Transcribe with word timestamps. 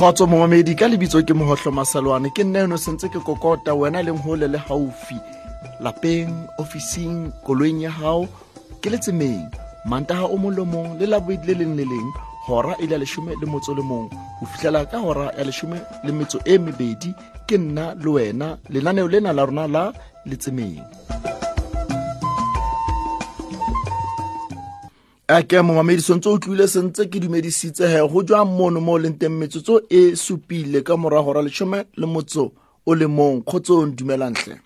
kgotso 0.00 0.24
momamedi 0.26 0.72
ka 0.74 0.88
lebitso 0.88 1.20
ke 1.20 1.36
mogotlho 1.36 1.76
masalwane. 1.76 2.32
Ke 2.32 2.40
nna 2.40 2.64
eno 2.64 2.76
sentse 2.80 3.12
ke 3.12 3.20
kokota 3.20 3.76
wena 3.76 4.00
leng 4.00 4.16
go 4.24 4.32
le 4.32 4.48
gaufi 4.48 5.20
lapeng 5.84 6.32
ofising 6.56 7.28
koloing 7.44 7.84
ya 7.84 7.92
gago 7.92 8.24
ke 8.80 8.88
letsemeng 8.88 9.44
mantaga 9.84 10.24
o 10.24 10.40
mong 10.40 10.96
le 10.96 11.04
le 11.04 11.06
labobedi 11.12 11.52
le 11.52 11.54
leng 11.60 11.76
le 11.76 11.84
leng 11.84 12.08
hora 12.48 12.72
e 12.80 12.86
le 12.88 12.96
ya 12.96 12.98
leshome 12.98 13.36
le 13.36 13.46
motso 13.46 13.76
le 13.76 13.82
mong. 13.84 14.08
Ho 14.40 14.46
fitlhela 14.48 14.88
ka 14.88 15.04
hora 15.04 15.36
ya 15.36 15.44
leshome 15.44 15.76
le 16.04 16.12
metso 16.12 16.40
e 16.48 16.56
mebedi 16.56 17.12
ke 17.44 17.60
nna 17.60 17.92
le 18.00 18.08
wena 18.08 18.56
lenaneo 18.72 19.04
lena 19.04 19.36
la 19.36 19.44
rona 19.44 19.68
la 19.68 19.92
letsemeng 20.24 20.80
a 25.30 25.42
ke 25.46 25.62
mo 25.62 25.74
mamedison 25.74 26.20
tso 26.20 26.32
o 26.34 26.38
tlile 26.42 26.66
sentse 26.66 27.04
ke 27.06 27.20
dumedisitse 27.22 27.86
he 27.86 28.00
go 28.08 28.22
jwa 28.22 28.44
mono 28.44 28.80
mo 28.80 28.92
o 28.92 28.98
leng 28.98 29.14
teng 29.18 29.38
metsotso 29.38 29.80
e 29.88 30.16
supile 30.16 30.82
ka 30.82 30.96
morago 30.96 31.32
ra 31.32 31.42
leshome 31.42 31.84
le 31.94 32.06
motso 32.06 32.50
o 32.86 32.94
le 32.94 33.06
mong 33.06 33.44
kgotsa 33.46 33.74
o 33.74 33.86
ndumelantle 33.86 34.58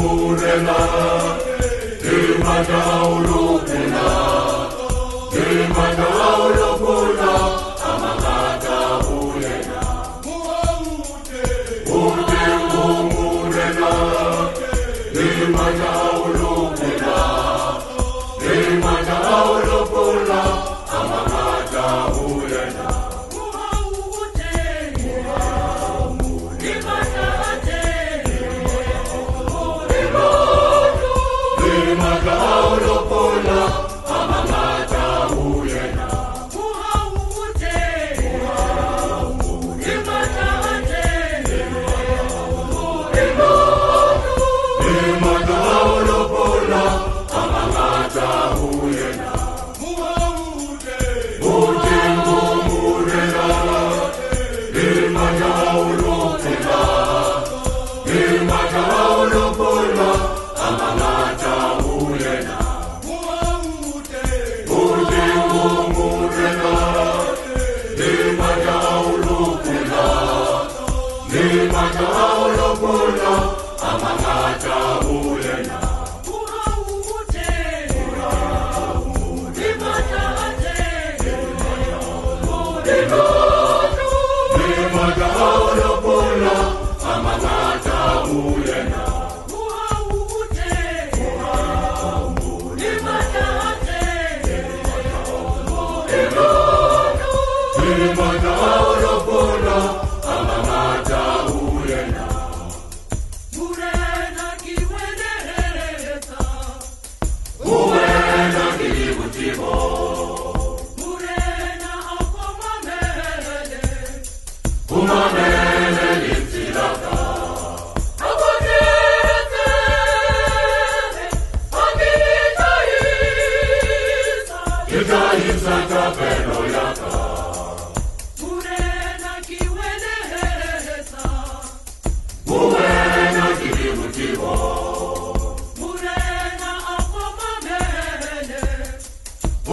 Murena, 0.00 1.29
Silver 2.42 2.72
Down. 2.72 3.29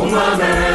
umamere 0.02 0.67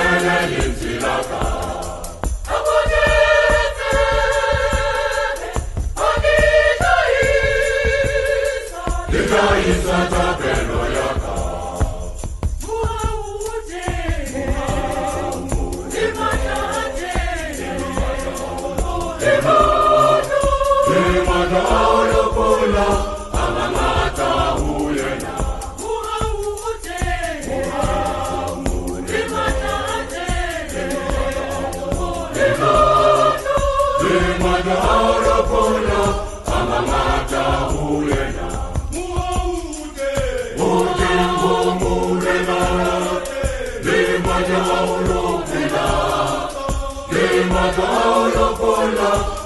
your 48.83 48.95
love. 48.95 49.42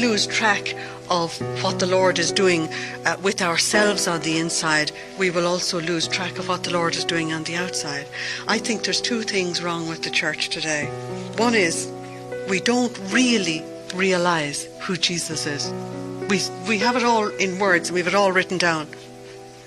Dumelantle 0.00 0.32
track 0.32 0.74
of 1.10 1.38
what 1.62 1.78
the 1.78 1.86
Lord 1.86 2.18
is 2.18 2.32
doing 2.32 2.68
uh, 3.04 3.16
with 3.22 3.42
ourselves 3.42 4.08
on 4.08 4.22
the 4.22 4.38
inside, 4.38 4.92
we 5.18 5.30
will 5.30 5.46
also 5.46 5.78
lose 5.80 6.08
track 6.08 6.38
of 6.38 6.48
what 6.48 6.64
the 6.64 6.72
Lord 6.72 6.94
is 6.94 7.04
doing 7.04 7.34
on 7.34 7.44
the 7.44 7.56
outside. 7.56 8.06
I 8.48 8.58
think 8.58 8.84
there's 8.84 9.00
two 9.00 9.22
things 9.22 9.62
wrong 9.62 9.88
with 9.88 10.02
the 10.02 10.10
church 10.10 10.48
today. 10.48 10.86
One 11.36 11.54
is 11.54 11.92
we 12.48 12.60
don't 12.60 12.96
really 13.10 13.62
realize 13.94 14.66
who 14.80 14.96
Jesus 14.96 15.46
is. 15.46 15.70
We, 16.30 16.40
we 16.66 16.78
have 16.78 16.96
it 16.96 17.04
all 17.04 17.28
in 17.28 17.58
words 17.58 17.90
and 17.90 17.94
we 17.94 18.00
have 18.00 18.08
it 18.08 18.14
all 18.14 18.32
written 18.32 18.56
down. 18.56 18.86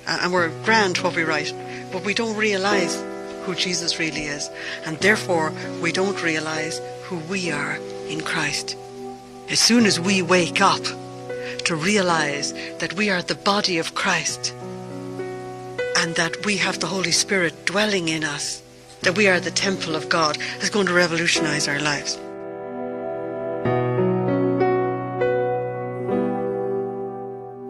Uh, 0.08 0.20
and 0.24 0.34
we're 0.34 0.50
grand 0.64 0.98
what 0.98 1.16
we 1.16 1.24
write, 1.24 1.54
but 1.92 2.04
we 2.04 2.14
don't 2.16 2.38
realize 2.38 2.96
who 3.44 3.54
Jesus 3.54 4.00
really 4.00 4.24
is. 4.24 4.50
And 4.86 4.98
therefore, 4.98 5.54
we 5.82 5.92
don't 5.92 6.24
realize 6.24 6.82
who 7.04 7.18
we 7.30 7.52
are 7.52 7.78
in 8.08 8.22
Christ. 8.22 8.78
As 9.50 9.60
soon 9.60 9.86
as 9.86 10.00
we 10.00 10.22
wake 10.22 10.62
up 10.62 10.84
to 11.66 11.76
realize 11.76 12.54
that 12.80 12.94
we 12.94 13.10
are 13.10 13.22
the 13.22 13.36
body 13.36 13.78
of 13.78 13.96
Christ 13.96 14.54
and 15.98 16.16
that 16.16 16.46
we 16.46 16.58
have 16.58 16.80
the 16.80 16.88
Holy 16.88 17.12
Spirit 17.12 17.66
dwelling 17.66 18.08
in 18.08 18.24
us, 18.24 18.62
that 19.02 19.18
we 19.18 19.28
are 19.28 19.40
the 19.40 19.52
temple 19.52 19.96
of 19.96 20.10
God, 20.10 20.38
is 20.62 20.70
going 20.70 20.88
to 20.88 20.94
revolutionize 20.94 21.68
our 21.68 21.80
lives. 21.80 22.18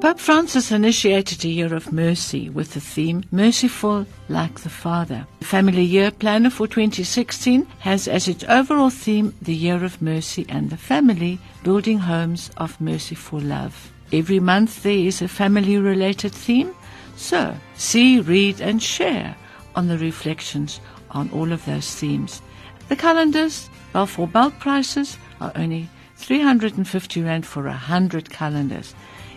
Pope 0.03 0.19
Francis 0.19 0.71
initiated 0.71 1.45
a 1.45 1.47
year 1.47 1.73
of 1.73 1.93
mercy 1.93 2.49
with 2.49 2.73
the 2.73 2.81
theme 2.81 3.23
Merciful 3.31 4.05
Like 4.27 4.59
the 4.59 4.69
Father. 4.69 5.25
The 5.39 5.45
Family 5.45 5.83
Year 5.83 6.11
Planner 6.11 6.49
for 6.49 6.67
2016 6.67 7.65
has 7.79 8.09
as 8.09 8.27
its 8.27 8.43
overall 8.49 8.89
theme 8.89 9.33
the 9.41 9.55
Year 9.55 9.83
of 9.83 10.01
Mercy 10.01 10.45
and 10.49 10.69
the 10.69 10.77
Family, 10.77 11.39
building 11.63 11.99
homes 11.99 12.51
of 12.57 12.79
merciful 12.79 13.39
love. 13.39 13.91
Every 14.11 14.39
month 14.39 14.83
there 14.83 15.07
is 15.07 15.21
a 15.21 15.27
family 15.27 15.77
related 15.77 16.33
theme, 16.33 16.71
so 17.15 17.55
see, 17.75 18.19
read, 18.19 18.61
and 18.61 18.81
share 18.81 19.35
on 19.75 19.87
the 19.87 19.97
reflections 19.97 20.79
on 21.11 21.29
all 21.31 21.51
of 21.51 21.65
those 21.65 21.95
themes. 21.95 22.41
The 22.89 22.95
calendars, 22.95 23.69
well, 23.93 24.05
for 24.05 24.27
bulk 24.27 24.59
prices, 24.59 25.17
are 25.39 25.51
only 25.55 25.89
350 26.17 27.21
Rand 27.21 27.45
for 27.45 27.63
100 27.63 28.29
calendars. 28.29 28.93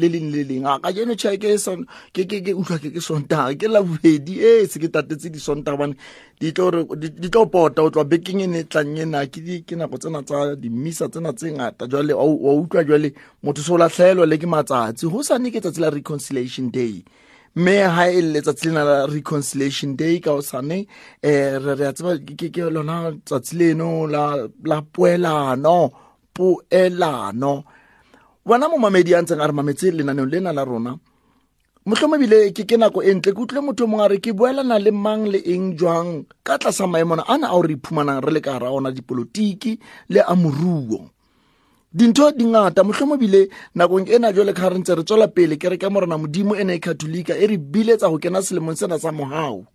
le 0.00 0.08
leng 0.08 0.30
le 0.32 0.42
leng. 0.44 0.66
A 0.66 0.80
ka 0.80 0.90
jeno 0.92 1.14
utlwa 2.52 2.78
ke 2.82 2.90
ke 2.90 3.00
sontaga 3.00 3.54
ke 3.54 3.66
e 4.40 4.62
eh, 4.62 4.66
se 4.66 4.78
ke 4.80 4.88
tatetse 4.88 5.30
disontaga 5.30 5.78
bane 5.78 5.94
di 6.40 6.52
tlo 6.52 7.46
pota 7.46 7.82
o 7.82 7.90
e 7.90 8.46
ne 8.46 8.64
tlang 8.64 8.98
ena. 8.98 9.26
Ke 9.26 9.76
nako 9.76 9.96
tsena 9.98 10.22
tsa 10.22 10.56
tsena 11.08 11.32
tse 11.32 11.52
ngata. 11.52 11.86
Jale 11.86 12.12
wa 12.12 12.24
utlwa 12.24 12.84
jale 12.84 13.14
motho 13.42 13.62
se 13.62 13.72
o 13.72 13.78
latlhelwa 13.78 14.26
le 14.26 14.36
ke 14.38 14.46
matsatsi. 14.46 15.06
Go 15.06 15.22
sane 15.22 15.50
ke 15.50 15.60
tsatsi 15.60 15.80
la 15.80 15.90
reconciliation 15.90 16.70
day 16.70 17.04
mme 17.56 17.74
ha 17.82 18.06
e 18.08 18.20
letsatsi 18.22 18.68
lena 18.68 18.84
la 18.84 19.06
reconciliation 19.06 19.96
day 19.96 20.20
ka 20.20 20.32
o 20.32 20.40
sane 20.40 20.86
eh 21.22 21.58
re 21.58 21.74
re 21.74 21.92
tseba 21.92 22.14
ke 22.22 22.62
lona 22.70 23.10
tsatsi 23.26 23.56
leno 23.56 24.06
la 24.06 24.46
la 24.64 24.78
poelano 24.82 25.90
poelano 26.34 27.64
bona 28.46 28.68
mo 28.70 28.78
mamedi 28.78 29.14
a 29.14 29.22
ntseng 29.22 29.42
a 29.42 29.46
re 29.50 29.52
mametse 29.52 29.90
lenaneo 29.90 30.26
lena 30.26 30.52
la 30.52 30.64
rona 30.64 30.94
motlhomo 31.86 32.14
ebile 32.16 32.54
ke 32.54 32.62
ke 32.70 32.76
nako 32.78 33.02
e 33.02 33.10
ntle 33.14 33.34
ke 33.34 33.40
utlwile 33.42 33.66
motho 33.66 33.86
mongwe 33.90 34.04
a 34.04 34.08
re 34.14 34.18
ke 34.22 34.30
boelana 34.30 34.78
le 34.78 34.90
mang 34.94 35.26
le 35.26 35.42
eng 35.42 35.74
jwang 35.74 36.22
ka 36.46 36.54
tlasa 36.60 36.86
maemona 36.86 37.26
ne 37.34 37.46
a 37.50 37.54
o 37.58 37.62
re 37.66 37.74
iphumanang 37.74 38.22
re 38.22 38.30
le 38.30 38.40
ka 38.40 38.52
gara 38.54 38.70
ona 38.70 38.94
dipolotiki 38.94 39.72
le 40.14 40.20
a 40.22 40.34
moruo 40.38 41.10
dintho 41.92 42.30
di 42.30 42.44
ngata. 42.44 42.84
Mohlomong 42.84 43.18
bile 43.18 43.50
nakong 43.74 44.08
ena 44.08 44.32
jole 44.32 44.52
ka 44.54 44.68
re 44.68 44.78
ntse 44.78 44.94
re 44.94 45.02
tswela 45.02 45.28
pele 45.28 45.56
ke 45.58 45.68
re 45.68 45.76
ka 45.76 45.90
morena 45.90 46.18
modimo 46.18 46.54
e 46.54 46.64
ne 46.64 46.74
e 46.74 46.78
katolika 46.78 47.34
e 47.34 47.46
re 47.46 47.58
biletsa 47.58 48.08
go 48.10 48.18
kena 48.18 48.42
selemong 48.42 48.78
sena 48.78 48.98
sa 48.98 49.10
mogao 49.10 49.66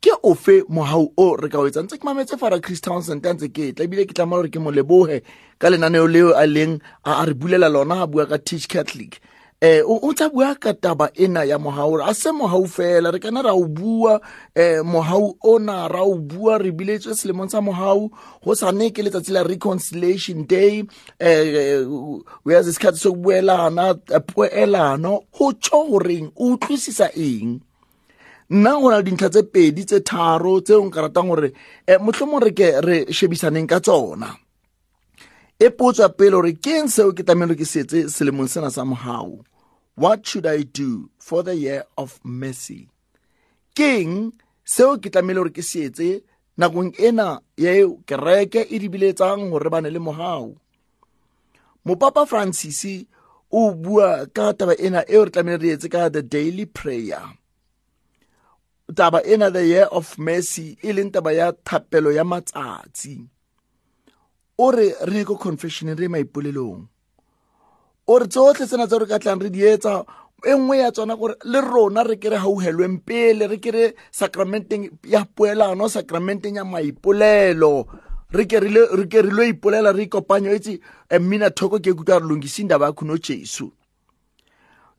ke 0.00 0.12
ofe 0.22 0.64
mohau 0.68 1.12
o 1.16 1.36
re 1.36 1.48
ka 1.48 1.58
o 1.60 1.68
etsang? 1.68 1.88
Ntse 1.88 1.96
ke 1.96 2.04
mametse 2.04 2.36
fara 2.36 2.60
chris 2.60 2.80
townsend 2.80 3.24
a 3.24 3.32
ntse 3.32 3.48
ke 3.48 3.72
tla 3.72 3.84
ebile 3.88 4.04
ke 4.04 4.12
tlama 4.12 4.36
gore 4.36 4.52
ke 4.52 4.60
mo 4.60 4.68
leboge 4.68 5.24
ka 5.56 5.72
lenaneo 5.72 6.04
leo 6.08 6.36
a 6.36 6.44
leng 6.44 6.80
a 7.04 7.24
re 7.24 7.32
bulela 7.32 7.72
lona 7.72 8.04
a 8.04 8.06
bua 8.06 8.28
ka 8.28 8.36
teach 8.36 8.68
catholic 8.68 9.20
eh 9.60 9.82
o 9.84 10.12
tsa 10.16 10.28
bua 10.32 10.54
ka 10.56 10.72
taba 10.72 11.10
ena 11.14 11.44
ya 11.44 11.58
mohau 11.58 12.00
a 12.00 12.14
se 12.14 12.32
mohau 12.32 12.64
fela 12.64 13.12
re 13.12 13.20
kana 13.20 13.42
ra 13.44 13.52
o 13.52 13.68
bua 13.68 14.16
eh 14.56 14.80
mohau 14.80 15.36
ona 15.44 15.84
ra 15.88 16.00
o 16.00 16.16
bua 16.16 16.56
re 16.56 16.72
biletswe 16.72 17.12
selemong 17.12 17.52
sa 17.52 17.60
mohau 17.60 18.08
go 18.40 18.54
sane 18.56 18.88
ke 18.88 19.04
letsatsi 19.04 19.36
la 19.36 19.44
reconciliation 19.44 20.48
day 20.48 20.80
eh 21.20 21.84
we 22.44 22.54
has 22.56 22.72
isikhathi 22.72 23.04
sokubuelana 23.04 24.00
poelano 24.32 25.28
go 25.36 25.52
tsho 25.52 25.84
goreng 25.92 26.32
o 26.40 26.56
utlwisisa 26.56 27.12
eng? 27.12 27.60
Nna 28.50 28.80
go 28.80 28.88
na 28.90 28.96
le 28.96 29.04
dintlha 29.04 29.28
tse 29.28 29.42
pedi 29.44 29.84
tse 29.84 30.00
tharo 30.00 30.64
tse 30.64 30.72
o 30.72 30.88
nka 30.88 31.00
ratang 31.04 31.28
gore 31.28 31.52
um 31.84 32.00
motlhomong 32.08 32.42
re 32.48 32.52
ke 32.56 32.80
re 32.80 32.96
shebisaneng 33.12 33.68
ka 33.68 33.78
tsona. 33.84 34.32
E 35.60 35.68
potswa 35.68 36.08
pele 36.08 36.30
gore 36.30 36.52
ke 36.56 36.72
eng 36.80 36.88
seo 36.88 37.12
ke 37.12 37.20
tlamehile 37.20 37.52
ke 37.60 37.66
setse 37.68 38.08
selemong 38.08 38.48
sena 38.48 38.70
sa 38.72 38.80
mogau 38.88 39.44
what 39.92 40.24
should 40.24 40.46
i 40.48 40.64
do 40.64 41.10
for 41.20 41.42
the 41.44 41.52
year 41.54 41.84
of 42.00 42.16
mercy? 42.24 42.88
Ke 43.76 44.00
eng 44.00 44.32
seo 44.64 44.96
ke 44.96 45.12
tlamehile 45.12 45.44
gore 45.44 45.52
ke 45.52 45.60
seetse 45.60 46.24
nakong 46.56 46.96
ena 46.96 47.44
yeo 47.60 48.00
kereke 48.08 48.64
e 48.72 48.80
dibiletsang 48.80 49.52
gore 49.52 49.68
bane 49.68 49.92
le 49.92 50.00
mogau 50.00 50.56
mopapa 51.84 52.24
francis 52.24 53.04
o 53.52 53.76
bua 53.76 54.24
ka 54.32 54.56
taba 54.56 54.72
ena 54.80 55.04
eo 55.12 55.28
re 55.28 55.30
tlamehile 55.34 55.60
re 55.60 55.74
etse 55.76 55.92
ka 55.92 56.08
the 56.08 56.22
daily 56.24 56.64
prayer. 56.64 57.36
Taba 58.88 59.20
ena 59.28 59.50
the 59.52 59.66
year 59.68 59.92
of 59.92 60.16
mercy 60.16 60.80
e 60.80 60.88
leng 60.96 61.12
taba 61.12 61.36
ya 61.36 61.52
thapelo 61.52 62.08
ya 62.08 62.24
matsatsi 62.24 63.28
o 64.60 64.70
re 64.70 64.94
re 65.08 65.24
ko 65.24 65.36
confession 65.36 65.96
re 65.96 66.08
maipolelong. 66.08 66.84
O 68.06 68.18
re 68.18 68.26
tsotlhe 68.28 68.66
tsena 68.66 68.86
tse 68.86 68.98
re 68.98 69.06
ka 69.06 69.18
tlang 69.18 69.40
re 69.40 69.48
di 69.50 69.64
etsa 69.64 70.04
e 70.44 70.52
nngwe 70.52 70.78
ya 70.78 70.92
tsona 70.92 71.16
gore 71.16 71.34
le 71.44 71.60
rona 71.60 72.02
re 72.04 72.16
kere 72.20 72.36
gauhelweng 72.36 73.00
pele 73.00 73.48
re 73.48 73.56
kere 73.56 73.94
sacramenteng 74.12 74.90
ya 75.04 75.24
poelano 75.24 75.88
sacramenteng 75.88 76.56
ya 76.60 76.64
maipolelo. 76.64 77.86
Re 78.30 78.44
ke 78.46 78.60
re 78.60 79.30
lo 79.30 79.42
ipolela 79.42 79.92
re 79.96 80.04
ikopanya 80.04 80.52
etse 80.52 80.80
mmina 81.20 81.50
thoko 81.50 81.80
ke 81.80 81.96
kutlwa 81.96 82.20
re 82.20 82.26
longising 82.28 82.68
daba 82.68 82.86
ya 82.86 82.92
khuno 82.92 83.16
jesu. 83.16 83.72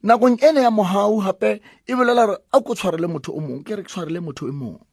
Nakong 0.04 0.42
ene 0.42 0.62
ya 0.66 0.72
mogau 0.72 1.22
gape 1.22 1.62
e 1.86 1.94
bolela 1.94 2.26
gore 2.26 2.38
a 2.52 2.62
ko 2.62 2.74
tshwarele 2.74 3.08
motho 3.08 3.32
o 3.38 3.40
mongwe 3.40 3.64
ke 3.64 3.76
re 3.78 3.84
tshwarele 3.84 4.20
motho 4.20 4.50
e 4.50 4.52
mongwe 4.52 4.91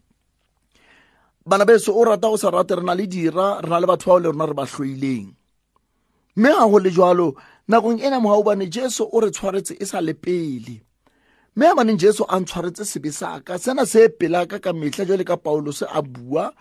bana 1.49 1.65
beso 1.65 1.97
o 1.97 2.05
rata 2.05 2.29
o 2.29 2.37
sa 2.37 2.51
rate 2.53 2.77
re 2.77 2.85
na 2.85 2.93
le 2.93 3.07
dira 3.09 3.61
re 3.65 3.69
na 3.69 3.81
le 3.81 3.87
batho 3.89 4.13
bao 4.13 4.21
le 4.21 4.29
rona 4.29 4.47
re 4.47 4.55
ba 4.55 4.67
tlhoileng 4.69 5.33
mme 6.37 6.49
ga 6.53 6.69
go 6.69 6.79
le 6.79 6.91
jalo 6.93 7.35
nakong 7.69 8.05
ena 8.05 8.21
mogau 8.21 8.45
bane 8.45 8.69
jesu 8.69 9.09
o 9.09 9.21
re 9.21 9.31
tshwaretse 9.33 9.81
e 9.81 9.85
sa 9.89 10.05
le 10.05 10.13
pele 10.13 10.85
mme 11.57 11.65
a 11.67 11.75
baneng 11.75 11.97
jesu 11.97 12.23
a 12.29 12.37
ntshwaretse 12.37 12.85
sebe 12.85 13.09
saka 13.13 13.59
sena 13.59 13.87
se 13.89 14.09
pela 14.13 14.45
ka 14.45 14.73
metlha 14.77 15.09
jale 15.09 15.25
ka 15.25 15.41
paulose 15.41 15.89
a 15.89 16.03
bua 16.03 16.53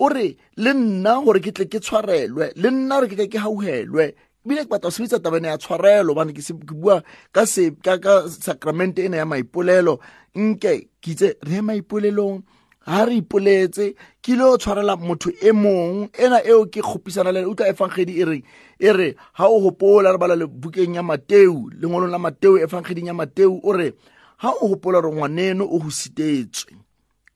o 0.00 0.08
re 0.08 0.36
le 0.56 0.72
nna 0.72 1.20
gore 1.20 1.44
ke 1.44 1.52
tle 1.52 1.68
ke 1.68 1.78
tshwarelwe 1.84 2.56
le 2.56 2.68
nna 2.72 3.04
gore 3.04 3.12
ke 3.12 3.16
tle 3.20 3.28
ke 3.28 3.38
gauhelwe 3.44 4.14
ebile 4.40 4.64
ke 4.64 4.70
batla 4.72 4.88
go 4.88 4.96
sebedisa 4.96 5.20
tabane 5.20 5.52
ya 5.52 5.60
tshwarelo 5.60 6.16
obane 6.16 6.32
ke 6.32 6.40
bua 6.72 7.04
ka 7.28 7.44
sacramente 7.44 9.04
ena 9.04 9.20
ya 9.20 9.28
maipolelo 9.28 10.00
nke 10.32 10.88
ke 11.04 11.12
itse 11.12 11.36
re 11.44 11.60
ye 11.60 11.62
maipolelong 11.62 12.40
ha 12.86 13.04
re 13.04 13.16
ipoletse 13.16 13.94
ke 14.22 14.32
o 14.40 14.56
tshwarela 14.56 14.96
motho 14.96 15.30
e 15.40 15.52
mong 15.52 16.08
ena 16.12 16.44
eo 16.44 16.66
ke 16.66 16.80
kgopisana 16.80 17.32
le 17.32 17.44
utlwa 17.44 17.68
efangedi 17.68 18.20
e 18.20 18.24
reng? 18.24 18.44
E 18.78 18.92
re 18.92 19.16
ha 19.32 19.48
o 19.48 19.60
hopola 19.60 20.12
re 20.12 20.18
bala 20.18 20.36
le 20.36 20.46
bukeng 20.46 20.94
ya 20.94 21.02
mateu 21.02 21.70
lengolong 21.80 22.10
la 22.10 22.18
mateu 22.18 22.58
efangeding 22.58 23.06
ya 23.06 23.14
mateu 23.14 23.60
o 23.62 23.72
re 23.72 23.94
ha 24.38 24.50
o 24.60 24.68
hopola 24.68 25.00
re 25.00 25.08
ngwaneno 25.08 25.64
o 25.64 25.78
go 25.78 25.90
sitetswe 25.90 26.76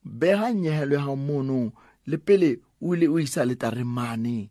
beha 0.03 0.53
nyehelo 0.53 0.95
ya 0.95 1.01
gago 1.01 1.15
mono 1.15 1.71
le 2.05 2.17
pele 2.17 2.59
o 2.81 2.95
ile 2.95 3.07
o 3.07 3.19
isa 3.19 3.45
letaremane 3.45 4.49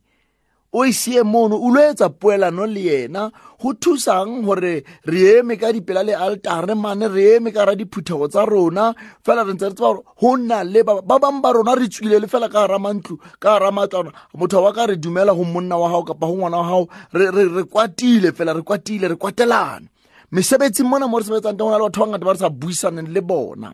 o 0.79 0.83
sie 0.93 1.23
mono 1.23 1.57
o 1.59 1.69
lo 1.75 1.81
etsa 1.91 2.09
poelano 2.21 2.65
le 2.67 2.81
yena. 2.91 3.23
Go 3.61 3.73
thusang 3.75 4.45
gore 4.47 4.85
re 5.11 5.21
eme 5.43 5.59
ka 5.59 5.73
dipela 5.75 6.03
le 6.07 6.15
altare 6.15 6.75
mane 6.79 7.09
re 7.11 7.37
eme 7.37 7.51
ka 7.53 7.65
ra 7.67 7.75
diphuthego 7.75 8.29
tsa 8.31 8.45
rona. 8.47 8.95
Fela 9.25 9.43
re 9.43 9.53
ntse 9.55 9.67
re 9.69 9.75
tseba 9.75 9.91
gore 9.95 10.03
go 10.21 10.37
nna 10.37 10.63
le 10.63 10.81
ba 10.87 11.03
ba 11.03 11.19
bangwe 11.19 11.41
ba 11.43 11.51
rona 11.57 11.75
re 11.75 11.89
tswile 11.91 12.21
le 12.23 12.29
fela 12.31 12.47
ka 12.49 12.63
gara 12.67 12.79
mantlo 12.79 13.19
ka 13.43 13.59
gara 13.59 13.71
matlwana 13.75 14.13
motho 14.39 14.63
wa 14.63 14.73
ka 14.73 14.87
re 14.87 14.97
dumela 14.97 15.35
go 15.35 15.43
monna 15.45 15.75
wa 15.77 15.89
gago 15.91 16.05
kapa 16.15 16.27
go 16.27 16.35
ngwana 16.39 16.57
wa 16.57 16.65
gago 16.71 16.89
re- 17.13 17.31
re 17.35 17.45
re 17.57 17.63
kwatile 17.67 18.31
fela 18.33 18.55
re 18.55 18.63
kwatile 18.63 19.09
re 19.11 19.17
kwatelane. 19.19 19.89
Mesebetsing 20.31 20.87
mona 20.87 21.09
mo 21.09 21.19
re 21.19 21.25
sebetsang 21.27 21.59
teng 21.59 21.67
go 21.67 21.71
na 21.75 21.79
le 21.83 21.85
batho 21.91 22.01
ba 22.05 22.07
ngata 22.15 22.25
ba 22.25 22.33
re 22.33 22.39
sa 22.39 22.49
buisaneng 22.49 23.11
le 23.11 23.21
bona. 23.21 23.73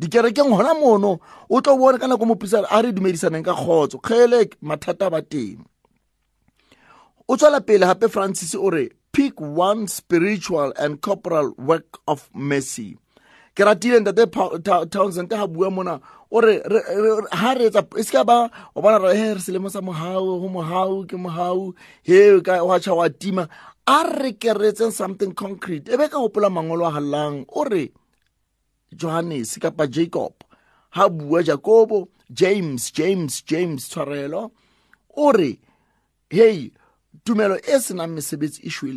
Dikerekeng 0.00 0.48
gona 0.56 0.72
mono 0.78 1.18
o 1.50 1.60
tlo 1.60 1.76
bone 1.76 1.98
ka 2.00 2.06
nako 2.08 2.24
mopisa 2.24 2.64
a 2.70 2.80
re 2.80 2.92
dumedisaneng 2.96 3.44
ka 3.44 3.52
kgotso. 3.52 3.98
Kgele 4.00 4.48
mathata 4.62 5.10
ba 5.12 5.20
teng 5.20 5.60
o 7.28 7.36
tswela 7.36 7.60
pele 7.60 7.86
gape 7.86 8.08
francis 8.08 8.54
o 8.54 8.70
re 8.70 8.88
pick 9.12 9.40
one 9.40 9.86
spiritual 9.86 10.72
and 10.78 11.00
corporal 11.00 11.52
work 11.58 11.98
of 12.06 12.30
mercy. 12.34 12.96
Ke 13.54 13.66
ratile 13.66 14.00
ntate 14.00 14.90
townsend 14.90 15.28
ga 15.28 15.46
bua 15.46 15.70
mona 15.70 16.00
ore 16.30 16.62
re 16.64 16.80
re- 16.86 17.20
re- 17.20 17.32
ha 17.32 17.52
re 17.52 17.68
etsa 17.68 17.82
e 17.98 18.02
seka 18.02 18.24
ba 18.24 18.50
o 18.76 18.80
bona 18.80 18.98
re 18.98 19.16
he 19.16 19.34
re 19.34 19.40
selemo 19.40 19.70
sa 19.70 19.80
mohau 19.80 20.40
go 20.40 20.48
mohau 20.48 21.04
ke 21.06 21.16
mohau 21.18 21.74
he 22.02 22.40
ka 22.40 22.64
wa 22.64 22.78
tšha 22.78 22.96
wa 22.96 23.08
tima. 23.08 23.48
A 23.86 24.04
re 24.04 24.32
ke 24.32 24.54
re 24.56 24.72
something 24.90 25.32
concrete 25.32 25.88
e 25.88 25.96
be 25.96 26.08
ka 26.08 26.18
gopola 26.18 26.48
mangolo 26.48 26.88
a 26.88 26.92
galang 26.96 27.44
o 27.48 27.64
re 27.64 27.90
johannes 28.94 29.58
kapa 29.58 29.86
jacob 29.86 30.32
ha 30.90 31.08
bua 31.08 31.42
jacobo 31.42 32.08
james 32.32 32.90
james 32.90 33.42
james 33.42 33.88
tshwarelo 33.88 34.50
o 35.16 35.32
re 35.32 35.58
hei 36.30 36.72
tumelo 37.24 37.56
e 37.56 37.80
senang 37.80 38.12
mesebetsi 38.14 38.60
e 38.66 38.70
shwe 38.70 38.90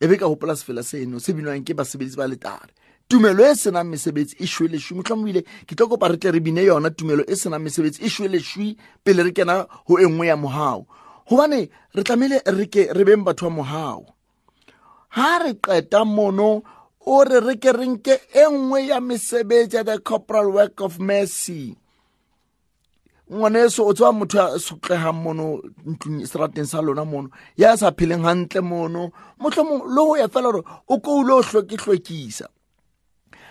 e 0.00 0.06
be 0.06 0.16
ka 0.16 0.28
gopola 0.28 0.56
sefela 0.56 0.82
seno 0.82 1.18
se 1.18 1.32
binwang 1.32 1.64
ke 1.64 1.74
basebetsi 1.74 2.16
ba 2.16 2.28
letare. 2.28 2.72
Tumelo 3.08 3.44
e 3.44 3.54
senang 3.54 3.88
mesebetsi 3.88 4.36
e 4.38 4.46
shwe 4.46 4.68
leshwe 4.68 4.96
motlhomoile 4.98 5.42
ke 5.66 5.74
tlo 5.74 5.88
kopa 5.88 6.08
re 6.08 6.16
tle 6.18 6.32
re 6.32 6.40
bine 6.40 6.64
yona 6.66 6.90
tumelo 6.90 7.24
e 7.24 7.36
senang 7.36 7.62
mesebetsi 7.62 8.02
e 8.04 8.08
shwe 8.08 8.76
pele 9.04 9.22
re 9.22 9.32
kena 9.32 9.66
go 9.86 9.98
e 9.98 10.04
nngwe 10.04 10.26
ya 10.26 10.36
mohao 10.36 10.86
gobane 11.28 11.70
re 11.94 12.02
tlamehile 12.02 12.42
re 12.44 12.66
ke 12.66 12.92
re 12.92 13.04
beng 13.04 13.24
batho 13.24 13.48
ba 13.48 13.56
mohao 13.56 14.06
ha 15.08 15.38
re 15.38 15.54
qeta 15.54 16.04
mono 16.04 16.62
o 17.06 17.24
re 17.24 17.40
re 17.40 17.56
ke 17.56 17.72
re 17.72 17.86
nke 17.86 18.20
e 18.34 18.44
nngwe 18.50 18.86
ya 18.86 19.00
mesebetsi 19.00 19.76
ya 19.76 19.82
the 19.84 19.98
corporal 19.98 20.50
work 20.50 20.80
of 20.80 20.98
mercy 20.98 21.76
ngwaneso 23.32 23.86
o 23.86 23.92
tseba 23.92 24.12
motho 24.12 24.38
a 24.40 24.58
sotlegang 24.58 25.12
mono 25.12 25.60
ntlong 25.84 26.26
serateng 26.26 26.66
sa 26.66 26.80
lona 26.80 27.04
mono. 27.04 27.28
Ya 27.56 27.76
sa 27.76 27.90
pheleng 27.90 28.22
gantle 28.22 28.60
mono. 28.60 29.10
Motlhomong 29.40 29.82
le 29.90 30.02
go 30.06 30.16
ya 30.16 30.28
fela 30.28 30.52
gore 30.52 30.62
o 30.88 30.98
ko 31.00 31.22
ile 31.22 31.32
o 31.32 31.42
hlwekehlwekisa 31.42 32.48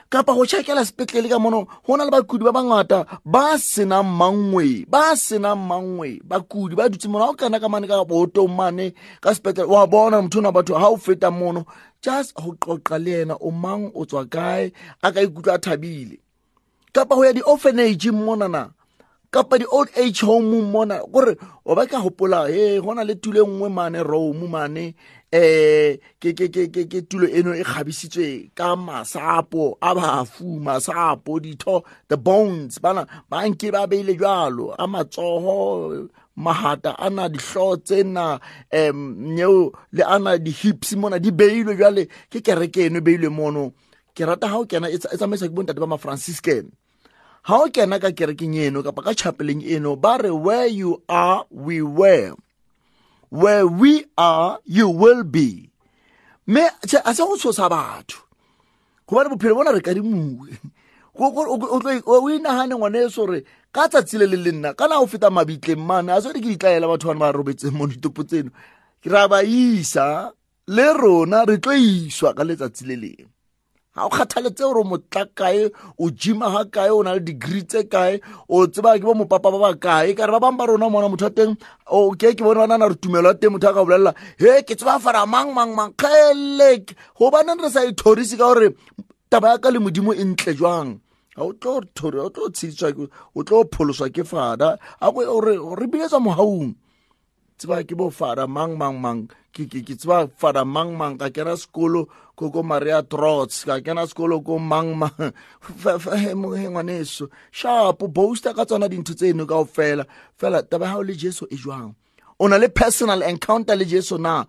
kapa 0.09 0.33
go 0.33 0.45
tšhakela 0.45 0.85
sepetlele 0.85 1.29
ka 1.29 1.39
mono 1.39 1.67
go 1.85 1.97
na 1.97 2.05
le 2.05 2.11
bakudi 2.11 2.45
ba 2.45 2.51
bangata 2.53 3.05
ba 3.25 3.57
senang 3.57 4.05
mangwe 4.05 4.85
ba 4.87 5.15
senang 5.15 5.59
mangwe. 5.59 6.21
Bakudi 6.23 6.75
ba 6.75 6.87
dutse 6.89 7.07
mono 7.11 7.25
ga 7.25 7.31
o 7.31 7.35
kena 7.35 7.59
ka 7.59 7.67
mane 7.67 7.87
ka 7.87 8.05
bootong 8.05 8.55
mane 8.55 8.93
ka 9.19 9.35
sepetlele 9.35 9.67
wa 9.67 9.87
bona 9.87 10.21
motho 10.21 10.39
ona 10.39 10.55
batho 10.55 10.79
ga 10.79 10.87
o 10.87 10.97
feta 10.97 11.31
mono. 11.31 11.65
Just 12.01 12.31
go 12.35 12.55
qoqa 12.55 12.95
le 12.95 13.21
ena 13.21 13.35
o 13.35 13.51
mang 13.51 13.91
o 13.91 14.05
tswa 14.05 14.23
kae? 14.29 14.71
A 15.03 15.11
ka 15.11 15.19
ikutlwa 15.19 15.55
a 15.55 15.59
thabile. 15.59 16.19
Kapa 16.93 17.15
go 17.15 17.25
ya 17.25 17.33
di-orphanage 17.33 18.11
monana 18.11 18.71
kapa 19.35 19.59
di-old 19.59 19.89
age 19.99 20.21
home 20.23 20.61
mona 20.73 21.03
gore 21.13 21.35
o 21.67 21.75
ba 21.75 21.83
ka 21.91 21.99
gopola 21.99 22.47
e 22.47 22.79
go 22.79 22.93
na 22.95 23.03
le 23.03 23.15
tulo 23.19 23.43
e 23.43 23.47
nngwe 23.51 23.69
mane 23.77 23.99
rome 24.11 24.47
mane 24.55 24.85
um 25.35 25.91
ke 26.21 26.29
ke 26.37 26.47
ke 26.55 26.63
ke 26.71 26.83
ke 26.91 26.99
tulo 27.09 27.27
eno 27.27 27.51
e 27.51 27.63
kgabisitswe 27.67 28.27
ka 28.55 28.67
masapo 28.79 29.75
a 29.83 29.91
bafu 29.97 30.47
masapo 30.67 31.35
ditho 31.43 31.83
the 32.07 32.15
bones 32.15 32.79
bana 32.79 33.03
ba 33.29 33.43
nke 33.49 33.67
ba 33.75 33.83
beile 33.91 34.15
jalo 34.15 34.71
a 34.71 34.87
matsogo 34.87 36.07
mahata 36.39 36.95
a 36.95 37.07
na 37.15 37.27
dihloo 37.27 37.75
tsena 37.83 38.39
um 38.71 38.99
nyeo 39.35 39.71
le 39.91 40.03
ana 40.15 40.31
di-hips 40.45 40.95
mona 40.95 41.19
di 41.19 41.31
beilwe 41.31 41.75
jale 41.81 42.07
ke 42.31 42.39
kereke 42.39 42.87
eno 42.87 42.99
e 42.99 43.05
beilwe 43.07 43.29
mono. 43.29 43.71
Ke 44.15 44.23
rata 44.23 44.47
ga 44.47 44.57
o 44.59 44.65
kena 44.65 44.87
e 44.87 44.95
tsa- 44.99 45.11
e 45.11 45.17
tsamaiswa 45.19 45.47
ke 45.51 45.55
bontate 45.55 45.79
ba 45.83 45.87
ma-franciscan 45.91 46.71
ha 47.45 47.61
o 47.61 47.69
kena 47.69 48.01
ka 48.01 48.09
kerekeng 48.09 48.57
eno 48.57 48.81
kapa 48.81 49.05
ka 49.05 49.13
chapeleng 49.13 49.61
eno 49.61 49.93
ba 49.95 50.17
re 50.17 50.33
where 50.33 50.65
you 50.65 51.05
are 51.05 51.45
we 51.53 51.77
were. 51.81 52.33
Where 53.29 53.67
we 53.69 54.05
are 54.17 54.57
you 54.65 54.89
will 54.89 55.21
be. 55.23 55.69
Mme 56.47 56.65
a 56.81 57.13
se 57.13 57.21
go 57.21 57.37
tshosa 57.37 57.69
batho. 57.69 58.25
Gobane 59.05 59.29
bophelo 59.29 59.61
bona 59.61 59.77
re 59.77 59.81
kadimuwe. 59.81 60.57
Go- 61.13 61.31
go- 61.35 61.45
o 61.53 62.17
o 62.17 62.29
ngwane 62.29 63.05
e 63.05 63.09
sore 63.09 63.43
ka 63.71 63.87
tsatsi 63.87 64.17
le 64.17 64.25
le 64.25 64.37
le 64.37 64.51
nna 64.51 64.73
kana 64.73 64.97
o 64.97 65.05
feta 65.05 65.29
mabitleng 65.29 65.85
mane 65.85 66.09
a 66.09 66.21
sone 66.21 66.41
ke 66.41 66.49
ditlaela 66.49 66.89
batho 66.89 67.13
bane 67.13 67.19
ba 67.19 67.29
robetseng 67.29 67.77
mo 67.77 67.85
ditopo 67.85 68.25
tseno. 68.25 68.49
Ke 69.05 69.09
ra 69.13 69.27
ba 69.27 69.45
isa 69.45 70.33
le 70.65 70.93
rona 70.97 71.45
re 71.45 71.61
tlo 71.61 71.77
iswa 71.77 72.33
ka 72.33 72.41
letsatsi 72.41 72.89
le 72.89 73.34
ga 73.95 74.05
o 74.05 74.09
kgathaletse 74.09 74.59
gore 74.59 74.79
o 74.83 74.83
motla 74.83 75.23
kae 75.35 75.71
o 75.99 76.09
gima 76.11 76.51
ga 76.51 76.63
kae 76.65 76.89
o 76.91 77.01
na 77.03 77.13
le 77.15 77.23
degree 77.23 77.63
tse 77.63 77.87
kae 77.87 78.19
o 78.49 78.67
tseba 78.67 78.99
ke 78.99 79.07
bo 79.07 79.15
mopapa 79.15 79.51
ba 79.55 79.59
ba 79.59 79.71
kae 79.79 80.11
kare 80.19 80.31
ba 80.35 80.39
bangwe 80.43 80.57
ba 80.59 80.65
rona 80.67 80.89
mona 80.91 81.07
motho 81.07 81.25
wa 81.25 81.31
teng 81.31 81.55
ke 82.19 82.35
ke 82.35 82.43
bone 82.43 82.59
banana 82.59 82.91
re 82.91 82.95
tumelo 82.99 83.31
ya 83.31 83.39
teng 83.39 83.55
motho 83.55 83.71
a 83.71 83.73
ka 83.73 83.87
bolelela 83.87 84.11
he 84.35 84.61
ke 84.67 84.75
tseba 84.75 84.99
fara 84.99 85.23
mang 85.25 85.55
mang 85.55 85.71
mang 85.71 85.95
kgele 85.95 86.83
gobaneng 87.15 87.63
re 87.63 87.69
sa 87.71 87.87
ithorise 87.87 88.35
ka 88.35 88.51
gore 88.51 88.75
taba 89.31 89.55
ya 89.55 89.57
ka 89.63 89.71
le 89.71 89.79
modimo 89.79 90.11
e 90.11 90.23
ntle 90.23 90.53
jwang? 90.59 90.99
Ga 91.35 91.43
o 91.43 91.51
tlo 91.55 91.79
thori 91.95 92.19
o 92.19 92.29
tlo 93.43 93.63
pholoswa 93.71 94.07
ke 94.11 94.23
fada. 94.23 94.75
A 94.99 95.07
re 95.11 95.85
biletswa 95.87 96.19
mogaung 96.19 96.75
tseba 97.57 97.83
ke 97.83 97.95
bo 97.95 98.09
fada 98.09 98.47
mang 98.47 98.77
mang 98.77 98.99
mang. 99.01 99.27
Ke 99.53 99.65
ke 99.71 99.81
ke 99.87 99.95
tseba 99.95 100.27
fada 100.37 100.65
mang 100.65 100.95
mang. 100.97 101.17
Ka 101.17 101.29
kena 101.29 101.55
sekolo 101.57 102.07
ko 102.35 102.51
ko 102.51 102.63
maria 102.63 103.01
trots 103.03 103.63
ka 103.63 103.79
kena 103.79 104.03
sekolo 104.07 104.43
ko 104.43 104.59
mang 104.59 104.95
mang. 104.99 105.11
Fa- 105.81 105.99
fa- 105.99 106.17
he, 106.17 106.33
mo- 106.33 106.51
he, 106.53 106.67
ngwaneso. 106.67 107.29
Sharp 107.51 107.99
boaster 108.11 108.53
ka 108.53 108.65
tsona 108.65 108.87
dintho 108.89 109.13
tseno 109.15 109.47
kao 109.47 109.65
fela 109.65 110.05
fela 110.39 110.61
taba 110.63 110.85
ya 110.85 110.91
gago 110.93 111.03
le 111.07 111.13
jesu 111.15 111.47
e 111.51 111.55
jwang? 111.55 111.95
O 112.39 112.47
na 112.47 112.57
le 112.57 112.67
personal 112.69 113.21
encounter 113.23 113.75
le 113.75 113.85
jesu 113.85 114.17
na? 114.17 114.45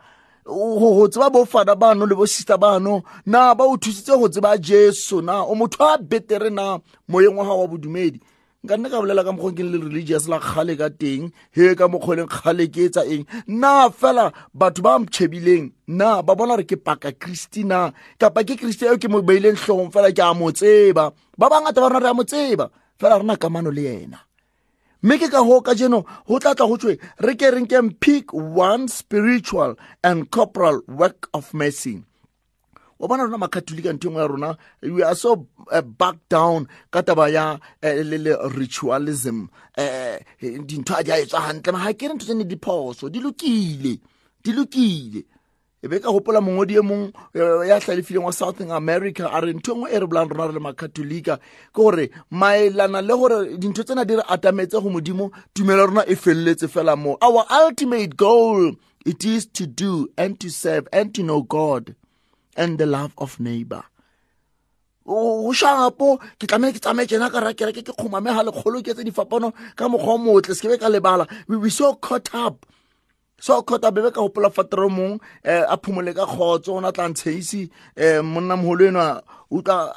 O- 0.46 0.78
go 0.78 0.94
go 0.98 1.08
tseba 1.08 1.30
bo 1.32 1.44
fada 1.44 1.74
bano 1.76 2.06
le 2.06 2.14
bo 2.14 2.26
sister 2.26 2.58
bano? 2.58 3.02
Na 3.26 3.54
ba 3.54 3.64
o 3.64 3.76
thusitse 3.76 4.10
go 4.18 4.28
tseba 4.28 4.58
jesu 4.58 5.22
na? 5.22 5.42
O 5.46 5.54
motho 5.54 5.84
a 5.86 5.98
betere 5.98 6.50
na? 6.50 6.78
Moyeng 7.08 7.36
wa 7.38 7.44
gago 7.44 7.60
wa 7.62 7.66
bodumedi. 7.68 8.20
Nka 8.66 8.76
nne 8.76 8.90
ka 8.90 8.98
bolela 8.98 9.22
ka 9.22 9.30
mokgwa 9.30 9.54
ke 9.54 9.62
le 9.62 9.78
religious 9.78 10.26
la 10.26 10.42
kgale 10.42 10.74
ka 10.74 10.90
teng 10.90 11.30
he 11.54 11.74
ka 11.78 11.86
mokgweleng 11.86 12.26
kgale 12.26 12.66
ke 12.66 12.90
etsa 12.90 13.06
eng? 13.06 13.22
Na 13.46 13.86
fela 13.94 14.34
batho 14.50 14.82
ba 14.82 14.98
mtšhebileng 14.98 15.70
na 15.86 16.18
ba 16.26 16.34
bona 16.34 16.58
gore 16.58 16.66
ke 16.66 16.74
paka 16.74 17.14
kristi 17.14 17.62
na? 17.62 17.94
Kapa 18.18 18.42
ke 18.42 18.58
kristi 18.58 18.90
eo 18.90 18.98
ke 18.98 19.06
mo 19.06 19.22
beileng 19.22 19.54
tlhogong 19.54 19.94
fela 19.94 20.10
ke 20.10 20.18
a 20.18 20.34
mo 20.34 20.50
tseba? 20.50 21.14
Ba 21.38 21.46
bangata 21.46 21.78
ba 21.78 21.94
rona 21.94 22.02
re 22.02 22.10
a 22.10 22.18
mo 22.18 22.26
tseba. 22.26 22.66
Fela 22.98 23.22
re 23.22 23.24
na 23.24 23.38
kamano 23.38 23.70
le 23.70 23.86
yena. 23.86 24.18
Mme 24.98 25.14
ke 25.22 25.30
ka 25.30 25.46
hoo 25.46 25.62
ka 25.62 25.78
jeno 25.78 26.02
go 26.26 26.42
tla 26.42 26.58
tla 26.58 26.66
go 26.66 26.74
tswe 26.74 26.98
re 27.22 27.38
ke 27.38 27.54
renkeng 27.54 27.94
pick 28.02 28.34
one 28.34 28.90
spiritual 28.90 29.78
and 30.02 30.26
corporal 30.34 30.82
work 30.90 31.30
of 31.30 31.54
mercy. 31.54 32.02
Wa 32.98 33.08
bona 33.08 33.24
rona 33.24 33.38
ntho 33.92 34.08
engwe 34.08 34.22
ya 34.22 34.26
rona 34.28 34.56
we 34.82 35.02
are 35.02 35.14
so 35.14 35.46
uh, 35.70 35.80
back 35.80 36.16
down 36.28 36.66
ka 36.90 37.02
taba 37.02 37.28
ya 37.28 37.58
le 37.82 38.36
ritualism. 38.56 39.48
Uh, 39.76 40.18
dintho 40.40 40.98
a 40.98 41.02
di 41.04 41.10
a 41.10 41.16
etswa 41.20 41.40
gantle 41.46 41.72
ma 41.72 41.84
ga 41.84 41.92
ke 41.92 42.08
re 42.08 42.14
ntho 42.14 42.24
tsene 42.26 42.44
diphoso 42.44 43.10
di 43.10 43.20
lokile 43.20 43.98
di 44.42 44.52
lokile. 44.52 45.24
E 45.82 45.88
be 45.88 46.00
ka 46.00 46.10
gopola 46.10 46.40
e 47.34 47.38
eh, 47.38 47.68
ya 47.68 47.78
wa 48.24 48.32
southern 48.32 48.70
america 48.72 49.28
a 49.30 49.40
re 49.40 49.52
ntho 49.52 49.74
engwe 49.74 49.90
e 49.92 49.98
re 50.00 50.06
bolang 50.06 50.28
rona 50.32 50.46
re 50.48 50.52
le 50.54 50.60
ke 51.20 51.38
gore 51.74 52.10
maelana 52.32 53.02
le 53.02 53.14
gore 53.14 53.58
dintho 53.58 53.84
tsena 53.84 54.04
di 54.06 54.16
re 54.16 54.22
atametse 54.26 54.80
go 54.80 54.88
modimo 54.88 55.30
tumelo 55.54 55.86
rona 55.86 56.04
e 56.08 56.16
feleletse 56.16 56.66
fela 56.66 56.96
mo 56.96 57.18
our 57.20 57.44
ultimate 57.50 58.16
goal 58.16 58.74
it 59.04 59.22
is 59.24 59.46
to 59.46 59.66
do 59.66 60.08
and 60.16 60.40
to 60.40 60.48
serve 60.48 60.88
and 60.92 61.14
to 61.14 61.22
know 61.22 61.42
god 61.42 61.94
and 62.56 62.78
the 62.78 62.86
love 62.86 63.12
of 63.18 63.38
neighbor. 63.40 63.84
O 65.06 65.52
shapo 65.52 66.18
ke 66.38 66.46
tlamehile 66.50 66.74
ke 66.74 66.80
tsamaye 66.82 67.06
tsena 67.06 67.30
ka 67.30 67.40
rakereke 67.40 67.82
ke 67.84 67.92
kgomame 67.94 68.34
ga 68.34 68.42
lekgolo 68.42 68.82
ke 68.82 68.90
tse 68.94 69.04
difapano 69.06 69.52
ka 69.76 69.86
mokgwa 69.86 70.14
o 70.14 70.18
motle 70.18 70.54
se 70.54 70.66
ke 70.66 70.70
be 70.70 70.78
ka 70.78 70.88
lebala. 70.88 71.28
We 71.46 71.56
were 71.56 71.70
so 71.70 71.94
caught 71.94 72.34
up 72.34 72.66
so 73.38 73.62
caught 73.62 73.84
up 73.84 73.94
bebe 73.94 74.10
ka 74.10 74.20
gopola 74.20 74.50
fatero 74.50 74.90
mong 74.90 75.20
um 75.20 75.20
a 75.44 75.76
phomole 75.78 76.14
ka 76.14 76.26
kgotso 76.26 76.74
o 76.74 76.80
na 76.80 76.90
tla 76.90 77.08
ntsheisi 77.08 77.70
um 77.96 78.26
monna 78.34 78.56
mogolo 78.56 78.88
eno 78.88 79.22
utlwa 79.52 79.94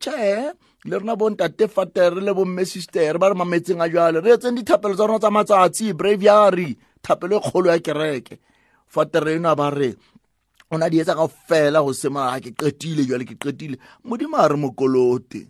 tšhe 0.00 0.52
le 0.84 0.98
rena 0.98 1.14
bontate 1.14 1.68
fatere 1.68 2.20
le 2.20 2.34
bomme 2.34 2.64
sister 2.66 3.18
ba 3.18 3.28
re 3.28 3.34
mametseng 3.34 3.82
a 3.84 3.88
jale 3.88 4.20
re 4.20 4.34
etseng 4.34 4.56
dithapelo 4.56 4.94
tsa 4.96 5.06
rona 5.06 5.18
tsa 5.18 5.30
matsatsi 5.30 5.92
braviary 5.92 6.76
thapelo 7.02 7.38
e 7.38 7.40
kgolo 7.40 7.70
ya 7.70 7.78
kereke. 7.78 8.38
Fatere 8.88 9.36
eno 9.36 9.50
a 9.50 9.54
ba 9.54 9.70
re 9.70 9.94
o 10.70 10.78
na 10.78 10.88
di 10.88 11.00
etsa 11.00 11.12
etsaga 11.12 11.28
fela 11.48 11.82
go 11.82 11.92
semana 11.92 12.40
ga 12.40 12.50
ke 12.50 12.52
qetile 12.54 13.06
jale 13.08 13.24
ke 13.24 13.36
qetile 13.36 13.78
modimo 14.04 14.36
a 14.36 14.48
re 14.48 14.56
mokolote 14.56 15.46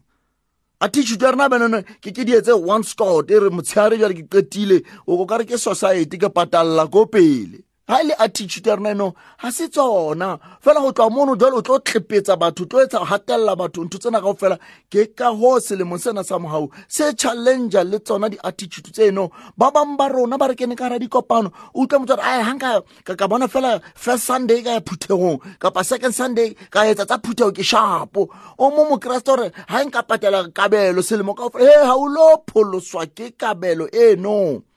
a 0.80 0.88
titšhute 0.88 1.24
ya 1.24 1.30
rena 1.32 1.48
benone 1.48 1.82
ke 2.00 2.12
ke 2.14 2.24
di 2.24 2.32
etse 2.38 2.54
one 2.54 2.82
scot 2.82 3.30
e 3.30 3.38
re 3.38 3.50
motshegare 3.50 3.98
jale 3.98 4.14
ke 4.14 4.26
qetile 4.30 4.82
o 5.06 5.16
ko 5.18 5.26
kare 5.26 5.44
ke 5.44 5.58
society 5.58 6.18
ke 6.18 6.30
patalela 6.30 6.86
ko 6.86 7.06
pele 7.06 7.67
ga 7.88 8.00
e 8.00 8.04
le 8.04 8.14
attitude 8.18 8.70
ya 8.70 8.76
rena 8.76 8.90
eno 8.90 9.14
ga 9.42 9.52
se 9.52 9.68
tsona 9.68 10.38
fela 10.60 10.80
go 10.80 10.92
tloa 10.92 11.10
mono 11.10 11.36
jale 11.36 11.56
o 11.56 11.62
tlo 11.62 11.78
tlepetsa 11.78 12.36
batho 12.36 12.64
tlo 12.64 12.82
etsa 12.82 13.04
gatelela 13.04 13.56
batho 13.56 13.84
ntho 13.84 13.98
tsena 13.98 14.20
kao 14.20 14.34
fela 14.34 14.58
ke 14.90 15.14
ka 15.16 15.32
go 15.32 15.60
selemong 15.60 15.98
sena 15.98 16.24
sa 16.24 16.38
mogau 16.38 16.70
se 16.88 17.12
challengea 17.14 17.84
le 17.84 17.98
tsona 17.98 18.28
di-attitude 18.28 18.92
tseno 18.92 19.30
ba 19.56 19.70
bangwe 19.70 19.96
ba 19.96 20.08
rona 20.08 20.38
ba 20.38 20.48
re 20.48 20.54
kene 20.54 20.76
ka 20.76 20.88
gara 20.88 20.98
dikopano 20.98 21.50
o 21.74 21.82
utlwa 21.82 22.00
motho 22.00 22.16
gore 22.16 22.22
ae 22.22 22.44
gang 22.44 22.82
ka 23.16 23.28
bona 23.28 23.48
fela 23.48 23.80
first 23.94 24.24
sunday 24.24 24.62
ka 24.62 24.70
ya 24.70 24.80
phuthegong 24.80 25.40
kapa 25.58 25.84
second 25.84 26.12
sunday 26.12 26.54
ka 26.70 26.84
etsa 26.86 27.06
tsa 27.06 27.18
phuthego 27.18 27.52
ke 27.52 27.62
shapo. 27.62 28.28
O 28.58 28.70
mo 28.70 28.84
mokeresete 28.90 29.26
gore 29.26 29.46
ga 29.68 29.84
nka 29.84 30.02
patela 30.02 30.48
kabelo 30.52 31.02
selemo 31.02 31.34
kao 31.34 31.50
fela 31.50 31.64
e 31.64 31.86
ga 31.86 31.94
o 31.94 32.06
lo 32.08 32.44
pholoswa 32.46 33.06
ke 33.06 33.32
kabelo 33.36 33.88
eno. 33.92 34.67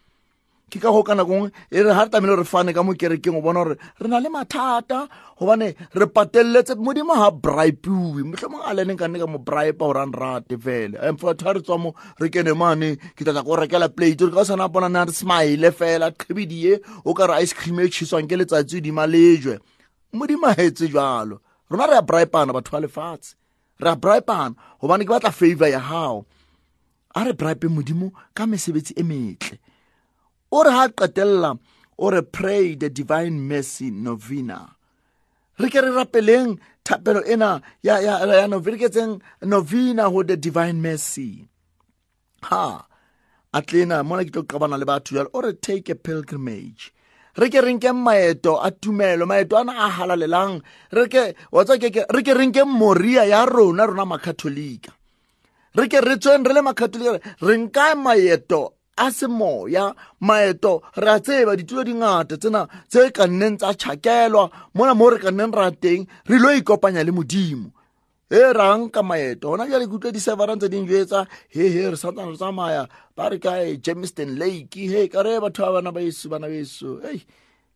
Ke 0.71 0.79
ka 0.79 0.89
go 0.91 1.03
ka 1.03 1.13
nako 1.13 1.51
e 1.69 1.83
re 1.83 1.91
ha 1.91 2.05
re 2.05 2.09
tlamehile 2.09 2.39
re 2.39 2.47
fane 2.47 2.71
ka 2.73 2.81
mo 2.83 2.95
kerekeng 2.95 3.35
o 3.35 3.41
bona 3.43 3.63
gore 3.63 3.75
re 3.75 4.07
na 4.07 4.19
le 4.23 4.29
mathata. 4.31 5.09
Gobane 5.35 5.75
re 5.93 6.05
pateleletse 6.07 6.79
modimo 6.79 7.11
ga 7.11 7.27
bripewe 7.31 8.23
motlhomong 8.23 8.63
a 8.63 8.71
leneng 8.71 8.95
ka 8.95 9.07
nne 9.11 9.19
ka 9.19 9.27
mo 9.27 9.37
bripa 9.37 9.83
o 9.83 9.91
rang 9.91 10.15
rate 10.15 10.55
fela 10.55 11.11
fatho 11.19 11.43
ga 11.43 11.51
re 11.51 11.61
tswa 11.61 11.77
mo 11.77 11.93
re 12.21 12.29
kene 12.29 12.55
mane 12.55 12.95
ke 13.17 13.27
tlatla 13.27 13.43
ko 13.43 13.59
rekela 13.59 13.89
plate 13.91 14.21
re 14.23 14.31
ka 14.31 14.39
o 14.39 14.47
sana 14.47 14.69
bona 14.71 14.87
na 14.87 15.03
re 15.03 15.11
smile 15.11 15.71
fela 15.75 16.11
qhebedie 16.15 16.79
o 17.03 17.13
ka 17.13 17.27
re 17.27 17.43
ice 17.43 17.53
cream 17.53 17.83
e 17.83 17.89
tšhiswang 17.91 18.29
ke 18.29 18.39
letsatsi 18.39 18.79
dima 18.79 19.03
lejwe 19.03 19.59
modimo 20.13 20.47
a 20.47 20.55
etse 20.55 20.87
jalo 20.87 21.41
rona 21.67 21.87
re 21.91 21.97
a 21.99 22.01
bripana 22.01 22.55
batho 22.55 22.71
ba 22.71 22.79
lefatshe. 22.79 23.35
Re 23.81 23.91
a 23.91 23.95
bripana 23.95 24.55
gobane 24.79 25.03
ke 25.03 25.11
batla 25.11 25.35
favor 25.35 25.67
ya 25.67 25.83
gago 25.83 26.23
a 27.15 27.25
re 27.25 27.33
bripe 27.33 27.67
modimo 27.67 28.13
ka 28.33 28.45
mesebetsi 28.45 28.93
e 28.95 29.03
metle 29.03 29.59
o 30.51 30.63
re 30.63 30.71
ha 30.71 30.87
qetella 30.89 31.57
o 31.97 32.09
re 32.09 32.21
pray 32.21 32.75
the 32.75 32.89
divine 32.89 33.39
mercy 33.47 33.91
novena. 33.91 34.75
Re 35.59 35.69
ke 35.69 35.79
re 35.81 35.89
rapeleng 35.89 36.59
thapelo 36.83 37.21
ena 37.27 37.61
ya, 37.81 37.97
ya, 37.99 38.19
ya 38.25 38.47
novena 38.47 38.77
ke 38.77 38.89
tseng 38.89 39.21
novena 39.41 40.09
ho 40.09 40.23
the 40.23 40.37
divine 40.37 40.81
mercy. 40.81 41.47
Ha 42.49 42.85
atlena 43.53 44.03
mona 44.03 44.25
ke 44.25 44.31
tlo 44.31 44.43
qabana 44.43 44.79
le 44.79 44.85
batho 44.85 45.15
jalo 45.15 45.43
re 45.43 45.53
take 45.53 45.89
a 45.89 45.95
pilgrimage. 45.95 46.91
Re 47.37 47.47
ke 47.49 47.61
re 47.63 47.71
nkeng 47.77 48.01
maeto 48.03 48.59
a 48.59 48.71
tumelo 48.71 49.23
maeto 49.29 49.55
ana 49.55 49.73
a 49.85 49.87
halalelang. 49.89 50.61
Re 50.91 51.07
ke 51.07 51.35
watsa 51.53 51.79
ke 51.79 51.93
re 52.09 52.21
ke 52.23 52.33
re 52.33 52.45
nkeng 52.49 52.67
moria 52.67 53.23
ya 53.23 53.45
rona 53.45 53.87
rona 53.87 54.05
makatholika 54.05 54.91
re 55.75 55.87
ke 55.87 56.01
re 56.03 56.15
tsweng 56.19 56.43
re 56.43 56.53
le 56.53 56.61
makatholika 56.61 57.19
re 57.41 57.55
nka 57.57 57.95
maeto 57.95 58.73
a 59.01 59.09
semoya 59.09 59.95
maeto 60.21 60.81
re 60.95 61.09
a 61.15 61.19
tseba 61.19 61.57
ditulo 61.57 61.83
dingata 61.83 62.37
tsena 62.37 62.61
tse 62.91 63.09
ka 63.11 63.25
nneng 63.25 63.57
tsa 63.57 63.73
tšhakelwa 63.73 64.43
mona 64.75 64.93
mo 64.93 65.09
re 65.09 65.17
ka 65.17 65.31
nneng 65.33 65.53
ra 65.57 65.71
teng 65.83 66.05
re 66.29 66.35
ilo 66.37 66.49
ikopanya 66.53 67.01
le 67.03 67.11
modimo. 67.11 67.69
E 68.29 68.53
ra 68.53 68.77
nka 68.77 69.01
maeto. 69.03 69.49
Gona 69.51 69.67
jale 69.67 69.89
ke 69.89 69.95
utlwa 69.97 70.11
di-severan 70.13 70.59
tse 70.59 70.69
ding 70.69 70.87
jetsa 70.87 71.25
he 71.49 71.67
he 71.73 71.89
re 71.89 71.97
santsane 71.97 72.31
re 72.31 72.37
tsamaya 72.37 72.87
ba 73.15 73.29
re 73.29 73.39
kae? 73.39 73.81
Jameson 73.81 74.37
lake 74.37 74.75
he 74.75 75.07
ka 75.09 75.21
re 75.25 75.39
batho 75.41 75.65
ba 75.65 75.81
bana 75.81 75.91
baeso 75.91 76.29
bana 76.29 76.47
beso 76.47 77.01
ei 77.09 77.25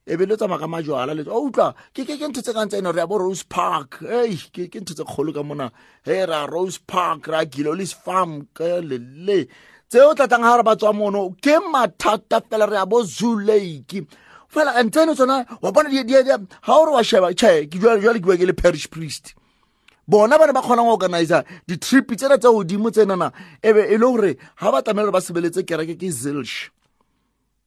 e 0.06 0.16
be 0.16 0.26
le 0.26 0.38
tsamaya 0.38 0.62
ka 0.62 0.68
majwala 0.70 1.12
le 1.18 1.26
o 1.28 1.50
utlwa 1.50 1.74
ke 1.92 2.06
ke 2.08 2.16
ke 2.22 2.30
ntho 2.30 2.40
tse 2.46 2.54
kang 2.54 2.70
tsa 2.70 2.78
eno 2.78 2.94
re 2.94 3.02
ya 3.02 3.08
bo 3.10 3.18
rose 3.18 3.44
park. 3.44 4.06
Ei 4.06 4.38
ke 4.54 4.70
ke 4.72 4.80
ntho 4.80 4.94
tse 4.94 5.04
kgolo 5.04 5.34
ka 5.34 5.44
mona. 5.44 5.72
He 6.06 6.24
ra 6.24 6.46
rose 6.46 6.78
park 6.78 7.28
ra 7.28 7.44
gilolis 7.44 7.92
farm 7.92 8.48
ka 8.54 8.80
lele 8.80 9.50
tseo 9.90 10.14
tlatlang 10.16 10.44
ga 10.44 10.58
re 10.58 10.64
ba 10.64 10.76
tswa 10.76 10.94
mono 10.94 11.30
ke 11.42 11.60
mathata 11.72 12.42
fela 12.50 12.66
re 12.66 12.76
ya 12.76 12.86
bo 12.86 13.04
zoo 13.04 13.36
lake 13.40 14.08
fela 14.50 14.76
antseno 14.76 15.16
tsona 15.16 15.46
wa 15.62 15.72
bona 15.72 15.90
ga 15.90 16.74
ore 16.74 16.92
wa 16.92 17.04
sheba 17.04 17.34
tšhe 17.34 17.68
jale 17.70 18.20
ke 18.20 18.26
bua 18.26 18.38
ke 18.38 18.46
le 18.46 18.54
parish 18.54 18.90
priest. 18.90 19.36
Bona 20.08 20.38
ba 20.38 20.46
ne 20.48 20.54
ba 20.54 20.62
kgonang 20.62 20.86
go 20.86 20.94
organisa 20.98 21.44
di-trip 21.68 22.16
tsena 22.16 22.38
tsa 22.38 22.50
godimo 22.50 22.90
tsenana 22.92 23.32
e 23.62 23.74
be 23.74 23.82
e 23.90 23.98
le 23.98 24.06
gore 24.06 24.32
ga 24.62 24.72
ba 24.72 24.82
tlamehile 24.82 25.10
gore 25.10 25.18
ba 25.18 25.22
sebeletse 25.22 25.66
kereke 25.66 25.98
ke 25.98 26.10
zilsh. 26.10 26.70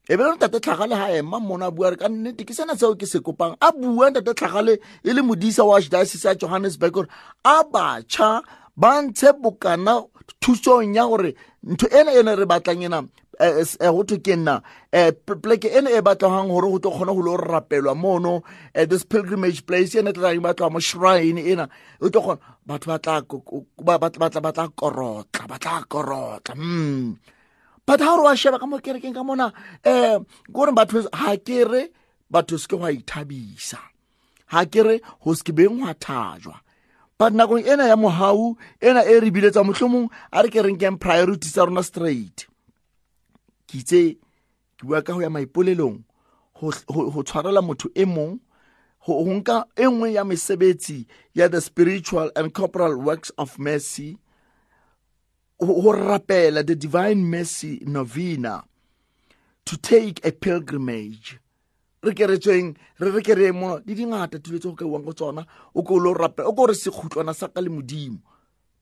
E 0.09 0.17
be 0.17 0.23
le 0.23 0.35
ntate 0.39 0.61
tlhagale 0.63 0.95
ga 0.95 1.11
ema 1.19 1.41
mona 1.41 1.67
a 1.67 1.71
bua 1.71 1.91
re 1.91 1.97
ka 1.97 2.09
nnete 2.09 2.47
ke 2.47 2.55
sena 2.55 2.79
seo 2.79 2.95
ke 2.95 3.07
se 3.07 3.19
kopang. 3.19 3.59
A 3.61 3.73
bua 3.73 4.11
ntate 4.11 4.35
tlhagale 4.35 4.79
e 5.05 5.11
le 5.13 5.23
modisa 5.23 5.67
wa 5.67 5.77
archdiocese 5.77 6.25
ya 6.25 6.35
johannesburg 6.35 6.93
gore 6.95 7.09
a 7.45 7.65
batšha 7.65 8.43
ba 8.77 9.03
ntshe 9.03 9.35
bokana 9.43 10.07
thusong 10.41 10.95
ya 10.95 11.07
gore 11.07 11.35
ntho 11.63 11.87
ena 11.89 12.13
ene 12.13 12.37
re 12.37 12.47
batlang 12.47 12.85
ena 12.85 13.03
go 13.39 14.03
thwe 14.05 14.19
ke 14.19 14.37
nna 14.37 14.63
um 14.93 15.41
pleke 15.43 15.69
ene 15.71 15.91
e 15.91 16.01
batlagang 16.03 16.49
gore 16.51 16.69
go 16.71 16.79
tlo 16.79 16.91
kgona 16.91 17.13
go 17.15 17.23
le 17.23 17.31
go 17.37 17.43
rapelwa 17.43 17.95
mono 17.97 18.43
this 18.75 19.05
pilgrimage 19.05 19.67
place 19.67 19.95
ene 19.95 20.13
tlang 20.13 20.41
batlaga 20.43 20.73
mo 20.73 20.81
shrine 20.81 21.39
ena 21.39 21.69
o 22.01 22.09
tlo 22.11 22.21
kgona 22.21 22.41
batho 22.67 22.87
ba 23.85 23.99
batla 23.99 24.69
korotla 24.77 25.45
ba 25.49 25.59
tla 25.59 25.85
korotla 25.89 26.55
mm. 26.55 27.17
But 27.89 28.01
ha 28.01 28.17
gore 28.17 28.25
wa 28.25 28.35
sheba 28.35 28.59
ka 28.59 28.67
mo 28.67 28.79
kerekeng 28.79 29.15
ka 29.15 29.23
mona 29.25 29.53
um 29.87 30.27
kore 30.53 30.73
batho 30.77 31.09
ga 31.09 31.37
ke 31.41 31.65
re 31.65 31.89
batho 32.31 32.59
se 32.61 32.69
ke 32.69 32.77
go 32.77 32.85
a 32.85 32.93
ithabisa 32.93 33.81
ga 34.53 34.65
ke 34.69 34.83
re 34.85 35.01
go 35.25 35.33
se 35.33 35.43
ke 35.43 35.57
beng 35.57 35.81
gwa 35.81 35.95
thajwa 35.97 36.61
but 37.19 37.33
nakong 37.35 37.67
ena 37.67 37.91
ya 37.91 37.97
mogau 37.97 38.57
ena 38.81 39.03
e 39.03 39.21
re 39.21 39.31
biletsa 39.31 39.67
mohlomong 39.67 40.09
a 40.33 40.43
re 40.43 40.49
ke 40.49 40.63
renkeng 40.63 40.99
priority 40.99 41.51
tsa 41.51 41.67
rona 41.67 41.83
straight. 41.83 42.47
Ke 43.67 43.83
itse 43.83 44.17
ke 44.79 44.87
bua 44.87 45.03
ka 45.03 45.13
go 45.13 45.21
ya 45.21 45.29
maipolelong 45.29 46.07
go 46.55 47.23
tshwarela 47.23 47.63
motho 47.63 47.91
e 47.95 48.05
mong 48.07 48.39
go 49.03 49.25
nka 49.27 49.67
e 49.77 49.87
nngwe 49.87 50.13
ya 50.15 50.25
mesebetsi 50.25 51.07
ya 51.35 51.49
the 51.49 51.61
spiritual 51.61 52.31
and 52.37 52.55
corporal 52.55 52.95
works 52.97 53.31
of 53.39 53.59
mercy 53.59 54.19
go 55.59 55.93
rapela 55.93 56.63
the 56.65 56.75
divine 56.75 57.27
mercy 57.27 57.83
novena 57.87 58.63
to 59.65 59.77
take 59.77 60.25
a 60.25 60.33
pilgrimage. 60.33 61.39
Re 62.03 62.15
ke 62.15 62.27
re 62.27 62.39
tsweng 62.39 62.77
re 63.01 63.11
re 63.11 63.21
ke 63.23 63.35
re 63.35 63.51
mo 63.53 63.79
di 63.81 63.95
dingata 63.95 64.39
dilo 64.39 64.59
tse 64.59 64.69
go 64.71 64.75
kaiwang 64.79 65.05
go 65.05 65.13
tsona 65.13 65.47
o 65.75 65.83
ko 65.83 65.99
lo 65.99 66.15
rapela 66.15 66.49
o 66.49 66.55
ko 66.55 66.67
re 66.67 66.75
sekhutlwana 66.75 67.35
sa 67.35 67.49
ka 67.49 67.61
le 67.61 67.71
modimo. 67.71 68.19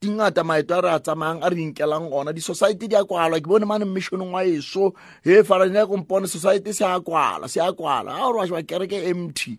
Dingata 0.00 0.44
maeto 0.44 0.76
a 0.76 0.81
re 0.83 0.90
a 0.92 1.00
tsamayang 1.00 1.40
a 1.42 1.48
re 1.48 1.57
inkelang 1.57 2.12
ona 2.12 2.33
di-society 2.33 2.88
di 2.88 2.94
a 2.96 3.05
kwalwa 3.05 3.40
ke 3.40 3.48
bone 3.48 3.64
mane 3.64 3.88
missioneng 3.88 4.33
wa 4.33 4.44
eso 4.44 4.92
he 5.24 5.42
farane 5.42 5.74
ya 5.74 5.87
kompone 5.87 6.29
society 6.29 6.72
se 6.72 6.85
a 6.85 7.00
kwala 7.00 7.48
se 7.48 7.61
a 7.61 7.72
kwala. 7.72 8.12
A 8.12 8.29
gore 8.29 8.50
wa 8.52 8.62
kereke 8.62 9.09
empty 9.09 9.57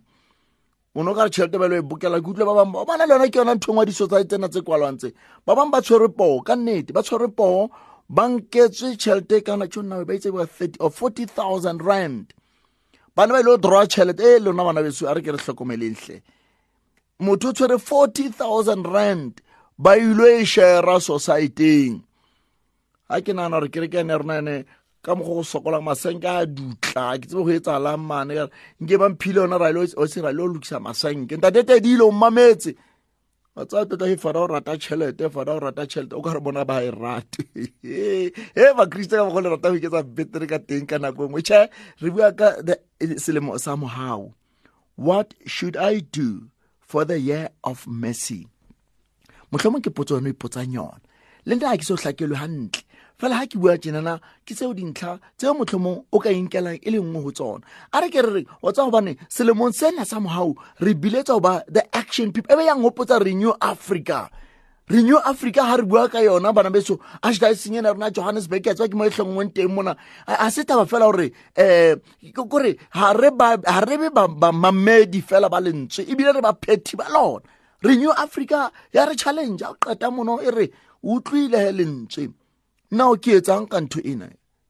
o 0.94 1.02
ne 1.02 1.10
o 1.10 1.16
ka 1.18 1.26
re 1.26 1.30
tšhelete 1.30 1.58
ba 1.58 1.66
e 1.66 1.82
bokela 1.82 2.22
ke 2.22 2.30
utlwe 2.30 2.46
ba 2.46 2.54
bangwe 2.62 2.86
ba 2.86 2.98
na 2.98 3.06
le 3.10 3.14
yona 3.18 3.30
ke 3.30 3.42
yona 3.42 3.58
nthong 3.58 3.78
wa 3.78 3.86
di-society 3.86 4.30
tsena 4.30 4.50
tse 4.50 4.62
kwalwang 4.62 5.02
tse. 5.02 5.14
Ba 5.46 5.58
bangwe 5.58 5.72
ba 5.74 5.82
tshwere 5.82 6.14
poo 6.14 6.46
ka 6.46 6.54
nnete 6.54 6.94
ba 6.94 7.02
tshwere 7.02 7.34
poo 7.34 7.74
ba 8.06 8.30
tšhelete 8.54 9.42
kana 9.42 9.66
tšonnawe 9.66 10.06
ba 10.06 10.14
itse 10.14 10.30
ba 10.30 10.46
or 10.80 10.92
forty 10.94 11.26
thousand 11.26 11.82
rand 11.82 12.37
bana 13.18 13.34
ba 13.34 13.40
ile 13.42 13.50
o 13.50 13.58
drawa 13.58 13.88
tšhelete 13.90 14.22
e 14.36 14.40
lona 14.40 14.64
bana 14.64 14.86
beso 14.86 15.10
a 15.10 15.14
re 15.18 15.22
ke 15.26 15.34
re 15.34 15.42
tlhokomelentle 15.42 16.22
motho 17.26 17.50
o 17.50 17.54
tshwere 17.54 17.78
forty 17.82 18.30
thousand 18.30 18.86
rand 18.86 19.42
ba 19.78 19.98
ile 19.98 20.42
e 20.42 20.46
shera 20.46 21.02
societyng 21.02 21.98
ga 23.10 23.18
ke 23.26 23.34
nagana 23.34 23.58
gore 23.58 23.74
kerekene 23.74 24.14
ya 24.14 24.22
rona 24.22 24.38
ene 24.38 24.56
ka 25.02 25.16
mokgwa 25.16 25.36
go 25.36 25.44
sokolang 25.44 25.82
masenke 25.82 26.30
a 26.30 26.46
dutla 26.46 27.18
ke 27.18 27.26
tsebe 27.26 27.42
go 27.42 27.50
e 27.50 27.60
tsalang 27.60 28.06
mane 28.06 28.50
nke 28.82 28.98
ba 29.02 29.10
mphile 29.10 29.42
yona 29.42 29.58
ra 29.58 29.70
ile 29.74 29.82
o 29.98 30.48
lokisa 30.54 30.80
masenke. 30.80 31.38
Ntate 31.38 31.64
tedile 31.64 32.04
o 32.04 32.12
mmametse 32.12 32.76
fara 34.18 34.40
o 34.40 34.48
rata 34.48 34.78
tšhelete 34.78 35.26
o 35.26 35.60
rata 35.60 35.86
tšhelete 35.86 36.14
o 36.14 36.22
ka 36.22 36.34
re 36.34 36.40
bona 36.40 36.66
ba 36.66 36.84
e 36.84 36.92
rate. 36.92 37.44
He 37.82 38.74
bakriste 38.78 39.18
ka 39.18 39.26
bogo 39.26 39.42
le 39.42 39.50
rata 39.50 39.72
go 39.72 39.78
iketsa 39.78 40.04
betere 40.04 40.48
ka 40.48 40.60
teng 40.60 40.86
ka 40.86 40.98
nako 40.98 41.28
tšhe 41.42 41.70
re 42.02 42.10
bua 42.10 42.32
ka 42.32 42.56
selemo 43.18 43.58
sa 43.58 43.76
what 44.96 45.34
should 45.46 45.78
i 45.78 46.00
do 46.00 46.50
for 46.80 47.06
the 47.06 47.20
year 47.20 47.50
of 47.64 47.88
mercy? 47.88 48.48
Mohlomong 49.52 49.82
ke 49.82 49.94
potso 49.94 50.18
yone 50.18 50.30
o 50.30 50.34
ipotsang 50.34 50.74
yona. 50.74 51.02
Le 51.46 51.56
nna 51.56 51.72
ga 51.72 51.78
ke 51.78 51.86
se 51.86 51.94
o 51.94 51.98
hlakelwe 51.98 52.36
gantle 52.36 52.87
fela 53.18 53.36
ha 53.42 53.48
ke 53.50 53.58
bua 53.58 53.78
tjenana 53.78 54.20
ke 54.46 54.54
tseo 54.54 54.74
dintlha 54.78 55.18
tseo 55.38 55.54
motlhomong 55.58 56.06
o 56.14 56.20
ka 56.20 56.30
inkelang 56.30 56.78
e 56.78 56.90
le 56.92 57.02
nngwe 57.02 57.24
go 57.24 57.32
tsona. 57.32 57.66
A 57.92 58.02
re 58.02 58.10
ke 58.14 58.22
re 58.22 58.30
re 58.30 58.46
wa 58.62 58.72
tsa 58.72 58.86
gobane 58.86 59.18
selemong 59.28 59.74
sena 59.74 60.06
sa 60.06 60.20
mogau 60.22 60.54
re 60.80 60.94
biletsa 60.94 61.34
go 61.34 61.40
ba 61.40 61.64
the 61.68 61.82
action 61.98 62.32
people. 62.32 62.54
E 62.54 62.56
be 62.56 62.66
yang 62.66 62.78
gopotsa 62.82 63.18
renew 63.18 63.54
africa. 63.60 64.30
Renew 64.88 65.18
africa 65.26 65.66
ha 65.66 65.76
re 65.78 65.84
bua 65.84 66.08
ka 66.10 66.22
yona 66.22 66.54
bana 66.54 66.70
beso 66.70 67.00
a 67.24 67.34
šita 67.34 67.50
e 67.50 67.56
senyena 67.58 67.92
rona 67.92 68.12
johannesburg 68.14 68.66
ya 68.66 68.76
tswa 68.78 68.88
ke 68.88 68.94
mo 68.94 69.04
e 69.06 69.10
tlhongweng 69.10 69.50
teng 69.50 69.74
mona. 69.74 69.98
A 70.28 70.52
se 70.52 70.64
taba 70.64 70.86
fela 70.86 71.10
gore 71.10 71.34
um 71.58 72.48
kore 72.48 72.78
ga 72.94 73.14
re 73.18 73.98
be 73.98 74.10
mamedi 74.54 75.26
fela 75.26 75.50
ba 75.50 75.58
lentswe 75.58 76.06
ebile 76.06 76.38
re 76.38 76.42
baphethi 76.42 76.96
ba 76.96 77.10
lona. 77.10 77.42
Renew 77.82 78.14
africa 78.14 78.72
ya 78.94 79.06
re 79.06 79.16
challenge 79.16 79.64
a 79.64 79.74
qeta 79.74 80.14
mono 80.14 80.38
e 80.38 80.52
re 80.52 80.70
utlwile 81.04 81.74
lentswe 81.74 82.30
nna 82.92 83.04
o 83.12 83.16
ke 83.18 83.40
etsang 83.40 83.68
ka 83.70 83.80
ntho 83.84 84.00
ena? 84.04 84.28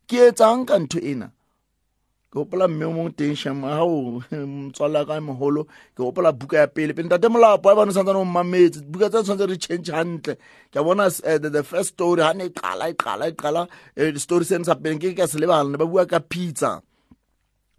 Ke 0.08 0.30
etsang 0.32 0.66
ka 0.66 0.78
ntho 0.80 1.00
ena? 1.00 1.28
Ke 2.28 2.44
gopola 2.44 2.68
mme 2.68 2.86
o 2.86 2.92
mong 2.92 3.12
teng 3.16 3.36
shama 3.36 3.78
ga 3.78 3.84
o 3.86 4.20
motswalela 4.32 5.08
ka 5.08 5.22
mogolo 5.22 5.64
ke 5.96 6.02
gopola 6.04 6.34
buka 6.34 6.58
ya 6.58 6.68
pele. 6.68 6.94
Pele 6.94 7.08
ntate 7.08 7.30
molapo 7.30 7.70
a 7.70 7.76
bane 7.76 7.94
santsane 7.96 8.20
o 8.20 8.26
mmametse 8.26 8.84
buka 8.84 9.10
tse 9.10 9.24
tshwanetse 9.24 9.48
re 9.48 9.58
change 9.58 9.90
hantle. 9.94 10.36
Ke 10.72 10.84
bona 10.84 11.08
uh, 11.08 11.38
the, 11.38 11.64
first 11.64 11.96
story 11.96 12.22
ga 12.22 12.34
ne 12.34 12.46
e 12.46 12.50
qala 12.50 12.90
e 12.90 12.94
qala 12.94 13.30
e 13.30 13.32
qala 13.32 13.68
uh, 13.70 14.20
story 14.20 14.46
sene 14.46 14.66
sa 14.66 14.76
peleng 14.76 15.00
ke 15.00 15.16
ka 15.16 15.28
se 15.28 15.40
lebalane 15.40 15.78
ba 15.78 15.86
bua 15.86 16.06
ka 16.06 16.20
pizza. 16.20 16.82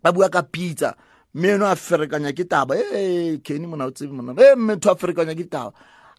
Ba 0.03 0.12
bua 0.12 0.31
ka 0.31 0.42
pizza. 0.42 0.94
Mme 1.35 1.61
eno 1.61 1.66
a 1.66 1.77
ferekanya 1.77 2.33
ke 2.33 2.48
taba. 2.48 2.72
E 2.79 3.38
kene 3.44 3.66
mona 3.66 3.85
o 3.85 3.92
tsebe 3.92 4.16
mona. 4.16 4.33
E 4.33 4.55
mme 4.57 4.81
tho 4.81 4.90
a 4.90 4.96
ferekanya 4.96 5.37
ke 5.37 5.44
taba 5.44 5.74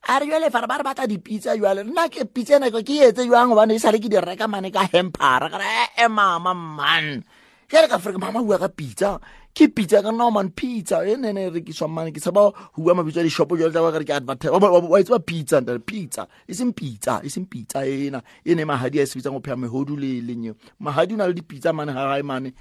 a 0.08 0.20
re 0.20 0.26
jale 0.28 0.50
fara 0.50 0.68
ba 0.68 0.78
re 0.78 0.84
batla 0.84 1.08
dipitsa 1.08 1.58
jale 1.60 1.84
nna 1.84 2.10
ke 2.10 2.26
pitsa 2.26 2.56
ena 2.56 2.72
ke 2.72 2.82
etse 2.82 3.26
jwang? 3.28 3.50
Gobane 3.52 3.76
e 3.76 3.80
sale 3.80 4.00
ke 4.00 4.10
di 4.10 4.18
reka 4.18 4.48
mane 4.48 4.72
ka 4.72 4.88
hempara. 4.88 5.50
Kare 5.50 5.92
ee 5.98 6.08
mama 6.08 6.54
man. 6.54 7.24
Ke 7.68 7.84
re 7.84 7.88
ka 7.88 8.00
fereka 8.00 8.20
mama 8.20 8.42
bua 8.42 8.58
ka 8.58 8.68
pizza 8.70 9.20
ke 9.54 9.68
pizza 9.68 10.02
ka 10.02 10.12
norman 10.12 10.50
pizza 10.50 11.04
e 11.06 11.18
nene 11.18 11.46
e 11.46 11.50
rekiswang 11.50 11.92
mane 11.92 12.12
ke 12.12 12.22
saba 12.22 12.50
go 12.50 12.82
bua 12.82 12.96
mabitso 12.96 13.20
a 13.20 13.24
dishopo 13.24 13.58
jale 13.58 13.74
taba 13.74 13.92
kare 13.92 14.06
ke 14.06 14.14
advertise 14.16 14.50
wa 14.50 15.00
etse 15.00 15.10
ba 15.10 15.20
pizza 15.20 15.62
ntate 15.62 15.84
pizza 15.86 16.28
e 16.48 16.54
seng 16.54 16.72
pizza 16.74 17.22
e 17.24 17.30
seng 17.30 17.46
pizza 17.46 17.86
ena. 17.86 18.24
E 18.46 18.56
ne 18.56 18.64
mahadi 18.66 19.00
a 19.00 19.04
e 19.04 19.06
se 19.06 19.20
bitsang 19.20 19.38
go 19.38 19.42
pheya 19.42 19.58
mehodu 19.58 20.00
le 20.00 20.22
lenyeo 20.22 20.56
mahadi 20.80 21.14
o 21.14 21.18
na 21.18 21.28
le 21.28 21.34
dipizza 21.34 21.74
mane 21.74 21.94
ga 21.94 22.08
gae 22.10 22.24
mane. 22.24 22.54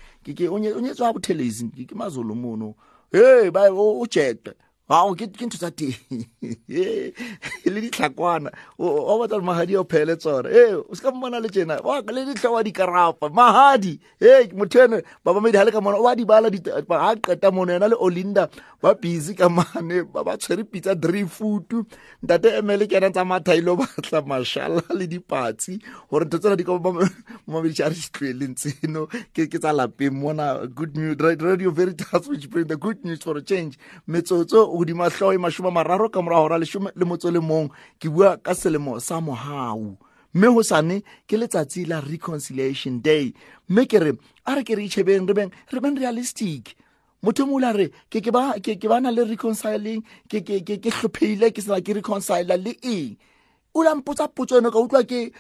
O 0.51 0.59
nyetswa 0.59 1.13
bothelesi 1.15 1.71
ke 1.87 1.95
mazolo 1.95 2.35
mono. 2.35 2.75
E 3.13 3.49
o 3.49 4.05
jete 4.05 4.53
ao 4.89 5.15
ke 5.15 5.27
ntho 5.27 5.59
tsa 5.59 5.71
teng. 5.71 5.95
Le 7.69 7.81
ditlhakwana. 7.81 8.51
Wa 8.79 9.19
batla 9.21 9.39
le 9.39 9.45
mahadi 9.45 9.77
o 9.77 9.85
phele 9.85 10.17
tsona. 10.17 10.49
E 10.49 10.75
o 10.75 10.95
se 10.95 11.03
ka 11.03 11.11
mmona 11.13 11.41
le 11.41 11.49
tjena. 11.49 11.77
Le 12.09 12.25
ditlho 12.25 12.53
wa 12.53 12.63
dikarapa. 12.63 13.29
Mahadi! 13.29 14.01
E 14.21 14.49
motho 14.57 14.81
ene 14.85 15.03
babamedi 15.25 15.59
ga 15.59 15.65
le 15.65 15.73
ka 15.73 15.81
mona 15.81 15.99
o 15.99 16.03
ba 16.03 16.17
di 16.17 16.25
bala 16.25 16.49
ga 16.51 17.15
qeta 17.21 17.53
mono 17.53 17.73
yena 17.73 17.89
le 17.89 17.97
olinda 18.01 18.49
ba 18.81 18.95
busy 18.95 19.35
ka 19.35 19.49
mane 19.49 20.05
ba 20.09 20.37
tshwere 20.39 20.65
pitsa 20.65 20.95
dry 20.95 21.25
food 21.27 21.85
ntate 22.23 22.49
emele 22.59 22.89
ke 22.89 22.97
ena 22.97 23.11
tsa 23.11 23.25
mathaile 23.25 23.69
o 23.69 23.77
batla 23.77 24.23
mashala 24.23 24.83
le 24.95 25.07
dipatsi 25.07 25.79
gore 26.11 26.25
ntho 26.25 26.39
tsena 26.39 26.57
di 26.57 26.65
ka 26.65 26.73
momamedi 26.73 27.75
tša 27.77 27.89
re 27.93 27.95
ditlweleng 27.95 28.57
tseno. 28.57 29.07
Ke 29.37 29.45
tsa 29.53 29.73
lapeng 29.73 30.17
mona. 30.17 30.67
Good 30.67 30.97
news 30.97 31.17
radio 31.21 31.71
veritas 31.71 32.27
which 32.29 32.49
bring 32.49 32.67
the 32.67 32.77
good 32.77 33.05
news 33.05 33.21
for 33.23 33.37
a 33.37 33.43
change. 33.43 33.79
Metsotso 34.09 34.78
godima 34.79 35.11
tlhoo 35.11 35.35
e 35.35 35.39
masome 35.39 35.71
mararo 35.75 36.09
ka 36.09 36.23
morago 36.23 36.49
ra 36.49 36.59
lesome 36.59 36.91
le 36.95 37.05
motso 37.05 37.31
le 37.31 37.41
mong. 37.41 37.69
Ke 37.99 38.09
bua 38.09 38.37
ka 38.39 38.55
selemo 38.55 39.01
sa 39.01 39.21
mogau 39.21 39.99
mme 40.35 40.47
go 40.55 40.63
sane 40.63 41.03
ke 41.27 41.37
letsatsi 41.37 41.87
la 41.89 42.01
reconciliation 42.01 43.01
day. 43.03 43.33
Mme 43.69 43.87
ke 43.91 43.99
re 43.99 44.13
a 44.47 44.55
re 44.55 44.63
ke 44.63 44.77
re 44.79 44.87
itšhebeng 44.87 45.27
re 45.27 45.35
beng 45.35 45.51
re 45.73 45.81
beng 45.81 45.99
realistic. 45.99 46.77
Motho 47.23 47.47
mo 47.47 47.59
la 47.59 47.73
re 47.73 47.91
ke 48.11 48.23
ke 48.23 48.89
bana 48.89 49.11
le 49.11 49.27
reconciling 49.27 50.05
ke 50.31 50.91
hlopheile 50.95 51.51
ke 51.51 51.59
sela 51.59 51.83
ke 51.83 51.99
reconcile 51.99 52.55
le 52.55 52.79
eng 52.83 53.19
o 53.75 53.83
la 53.83 53.95
mpotsa 53.95 54.29
potso 54.29 54.59
eno 54.59 54.71
ka 54.71 54.79
utlwa 54.81 55.03
ke 55.05 55.31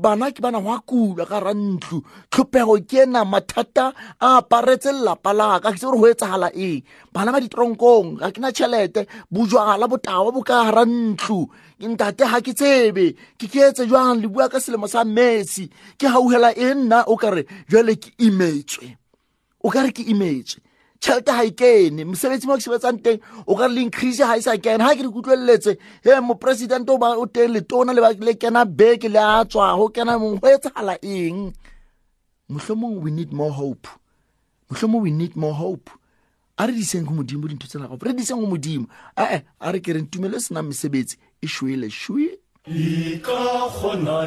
bana 0.00 0.30
ke 0.30 0.40
bana 0.40 0.60
go 0.60 0.70
a 0.70 0.80
kula 0.80 1.24
ka 1.26 1.40
ra 1.40 1.52
ntlo. 1.54 2.02
Tlhopego 2.30 2.76
ke 2.86 3.02
ena 3.04 3.24
mathata 3.24 3.92
a 4.20 4.38
aparetse 4.40 4.92
lelapa 4.92 5.32
laka 5.32 5.72
ke 5.72 5.78
se 5.78 5.86
gore 5.86 5.98
go 5.98 6.06
etsagala 6.06 6.50
eng? 6.54 6.82
Bana 7.12 7.32
ba 7.32 7.40
ditronkong 7.40 8.20
ga 8.20 8.30
ke 8.30 8.40
na 8.40 8.52
tšhelete 8.52 9.06
bojwala 9.32 9.88
botawa 9.88 10.32
bo 10.32 10.42
ka 10.42 10.68
gara 10.68 10.84
ntlo. 10.84 11.48
Ntate 11.80 12.24
ga 12.28 12.40
ke 12.44 12.52
tsebe 12.52 13.16
ke 13.40 13.46
ke 13.48 13.72
etse 13.72 13.88
jwang? 13.88 14.20
Le 14.20 14.28
bua 14.28 14.48
ka 14.52 14.60
selemo 14.60 14.86
sa 14.86 15.04
messi 15.04 15.70
ke 15.96 16.06
gauhela 16.06 16.52
e 16.52 16.74
nna 16.74 17.08
o 17.08 17.16
kare 17.16 17.46
jale 17.70 17.96
ke 17.96 18.12
imetswe. 18.20 18.96
O 19.64 19.72
kare 19.72 19.90
ke 19.90 20.04
imetswe 20.04 20.65
tšhelete 21.00 21.32
ga 21.32 21.44
e 21.44 21.50
kene. 21.50 22.04
Mosebetsi 22.04 22.46
mo 22.46 22.56
ke 22.56 22.64
sebetsang 22.64 23.00
teng 23.02 23.20
o 23.46 23.56
ka 23.56 23.66
re 23.66 23.74
le 23.74 23.82
increase 23.82 24.24
ga 24.24 24.36
e 24.36 24.42
sa 24.42 24.56
kena. 24.56 24.88
Ga 24.88 24.96
ke 24.96 25.02
re 25.06 25.10
kutlweletse 25.12 25.76
he 26.04 26.20
moporesidente 26.20 26.90
o 26.90 27.26
teng 27.26 27.52
letona 27.52 27.92
le 27.92 28.34
kena 28.34 28.64
beke 28.64 29.08
le 29.08 29.20
a 29.20 29.44
tswa 29.44 29.76
go 29.76 29.88
kena 29.88 30.18
go 30.18 30.38
etsagala 30.42 30.98
eng? 31.02 31.52
We 32.48 33.10
need 33.10 33.32
more 33.32 33.50
hope. 33.50 33.88
Mohlomong 34.70 35.02
we 35.02 35.10
need 35.10 35.36
more 35.36 35.54
hope. 35.54 35.90
A 36.58 36.66
re 36.66 36.72
diseng 36.72 37.04
go 37.04 37.12
modimo 37.12 37.48
dintho 37.48 37.66
tsena 37.68 37.88
gape 37.88 38.02
re 38.06 38.12
diseng 38.12 38.40
go 38.40 38.46
modimo? 38.46 38.86
Ae 39.16 39.42
a 39.60 39.72
re 39.72 39.80
ke 39.80 39.92
reng 39.92 40.08
tumelo 40.08 40.36
e 40.36 40.40
senang 40.40 40.68
mesebetsi 40.70 41.16
e 41.42 41.46
shwele 41.46 41.90
shwe 41.90 42.38
Ikahona, 42.66 44.26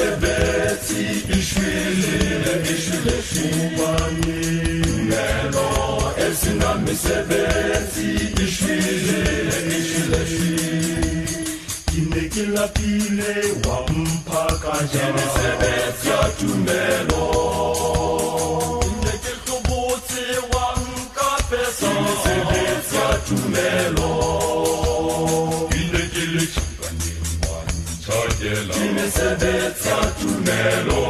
Sebeții, 0.00 1.38
işvilile, 1.38 2.62
işvileşumani 2.62 4.42
Nelo, 5.10 5.68
efsinan 6.28 6.80
mi 6.80 6.94
sebeții, 6.96 8.44
işvilile, 8.44 9.76
işvileşumani 9.78 11.26
Kine 11.90 12.28
kila 12.28 12.72
pile, 12.72 13.42
wampaka 13.42 14.86
jene 14.92 15.26
sebeți 15.36 16.08
ya 16.08 16.22
tümelo 16.38 17.26
Kine 18.82 19.14
kil 19.22 19.38
kobote, 19.52 20.24
wamka 20.52 21.36
pesan 21.50 21.94
Kine 21.94 22.14
sebeți 22.24 22.96
ya 22.96 23.18
tümelo 23.28 24.49
Kiela. 28.40 28.72
Kimesebetsa 28.74 29.96
tumelo. 30.20 31.02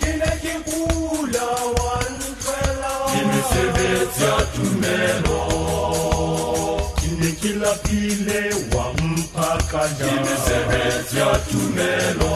Kinekikula 0.00 1.46
wanqela. 1.78 2.92
Kimesebetsa 3.12 4.32
tumelo. 4.54 5.40
Kinekilapile 7.00 8.40
wamphakanya. 8.74 10.06
Kimesebetsa 10.08 11.26
tumelo. 11.50 12.34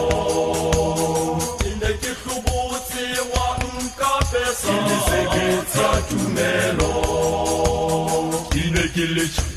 Kinekihlubutsi 1.61 3.05
wamkapesa. 3.33 4.67
Kimesebetsa 4.67 5.87
tumelo. 6.09 6.91
Kinekilitshi 8.51 9.54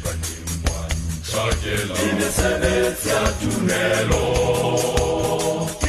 sakela 1.39 1.95
imesebetsa 2.11 3.19
tunelo 3.41 4.25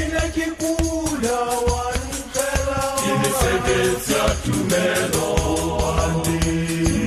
inekikula 0.03 1.37
wanipela 1.69 2.79
imesebetsa 3.09 4.21
tunelo 4.45 5.27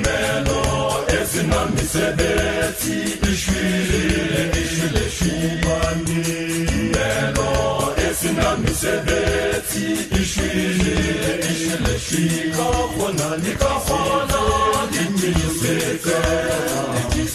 melo 0.04 0.60
ezina 1.20 1.60
misebetsi 1.74 2.96
ishwilile 3.32 4.42
ishwile 4.62 5.04
shubani 5.16 6.20
melo 6.94 7.50
ezina 8.08 8.56
misebetsi 8.56 9.22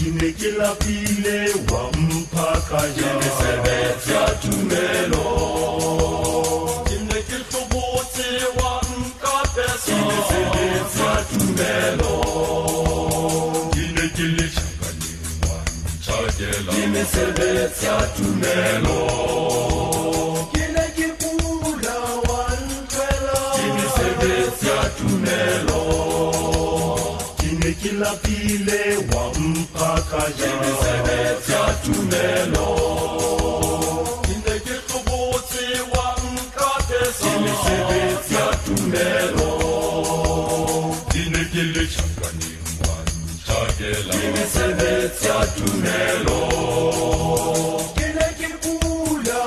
Kime 0.00 0.32
kila 0.32 0.74
pile 0.74 1.50
wa 1.72 1.92
mpaka 1.92 2.76
ya 2.86 4.28
tumelo. 4.40 5.24
Kime 6.88 7.22
kiltobote 7.22 8.28
wa 8.62 8.82
mkapesa 8.98 9.84
Kimesebezia 9.86 11.24
tumelo. 11.38 12.14
Kime 13.72 14.08
kilishakani 14.16 15.10
wa 15.42 15.56
mchagela 15.94 16.72
Kimesebezia 16.72 18.00
tumelo. 18.16 18.98
Kile 20.52 20.84
kipula 20.96 21.94
wa 22.00 22.50
mkwela 22.50 23.38
Kimesebezia 23.56 24.90
tumelo 24.98 25.79
kila 27.82 28.10
pile 28.16 28.96
wampa 29.16 30.00
kaja 30.10 30.46
imesebetya 30.46 31.74
tunelo 31.84 32.68
ineketobote 34.24 35.66
sebe 37.64 38.34
ya 38.34 38.56
tunelo 38.64 39.50
inekelechanganio 41.14 42.60
kela 43.78 44.14
imesebetsa 44.24 45.46
tunelo 45.56 46.40
kile 47.94 48.26
kikula 48.38 49.40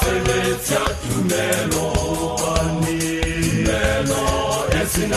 sebe 0.00 0.74
ya 0.74 0.80
tunelo 1.02 1.93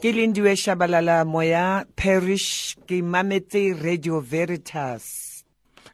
ke 0.00 0.12
lendiwe 0.16 0.56
shabalala 0.56 1.26
moya 1.28 1.84
parish 1.94 2.74
ke 2.88 3.04
mametse 3.04 3.76
radio 3.84 4.20
veritas. 4.20 5.44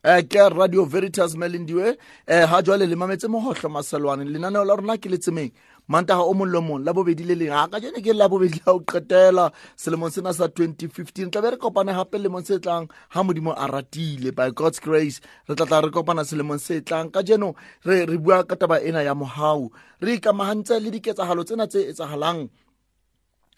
Um 0.04 0.22
ke 0.22 0.44
radio 0.54 0.84
veritas 0.84 1.34
melendiwe 1.34 1.96
um 2.28 2.46
ha 2.46 2.62
jwale 2.62 2.86
le 2.86 2.94
mametse 2.94 3.26
mogotlho 3.26 3.68
maselwane 3.68 4.22
lenaneo 4.24 4.62
la 4.64 4.76
rona 4.76 4.96
ke 4.96 5.10
letsemeng 5.10 5.50
mantaga 5.90 6.22
o 6.22 6.34
mong 6.34 6.52
le 6.54 6.60
mong 6.62 6.84
la 6.86 6.92
bobedi 6.94 7.26
le 7.26 7.34
leng. 7.34 7.50
A 7.50 7.66
ka 7.66 7.80
jene 7.82 7.98
ke 7.98 8.14
la 8.14 8.28
bobedi 8.28 8.62
la 8.62 8.74
o 8.74 8.78
qetela 8.78 9.50
selemong 9.74 10.14
sena 10.14 10.30
sa 10.32 10.46
2015 10.46 11.26
tla 11.32 11.42
be 11.42 11.50
re 11.50 11.58
kopane 11.58 11.90
gape 11.90 12.14
lemong 12.22 12.46
se 12.46 12.60
tlang 12.62 12.86
ga 12.86 13.22
modimo 13.26 13.58
a 13.58 13.66
ratile. 13.66 14.30
By 14.30 14.54
god's 14.54 14.78
grace 14.78 15.18
re 15.48 15.56
tla 15.56 15.66
tla 15.66 15.82
re 15.82 15.90
kopana 15.90 16.22
selemong 16.22 16.62
se 16.62 16.78
tlang. 16.78 17.10
Ka 17.10 17.26
jeno 17.26 17.56
re 17.82 18.06
bua 18.22 18.46
ka 18.46 18.54
taba 18.54 18.78
ena 18.78 19.02
ya 19.02 19.18
mogau 19.18 19.66
re 19.98 20.14
ikamagantse 20.14 20.78
le 20.78 20.94
diketsagalo 20.94 21.42
tsena 21.42 21.66
tse 21.66 21.90
etsagalang 21.90 22.46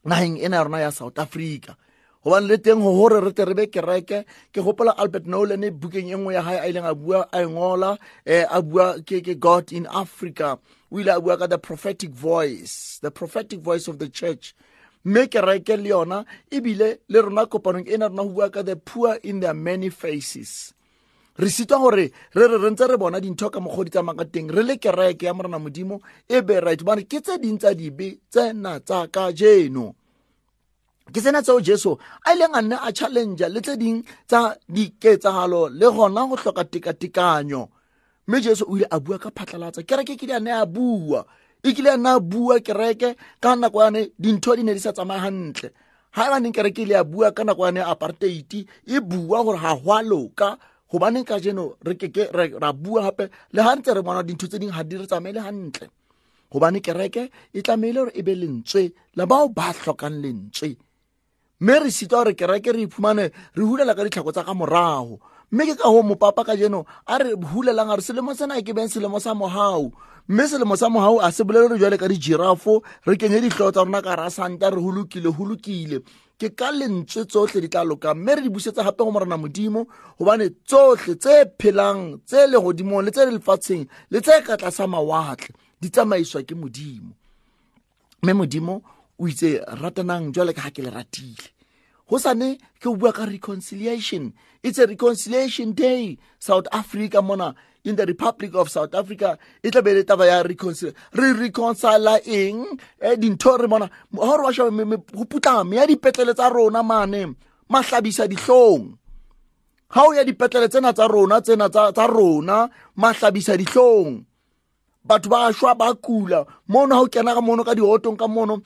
nageng 0.05 0.39
ena 0.39 0.57
ya 0.57 0.65
rona 0.65 0.81
ya 0.81 0.91
south 0.91 1.19
africa. 1.19 1.77
Gobane 2.25 2.49
le 2.49 2.59
teng 2.59 2.83
go 2.83 2.93
gore 2.93 3.21
re 3.25 3.33
te 3.33 3.45
re 3.45 3.55
be 3.55 3.67
kereke 3.67 4.25
ke 4.53 4.61
gopola 4.61 4.95
albert 4.99 5.27
nolan 5.27 5.63
bukeng 5.71 6.11
e 6.11 6.17
nngwe 6.17 6.35
ya 6.35 6.43
gae 6.43 6.59
a 6.59 6.69
ileng 6.69 6.89
a 6.89 6.95
bua 6.95 7.29
a 7.33 7.41
ngola 7.47 7.99
um 8.27 8.47
a 8.51 8.63
bua 8.63 9.01
ke 9.03 9.39
god 9.39 9.73
in 9.73 9.87
africa. 9.87 10.59
O 10.91 10.99
ile 10.99 11.11
a 11.15 11.21
bua 11.21 11.39
ka 11.39 11.47
the 11.47 11.59
prophetic 11.59 12.11
voice 12.11 12.99
the 13.03 13.11
prophetic 13.11 13.61
voice 13.61 13.89
of 13.89 13.99
the 13.99 14.09
church. 14.09 14.55
Mme 15.05 15.27
kereke 15.29 15.77
le 15.77 15.91
yona 15.91 16.25
ebile 16.51 16.99
le 17.09 17.23
rona 17.23 17.47
kopanong 17.47 17.89
ena 17.89 18.09
rona 18.09 18.25
go 18.25 18.31
bua 18.31 18.51
ka 18.51 18.63
the 18.63 18.77
poor 18.77 19.19
in 19.23 19.41
their 19.41 19.55
many 19.55 19.89
faces 19.91 20.75
re 21.39 21.49
sitwa 21.51 21.79
gore 21.79 22.11
re 22.35 22.45
re 22.49 22.59
re 22.59 22.71
ntse 22.71 22.87
re 22.87 22.97
bona 22.97 23.21
dintho 23.21 23.51
ka 23.51 23.61
mokgwa 23.61 23.85
di 23.85 23.91
tsamaya 23.91 24.25
teng 24.27 24.51
re 24.51 24.63
le 24.63 24.77
kereke 24.77 25.27
ya 25.27 25.35
morena 25.35 25.59
modimo 25.59 26.01
e 26.29 26.43
be 26.43 26.61
right 26.61 26.83
bane 26.83 27.07
ke 27.07 27.23
tse 27.23 27.39
ding 27.39 27.59
tsa 27.59 27.75
dibe 27.75 28.19
tsena 28.31 28.81
tsa 28.81 29.07
ka 29.07 29.33
jeno 29.33 29.95
ke 31.13 31.21
tsena 31.21 31.43
tseo 31.43 31.61
jesu 31.61 31.97
a 32.27 32.35
ileng 32.35 32.55
a 32.55 32.61
nne 32.63 32.77
a 32.77 32.93
challengea 32.93 33.49
le 33.49 33.61
tse 33.61 33.77
ding 33.77 34.05
tsa 34.27 34.57
diketsagalo 34.69 35.69
le 35.73 35.87
gona 35.89 36.27
go 36.29 36.37
tlhoka 36.37 36.65
tekatekanyo. 36.65 37.69
Mme 38.29 38.41
jesu 38.41 38.65
o 38.69 38.77
ile 38.77 38.87
a 38.91 39.01
bua 39.01 39.19
ka 39.19 39.31
phatlalatsa 39.33 39.83
kereke 39.89 40.17
ke 40.21 40.27
di 40.29 40.33
a 40.37 40.41
ne 40.41 40.53
a 40.53 40.67
bua 40.67 41.25
e 41.65 41.73
kile 41.73 41.91
a 41.91 41.97
nne 41.97 42.11
a 42.13 42.21
bua 42.21 42.61
kereke 42.61 43.17
ka 43.41 43.57
nako 43.57 43.79
yane 43.81 44.13
dintho 44.21 44.53
di 44.57 44.63
ne 44.63 44.75
di 44.77 44.81
sa 44.81 44.93
tsamaya 44.93 45.25
gantle 45.25 45.73
ga 46.13 46.27
e 46.27 46.31
baneng 46.31 46.53
kereke 46.53 46.85
ile 46.85 46.95
a 47.01 47.05
bua 47.05 47.33
ka 47.33 47.45
nako 47.45 47.65
yane 47.65 47.81
apartheid 47.81 48.53
e 48.85 49.01
bua 49.01 49.41
gore 49.45 49.57
ga 49.59 49.73
go 49.81 49.97
loka 50.03 50.59
gobaneng 50.91 51.25
ka 51.25 51.39
jeno 51.39 51.77
re 51.85 51.95
keke 51.95 52.33
ra 52.33 52.73
bua 52.73 53.03
gape 53.09 53.29
le 53.53 53.61
ga 53.63 53.77
ntse 53.77 53.95
re 53.95 54.03
bona 54.03 54.23
dintho 54.23 54.49
tse 54.49 54.59
dingwe 54.59 54.75
ga 54.77 54.83
di 54.85 54.97
re 54.97 55.07
tsamaele 55.07 55.41
gantle 55.41 55.89
gobane 56.51 56.81
kereke 56.81 57.31
e 57.53 57.61
tlameile 57.63 58.01
gore 58.01 58.13
e 58.17 58.23
be 58.23 58.35
lentswe 58.35 58.93
le 59.17 59.25
bao 59.27 59.49
ba 59.49 59.73
tlhokang 59.73 60.17
lentswe 60.23 60.77
mme 61.61 61.79
re 61.85 61.91
sitwa 61.91 62.25
gore 62.25 62.35
kereke 62.35 62.73
re 62.73 62.83
iphumane 62.89 63.31
re 63.55 63.65
hulela 63.65 63.95
ka 63.95 64.05
ditlhako 64.05 64.33
tsa 64.33 64.45
ka 64.45 64.55
morago 64.55 65.21
mme 65.53 65.67
ke 65.67 65.75
ka 65.77 65.93
go 65.93 66.03
mopapa 66.03 66.45
ka 66.45 66.57
jeno 66.57 66.85
a 67.05 67.19
re 67.19 67.37
hulelang 67.37 67.93
a 67.93 67.97
re 67.97 68.03
selemo 68.03 68.33
sena 68.33 68.57
ke 68.65 68.73
beng 68.73 68.89
selemo 68.89 69.21
sa 69.21 69.37
mogau 69.37 69.93
mme 70.29 70.45
selemo 70.49 70.77
sa 70.77 70.89
mogau 70.89 71.21
a 71.21 71.33
se 71.33 71.45
bolele 71.45 71.73
re 71.73 71.79
jwale 71.81 71.97
ka 72.01 72.09
dijirafo 72.09 72.81
re 73.05 73.17
kenye 73.17 73.41
ditlhogo 73.45 73.73
tsa 73.73 73.85
rona 73.85 74.01
ka 74.01 74.17
ra 74.17 74.31
santa 74.31 74.71
re 74.73 74.81
holokile 74.81 75.29
holokile 75.29 76.01
ke 76.39 76.55
ka 76.55 76.71
lentswe 76.71 77.27
tsotlhe 77.27 77.61
di 77.61 77.69
tla 77.69 77.83
loka. 77.85 78.15
Mme 78.15 78.35
re 78.35 78.43
di 78.43 78.49
busetsa 78.49 78.83
gape 78.87 79.03
go 79.05 79.11
morena 79.11 79.37
modimo 79.37 79.87
gobane 80.19 80.47
tsotlhe 80.65 81.15
tse 81.19 81.35
phelang 81.59 82.23
tse 82.25 82.47
le 82.47 82.59
godimong 82.63 83.03
le 83.03 83.11
tse 83.11 83.27
le 83.27 83.33
lefatsheng 83.39 83.85
le 84.11 84.19
tse 84.21 84.43
ka 84.47 84.57
tlasa 84.57 84.87
mawatle 84.87 85.55
di 85.81 85.91
tsamaiswa 85.91 86.43
ke 86.47 86.55
modimo. 86.55 87.13
Mme 88.23 88.33
modimo 88.33 88.83
o 89.19 89.27
itse 89.27 89.59
ratanang 89.83 90.31
jwale 90.35 90.55
ka 90.55 90.63
ga 90.63 90.71
ke 90.71 90.83
le 90.83 90.91
ratile. 90.91 91.58
Go 92.09 92.17
sane 92.17 92.57
ke 92.81 92.87
o 92.89 92.97
bua 92.97 93.13
ka 93.13 93.25
reconciliation. 93.25 94.33
It's 94.63 94.79
a 94.79 94.87
reconciliation 94.87 95.73
day. 95.73 96.17
South 96.39 96.67
africa 96.73 97.21
mona 97.23 97.55
in 97.85 97.97
the 97.97 98.07
republic 98.07 98.55
of 98.55 98.71
south 98.71 98.95
africa 98.95 99.39
e 99.63 99.71
tla 99.71 99.83
be 99.83 99.95
le 99.95 100.03
taba 100.05 100.27
ya 100.27 100.43
reconcil 100.43 100.95
re 101.13 101.33
reconcila 101.33 102.21
eng? 102.27 102.65
Um 103.01 103.17
dintho 103.21 103.59
re 103.61 103.69
bona 103.69 103.87
ga 103.89 104.25
gore 104.27 104.43
ba 104.43 104.53
shaba 104.53 104.73
go 105.13 105.25
putlame 105.25 105.77
ya 105.77 105.87
dipetlele 105.87 106.35
tsa 106.35 106.49
rona 106.49 106.83
mane 106.83 107.35
mahlabisa 107.69 108.29
dihlong. 108.29 108.97
Ga 109.93 110.03
o 110.05 110.13
ya 110.13 110.25
dipetlele 110.25 110.69
tsena 110.69 110.93
tsa 110.93 111.07
rona 111.09 111.41
tsena 111.41 111.69
tsa 111.69 112.07
rona 112.07 112.69
mahlabisa 112.97 113.57
dihlong. 113.57 114.28
Batho 115.05 115.29
ba 115.31 115.53
shwa 115.53 115.75
ba 115.75 115.95
kula. 115.95 116.47
Mono 116.69 116.95
ga 116.95 117.03
o 117.03 117.07
kena 117.09 117.35
ka 117.35 117.41
mono 117.41 117.65
ka 117.65 117.75
diotong 117.75 118.19
ka 118.19 118.29
mono 118.29 118.61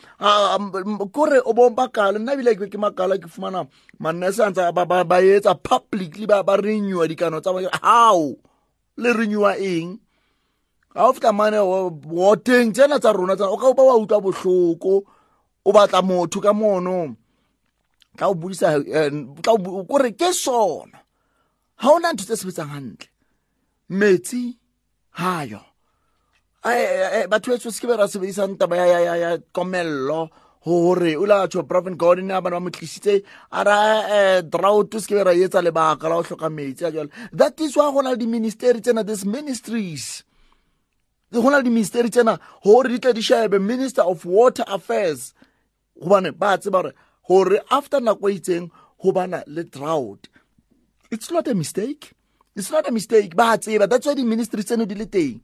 kore 1.13 1.41
o 1.45 1.53
bong 1.53 1.75
bakala 1.75 2.19
nna 2.19 2.33
ebile 2.35 2.57
ke 2.57 2.79
makala 2.79 3.19
ke 3.19 3.29
fumana 3.29 3.67
mannese 4.01 4.43
antse 4.45 4.73
ba- 4.75 4.87
ba 4.87 5.19
etsa 5.23 5.55
publicly 5.55 6.27
ba 6.27 6.43
renewa 6.43 7.07
dikano 7.09 7.41
tsa 7.41 7.53
how 7.83 8.37
le 8.97 9.13
renewa 9.13 9.57
eng? 9.59 9.99
Ga 10.95 11.09
o 11.09 11.13
fitla 11.13 11.33
mane 11.33 11.59
woteng 12.11 12.73
tsena 12.75 12.99
tsa 13.01 13.13
rona 13.13 13.37
tsena 13.37 13.51
o 13.51 13.57
ka 13.57 13.73
ba 13.73 13.83
wa 13.83 13.97
utlwa 13.97 14.21
bohloko. 14.21 15.05
O 15.65 15.71
batla 15.73 16.03
motho 16.03 16.41
ka 16.41 16.53
mono. 16.53 17.17
Tla 18.17 18.29
o 18.29 18.35
bodisa 18.35 18.77
eh, 18.77 19.11
kore 19.89 20.11
ke 20.13 20.33
sona. 20.35 20.99
Ga 21.81 21.89
ona 21.89 22.13
ntho 22.13 22.25
tse 22.27 22.37
sebetsang 22.37 22.69
gantle 22.73 23.09
metsi 23.89 24.59
hayo. 25.21 25.57
Eh, 25.57 25.65
eh, 25.65 25.72
batho 26.63 27.51
betso 27.53 27.71
se 27.73 27.81
ke 27.81 27.87
be 27.89 27.97
ra 27.97 28.07
sebedisang 28.07 28.57
taba 28.59 28.77
ya- 28.77 28.87
ya 28.87 28.99
ya- 29.01 29.17
ya 29.17 29.39
komello 29.53 30.31
gore 30.65 31.17
o 31.17 31.25
la 31.27 31.47
tho 31.47 31.63
proven 31.65 31.97
gordon 31.97 32.31
a 32.31 32.41
bana 32.41 32.57
ba 32.57 32.61
mo 32.61 32.71
tlisitse 32.71 33.23
a 33.51 33.65
ra 33.65 34.39
um 34.39 34.49
drought 34.49 34.95
se 35.01 35.07
ke 35.11 35.15
be 35.19 35.25
ra 35.25 35.33
etsa 35.35 35.63
lebaka 35.63 36.09
la 36.09 36.17
go 36.17 36.23
tlhoka 36.23 36.49
metsi 36.51 36.87
a 36.87 36.93
jalo 36.93 37.11
that 37.33 37.59
is 37.61 37.77
why 37.77 37.91
go 37.91 38.01
na 38.01 38.11
le 38.11 38.17
di-ministeri 38.17 38.81
tsena 38.81 39.05
this 39.05 39.25
ministries. 39.25 40.23
Go 41.33 41.49
na 41.51 41.57
le 41.59 41.63
di-ministeri 41.65 42.11
tsena 42.11 42.39
gore 42.63 42.89
di 42.89 42.99
tle 42.99 43.13
di 43.13 43.21
shebe 43.23 43.59
minister 43.61 44.03
of 44.03 44.25
water 44.25 44.65
affairs. 44.69 45.35
Gobane 46.01 46.31
ba 46.39 46.59
tseba 46.59 46.83
gore 46.83 46.93
gore 47.27 47.59
after 47.71 47.99
nako 48.01 48.31
e 48.31 48.39
itseng 48.39 48.71
go 49.03 49.11
bana 49.13 49.43
le 49.49 49.65
drought. 49.65 50.29
It's 51.11 51.31
not 51.31 51.49
a 51.49 51.55
mistake. 51.55 52.13
It's 52.55 52.71
not 52.71 52.87
a 52.89 52.93
mistake. 52.93 53.35
Ba 53.35 53.59
tseba 53.59 53.89
that's 53.89 54.07
why 54.07 54.15
di-ministry 54.15 54.63
tseno 54.63 54.87
di 54.87 54.95
le 54.95 55.07
teng. 55.07 55.41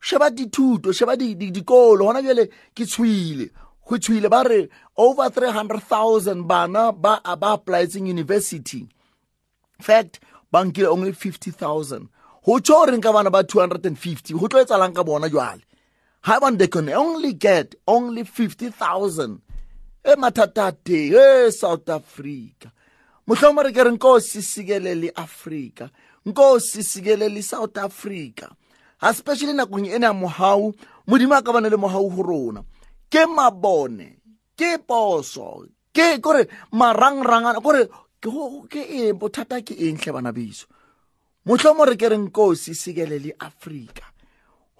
Sheba 0.00 0.30
dithuto 0.30 0.92
sheba 0.92 1.16
di- 1.16 1.34
di- 1.34 1.50
dikolo. 1.50 2.04
Gona 2.06 2.22
bjale 2.22 2.48
ke 2.74 2.84
tshwile 2.86 3.50
go 3.86 3.96
tshwile 3.98 4.28
ba 4.30 4.42
re 4.44 4.68
over 4.96 5.28
300000 5.30 6.46
bana 6.46 6.92
ba 6.92 7.20
ba 7.36 7.56
applietseng 7.56 8.06
university. 8.08 8.86
Fact 9.80 10.20
ba 10.52 10.64
nkile 10.64 10.86
only 10.88 11.12
50000 11.12 12.08
go 12.44 12.58
tsho 12.60 12.74
goreng 12.86 13.02
ka 13.02 13.12
bana 13.12 13.30
ba 13.30 13.42
250 13.42 14.34
go 14.38 14.48
tlo 14.48 14.60
e 14.60 14.64
tsalang 14.64 14.94
ka 14.94 15.02
bona 15.04 15.28
jwale. 15.28 15.62
Ga 16.24 16.40
bane 16.40 16.56
they 16.58 16.68
can 16.68 16.88
only 16.90 17.32
get 17.32 17.74
only 17.86 18.24
50000 18.24 19.40
e 20.04 20.14
mathatate 20.16 21.12
e 21.12 21.50
south 21.50 21.88
africa. 21.88 22.72
Mohlomong 23.28 23.64
re 23.64 23.72
ke 23.72 23.84
re 23.84 23.90
nkosi 23.96 24.42
sikelele 24.42 25.12
afrika 25.14 25.90
nkosi 26.26 26.82
sikelele 26.82 27.42
south 27.42 27.76
africa 27.78 28.48
especially 29.02 29.52
nakong 29.52 29.86
ena 29.88 30.06
ya 30.06 30.12
mohau 30.12 30.74
modimo 31.06 31.34
a 31.34 31.42
ka 31.42 31.52
bane 31.52 31.70
le 31.70 31.76
mohau 31.76 32.10
go 32.10 32.22
rona. 32.22 32.64
Ke 33.10 33.26
mabone 33.26 34.20
ke 34.56 34.78
poso 34.86 35.66
ke 35.92 36.20
kore 36.20 36.46
marangrangana 36.72 37.62
kore 37.62 37.86
ke 38.20 38.28
go- 38.30 38.66
eng 38.70 39.18
bothata 39.18 39.64
ke 39.64 39.74
eng 39.74 39.96
tlhe 39.96 40.12
bana 40.12 40.32
beso 40.32 40.66
mohlomong 41.46 41.88
re 41.88 41.96
ke 41.96 42.08
re 42.08 42.16
nkosi 42.16 42.74
sikelele 42.74 43.32
afrika. 43.40 44.04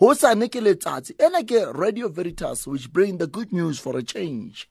Hosane 0.00 0.48
ke 0.48 0.60
letsatsi 0.60 1.16
ena 1.18 1.42
ke 1.42 1.72
radio 1.72 2.08
veritas 2.08 2.66
which 2.66 2.92
bring 2.92 3.18
the 3.18 3.26
good 3.26 3.52
news 3.52 3.78
for 3.78 3.96
a 3.96 4.02
change. 4.02 4.68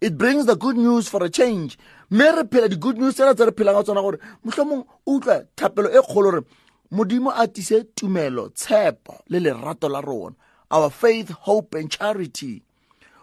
It 0.00 0.18
brings 0.18 0.46
the 0.46 0.56
good 0.56 0.76
news 0.76 1.08
for 1.08 1.22
a 1.22 1.30
change. 1.30 1.78
Mme 2.10 2.36
re 2.36 2.44
phela 2.44 2.68
di-good 2.68 2.98
news 2.98 3.14
tsena 3.14 3.34
tse 3.34 3.46
re 3.46 3.52
phelang 3.52 3.76
ka 3.76 3.82
tsona 3.82 4.02
gore 4.02 4.18
mohlomong 4.44 4.84
o 5.06 5.18
utlwa 5.18 5.44
thapelo 5.56 5.88
e 5.88 6.00
kgolo 6.02 6.30
gore 6.30 6.44
modimo 6.92 7.32
a 7.34 7.46
tise 7.48 7.84
tumelo 7.94 8.48
tshepo 8.48 9.14
le 9.28 9.40
lerato 9.40 9.88
la 9.88 10.00
rona 10.00 10.36
our 10.72 10.90
faith 10.90 11.30
hope 11.30 11.74
and 11.74 11.90
charity. 11.90 12.62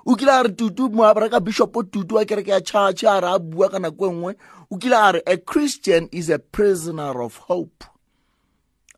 O 0.05 0.15
kile 0.15 0.31
a 0.31 0.43
re 0.43 0.49
tutu 0.49 0.89
mo 0.89 1.03
a 1.03 1.13
bereka 1.13 1.39
bishopo 1.39 1.83
tutu 1.83 2.15
wa 2.15 2.25
kereke 2.25 2.51
ya 2.51 2.61
church 2.61 3.03
a 3.03 3.19
re 3.21 3.27
a 3.27 3.39
bua 3.39 3.69
ka 3.69 3.79
nako 3.79 4.07
e 4.07 4.11
nngwe. 4.11 4.35
O 4.71 4.77
kile 4.77 4.95
a 4.95 5.11
re 5.13 5.21
a 5.25 5.37
christian 5.37 6.07
is 6.11 6.29
a 6.29 6.39
prisoner 6.39 7.21
of 7.21 7.37
hope. 7.37 7.83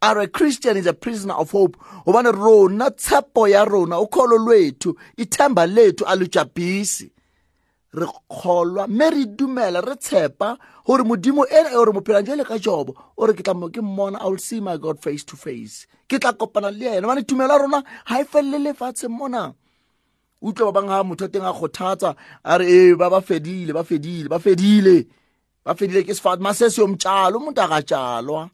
A 0.01 0.15
re 0.15 0.27
christian 0.27 0.77
is 0.77 0.85
a 0.85 0.93
prisoner 0.93 1.33
of 1.35 1.51
hope. 1.51 1.77
Gobane 2.05 2.31
rona 2.31 2.91
tshepo 2.91 3.47
ya 3.49 3.65
rona 3.65 3.99
ukholo 3.99 4.37
lwethu 4.37 4.95
ithemba 5.17 5.65
lethu 5.65 6.05
alujabhisi 6.05 7.11
re 7.93 8.05
kgolwa 8.07 8.87
mme 8.87 9.09
re 9.09 9.25
dumela 9.25 9.81
re 9.81 9.95
tshepa 9.95 10.57
gore 10.85 11.03
modimo 11.03 11.45
ena 11.45 11.69
e 11.69 11.73
gore 11.73 11.91
mophelang 11.91 12.25
jale 12.25 12.43
ka 12.43 12.57
jobo 12.57 12.95
o 13.17 13.25
re 13.27 13.33
ke 13.33 13.43
tla 13.43 13.53
mo 13.53 13.69
ke 13.69 13.81
mmona 13.81 14.19
i 14.21 14.27
will 14.27 14.37
see 14.39 14.61
my 14.61 14.77
god 14.77 14.99
face 14.99 15.23
to 15.23 15.35
face. 15.35 15.87
Ke 16.07 16.19
tla 16.19 16.33
kopana 16.33 16.71
le 16.71 16.97
ena 16.97 17.07
bane 17.07 17.23
tumelo 17.23 17.51
ya 17.51 17.59
rona 17.59 17.83
ga 18.07 18.21
e 18.21 18.23
felele 18.23 18.71
lefatsheng 18.71 19.11
mona. 19.11 19.53
Utlwa 20.41 20.71
ba 20.71 20.81
bangwe 20.81 20.95
ga 20.95 21.03
motho 21.03 21.27
teng 21.27 21.45
a 21.45 21.51
kgothatsa 21.53 22.15
a 22.43 22.57
re 22.57 22.65
ee 22.65 22.95
ba 22.95 23.09
ba 23.09 23.21
fedile 23.21 23.73
ba 23.73 23.83
fedile 23.83 24.29
ba 24.29 24.39
fedile 24.39 25.05
ba 25.65 25.75
fedile 25.75 26.03
ke 26.07 26.15
sifat 26.15 26.39
masese 26.39 26.81
yomtshalo 26.81 27.37
umuntu 27.37 27.61
akatshalwa 27.61 28.49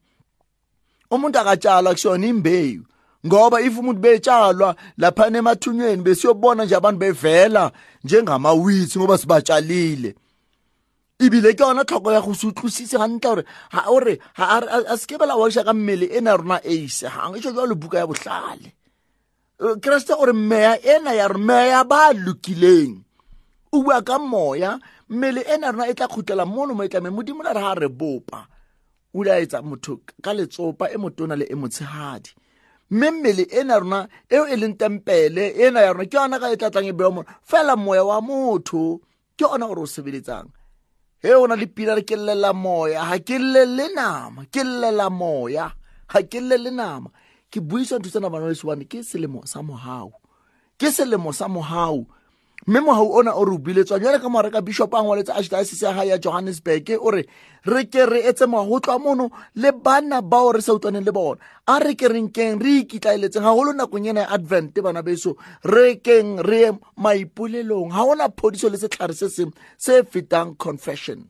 umuntu 1.12 1.38
akatshalwa 1.40 1.94
kusiyona 1.94 2.28
imbewu 2.28 2.84
ngoba 3.28 3.62
if 3.62 3.78
umuntu 3.78 4.02
betshalwa 4.02 4.76
laphana 4.98 5.38
emathunyweni 5.40 6.02
besiyobona 6.04 6.66
nje 6.66 6.76
abantu 6.76 7.00
bevela 7.00 7.72
njengamawitsi 8.04 9.00
ngoba 9.00 9.18
sibatshalile. 9.18 10.16
Ebile 11.20 11.54
ke 11.54 11.64
yona 11.64 11.84
tlhoko 11.86 12.12
ya 12.12 12.22
go 12.22 12.34
se 12.34 12.48
utlwisise 12.48 12.98
gantle 12.98 13.20
gore 13.20 13.44
ore 13.88 14.20
a- 14.38 14.98
seke 14.98 15.18
bela 15.18 15.36
waša 15.36 15.64
ka 15.66 15.74
mmele 15.74 16.06
ena 16.06 16.30
ya 16.32 16.38
rona 16.38 16.58
ace 16.64 17.06
ga 17.10 17.32
e 17.36 17.40
jalo 17.42 17.76
buka 17.76 17.98
ya 17.98 18.08
botlhale 18.08 18.74
Eh, 19.60 19.76
kreste 19.82 20.14
gore 20.14 20.34
meya 20.34 20.78
ena 20.86 21.14
ya 21.14 21.28
re 21.28 21.38
meya 21.38 21.84
ba 21.84 22.14
lokileng 22.14 23.02
o 23.74 23.82
bua 23.82 24.02
ka 24.06 24.20
moya 24.20 24.80
mmele 25.10 25.42
ena 25.42 25.66
ya 25.68 25.72
rona 25.72 25.88
e 25.90 25.94
tla 25.98 26.08
khutlela 26.08 26.46
mono 26.46 26.76
mo 26.78 26.84
e 26.84 26.88
tlameng 26.88 27.10
modimo 27.18 27.42
la 27.44 27.54
re 27.54 27.62
ga 27.62 27.74
re 27.74 27.88
bopa 27.90 28.46
o 29.18 29.24
la 29.26 29.42
etsa 29.42 29.62
motho 29.66 29.98
ka 30.22 30.34
letsopa 30.38 30.94
e 30.94 30.98
motona 31.02 31.36
le 31.36 31.46
e 31.50 31.56
motshegadi 31.58 32.30
mme 32.92 33.12
mmele 33.12 33.44
ena 33.44 33.74
ya 33.74 33.80
rona 33.80 34.08
eo 34.30 34.48
e 34.48 34.56
leng 34.56 34.78
tempele 34.78 35.48
ena 35.66 35.82
ya 35.82 35.94
rona 35.94 36.06
ke 36.06 36.18
yona 36.18 36.40
ka 36.40 36.52
e 36.52 36.58
tlatlang 36.58 36.88
e 36.88 36.94
bewa 36.94 37.12
mona. 37.12 37.30
Fela 37.44 37.76
moya 37.76 38.04
wa 38.04 38.22
motho 38.22 39.02
ke 39.38 39.46
ona 39.46 39.68
gore 39.68 39.82
o 39.82 39.86
sebeletsang. 39.86 40.48
He 41.22 41.34
o 41.34 41.46
na 41.48 41.56
le 41.56 41.68
pila 41.68 41.96
re 41.96 42.04
ke 42.04 42.16
llela 42.16 42.54
moya. 42.54 43.04
Ga 43.10 43.18
ke 43.20 43.38
llele 43.40 43.94
nama 43.96 44.46
ke 44.54 44.64
llela 44.64 45.10
moya. 45.10 45.74
Ga 46.08 46.22
ke 46.22 46.40
llele 46.40 46.72
nama. 46.72 47.10
Ke 47.52 47.60
buisa 47.60 47.98
ntho 48.00 48.10
tsena 48.10 48.30
bana 48.30 48.48
lesebane 48.48 48.86
ke 48.88 49.04
selemo 49.04 49.44
sa 49.48 49.62
mogau 49.62 50.12
ke 50.78 50.94
selemo 50.94 51.34
sa 51.34 51.50
mogau 51.50 52.06
mme 52.68 52.80
mogau 52.80 53.16
ona 53.16 53.32
o 53.32 53.46
re 53.46 53.52
o 53.56 53.58
biletswang 53.58 54.04
jale 54.04 54.20
ka 54.20 54.30
moga 54.30 54.52
ka 54.52 54.62
bishop 54.62 54.94
a 54.94 55.00
ngwaletsa 55.00 55.36
archdiocese 55.36 55.86
ya 55.86 55.94
gae 55.94 56.08
ya 56.08 56.18
johannesburg 56.18 57.00
o 57.00 57.12
re 57.12 57.24
re 57.64 57.86
ke 57.88 58.04
re 58.06 58.20
etse 58.28 58.44
moga 58.46 58.68
go 58.68 58.80
tlwa 58.80 59.00
mono 59.00 59.30
le 59.56 59.72
bana 59.72 60.22
bao 60.22 60.52
re 60.52 60.62
sa 60.62 60.74
utlwaneng 60.76 61.06
le 61.06 61.12
bona. 61.12 61.40
A 61.68 61.80
re 61.80 61.96
ke 61.96 62.12
renkeng 62.12 62.60
re 62.60 62.84
ikitlaeletseng 62.84 63.44
gagolo 63.48 63.72
nakong 63.72 64.12
ena 64.12 64.28
ya 64.28 64.34
advent 64.36 64.76
bana 64.84 65.02
beso. 65.02 65.38
Re 65.64 65.96
keng 66.04 66.44
re 66.44 66.60
ye 66.60 66.72
maipolelong. 67.00 67.96
Ga 67.96 68.04
gona 68.04 68.28
phodiso 68.36 68.68
le 68.68 68.76
setlhare 68.76 69.16
se 69.16 69.32
sengwe 69.32 69.56
se 69.78 70.04
fetang 70.04 70.58
confession. 70.60 71.24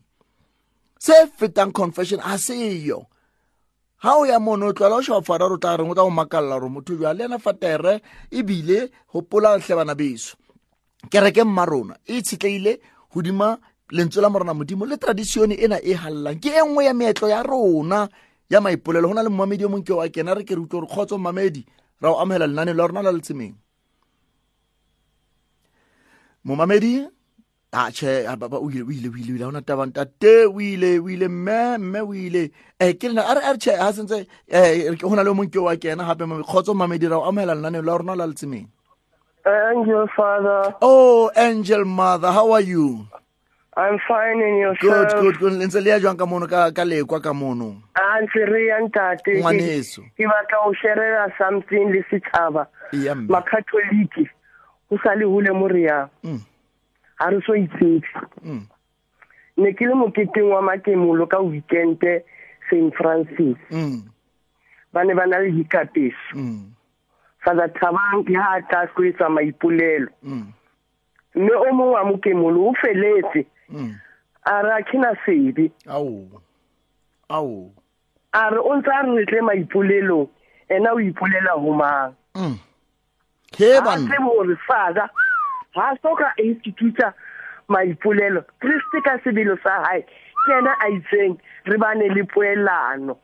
Se 0.98 1.30
fetang 1.38 1.70
confession 1.70 2.18
a 2.18 2.34
seyo 2.34 3.06
ga 4.02 4.18
o 4.18 4.26
ya 4.26 4.38
mono 4.38 4.66
o 4.66 4.72
tlwela 4.72 4.98
o 4.98 5.02
shaba 5.02 5.22
fara 5.22 5.46
o 5.46 5.56
tla 5.56 5.78
reng 5.78 5.90
o 5.90 5.94
tla 5.94 6.02
go 6.02 6.10
makalela 6.10 6.58
gore 6.58 6.70
motho 6.70 6.98
jwa 6.98 7.14
le 7.14 7.24
ena 7.30 7.38
fatere 7.38 8.02
ebile 8.30 8.90
gopola 9.14 9.54
tlhe 9.62 9.74
bana 9.78 9.94
beso. 9.94 10.34
Kereke 11.10 11.44
mma 11.44 11.64
rona 11.64 11.94
e 12.06 12.18
itshetleile 12.18 12.80
godima 13.14 13.58
lentswe 13.90 14.22
la 14.22 14.28
morena 14.30 14.54
modimo 14.54 14.86
le 14.86 14.96
tradisione 14.96 15.54
ena 15.54 15.78
e 15.82 15.94
galelang 15.94 16.40
ke 16.42 16.48
e 16.50 16.62
nngwe 16.66 16.84
ya 16.84 16.94
meetlo 16.94 17.28
ya 17.28 17.42
rona 17.42 18.08
ya 18.50 18.60
maipolelo 18.60 19.08
go 19.08 19.14
na 19.14 19.22
le 19.22 19.28
mmamedi 19.28 19.64
o 19.64 19.68
mongwe 19.68 19.84
ke 19.86 19.92
wa 19.92 20.08
kena 20.08 20.34
re 20.34 20.44
ke 20.44 20.54
re 20.54 20.60
utlwe 20.60 20.80
gore 20.80 20.86
kgotso 20.92 21.18
mmamedi 21.18 21.64
ra 22.00 22.10
o 22.10 22.20
amogela 22.20 22.46
lenane 22.46 22.72
la 22.74 22.86
rona 22.86 23.02
la 23.02 23.12
letsemeng 23.12 23.54
momamedi 26.44 27.06
a 27.72 27.90
tšhe 27.92 28.26
a, 28.26 28.36
ba- 28.36 28.48
ba- 28.48 28.58
o 28.60 28.70
ile 28.70 28.82
o 28.82 28.90
ile 28.90 29.08
o 29.08 29.16
ile 29.16 29.44
ona 29.44 29.60
tabang 29.62 29.92
tate 29.92 30.46
o 30.48 30.60
ile 30.60 30.98
o 30.98 31.08
ile 31.08 31.28
mme 31.28 31.78
mme 31.78 32.00
o 32.00 32.14
ile 32.14 32.50
um 32.80 32.92
ke 32.96 33.08
lena 33.08 33.22
a 33.28 33.34
re 33.34 33.40
a 33.44 33.52
re 33.52 33.58
tšhe 33.58 33.76
ga 33.76 33.92
sentse 33.92 34.26
um 34.52 34.96
go 34.96 35.14
na 35.16 35.22
le 35.22 35.30
o 35.30 35.34
mongwe 35.34 35.50
ke 35.52 35.58
wa 35.60 35.76
kena 35.76 36.04
gape 36.08 36.24
kgotso 36.44 36.74
mmamedi 36.74 37.08
ra 37.08 37.18
o 37.18 37.24
amogela 37.28 37.54
lenane 37.54 37.82
la 37.84 37.96
rona 37.98 38.16
la 38.16 38.26
letsemeng 38.26 38.66
Angel 39.46 40.06
Father, 40.16 40.74
oh 40.82 41.30
angel 41.36 41.84
mother 41.84 42.30
how 42.32 42.52
are 42.52 42.60
you 42.60 43.06
I'm 43.76 43.98
fine 44.08 44.40
in 44.42 44.76
good 44.80 44.82
yourself. 44.82 45.20
good 45.20 45.38
good 45.38 45.52
le 45.52 45.66
ntse 45.66 45.80
le 45.80 45.90
ya 45.90 45.98
jwang 46.00 46.18
ka 46.18 46.26
mono 46.26 46.46
ka 46.46 46.70
ka 46.70 46.82
lekwa 46.84 47.22
ka 47.22 47.32
mono 47.32 47.80
A 47.94 48.20
ntse 48.22 48.44
re 48.44 48.66
ya 48.66 48.78
ntate. 48.82 49.22
Ke- 49.24 49.38
Ngwaneso. 49.40 50.02
Ke 50.18 50.26
batla 50.26 50.64
go 50.64 50.72
share 50.74 51.32
something 51.38 51.92
le 51.92 52.02
setšhaba. 52.10 52.66
Eya, 52.92 53.14
mme. 53.14 53.28
Makatoliki. 53.30 54.26
Go 54.90 54.98
sa 55.02 55.14
le 55.14 55.24
hole 55.24 55.52
mo 55.54 55.68
re 55.68 55.82
yang. 55.86 56.10
Mm. 56.24 56.40
Ha 57.20 57.26
re 57.30 57.40
so 57.46 57.52
itshepe. 57.54 58.06
Mm. 58.44 58.66
Ne 59.58 59.72
ke 59.72 59.86
le 59.86 59.94
moketeng 59.94 60.50
wa 60.50 60.60
makemolo 60.60 61.26
ka 61.30 61.40
weekend 61.40 62.02
St 62.68 62.92
Francis. 62.98 63.56
Mm, 63.70 64.02
Ba 64.92 65.04
ne 65.04 65.14
ba 65.14 65.26
na 65.26 65.38
le 65.38 65.50
dikapeso. 65.54 66.34
mm, 66.34 66.66
father 67.44 67.68
thabang 67.78 68.24
ke 68.26 68.34
ha 68.36 68.60
ta 68.70 68.86
go 68.96 69.02
etsa 69.04 69.28
maipolelo 69.28 70.08
Mm. 70.22 70.52
mme 71.34 71.52
o 71.54 71.72
mongwe 71.72 71.94
wa 71.94 72.04
mokemolo 72.04 72.68
o 72.68 72.74
feletse 72.74 73.46
Mm. 73.70 73.94
a 74.44 74.62
re 74.62 74.70
a 74.78 74.82
khena 74.82 75.12
sebe 75.26 75.70
Ao. 77.30 77.70
A 78.32 78.50
re 78.50 78.58
o 78.58 78.72
ntse 78.76 78.88
a 78.90 79.02
re 79.06 79.24
tle 79.26 79.40
maipolelong 79.40 80.28
ena 80.68 80.92
o 80.92 81.00
ipolela 81.00 81.52
ho 81.60 81.72
mang 81.72 82.14
Mm. 82.34 82.58
He 83.58 83.72
a 83.76 83.82
ban. 83.82 84.06
tsebe 84.08 84.24
hore 84.24 84.56
father 84.66 85.08
ha 85.74 85.94
soka 86.02 86.32
a 86.38 86.42
instituta 86.42 87.12
maipolelo 87.68 88.42
kriste 88.60 89.02
ka 89.04 89.18
sebelo 89.24 89.56
sa 89.62 89.82
hae 89.84 90.02
ke 90.02 90.50
yena 90.52 90.72
a 90.80 90.88
itseng 90.90 91.36
re 91.66 91.76
bane 91.78 92.08
le 92.14 92.22
poelano 92.24 93.16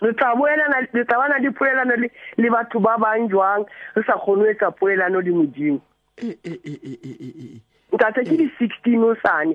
re 0.00 0.12
tla 0.14 0.34
boelana 0.34 0.80
le 0.92 1.04
tla 1.04 1.18
bana 1.18 1.38
le 1.38 1.50
poelano 1.50 1.96
le 1.96 2.10
le 2.36 2.48
batho 2.50 2.80
ba 2.80 2.96
bang 2.98 3.28
jwang 3.28 3.64
re 3.94 4.02
sa 4.06 4.18
kgone 4.18 4.44
ho 4.44 4.50
etsa 4.50 4.70
poelano 4.70 5.20
le 5.20 5.30
modimo 5.30 5.80
Eh 6.16 6.32
eh 6.44 6.58
eh. 6.64 7.60
Ntate 7.92 8.24
ke 8.24 8.34
di 8.40 8.48
16 8.56 9.04
o 9.04 9.12
sane 9.20 9.52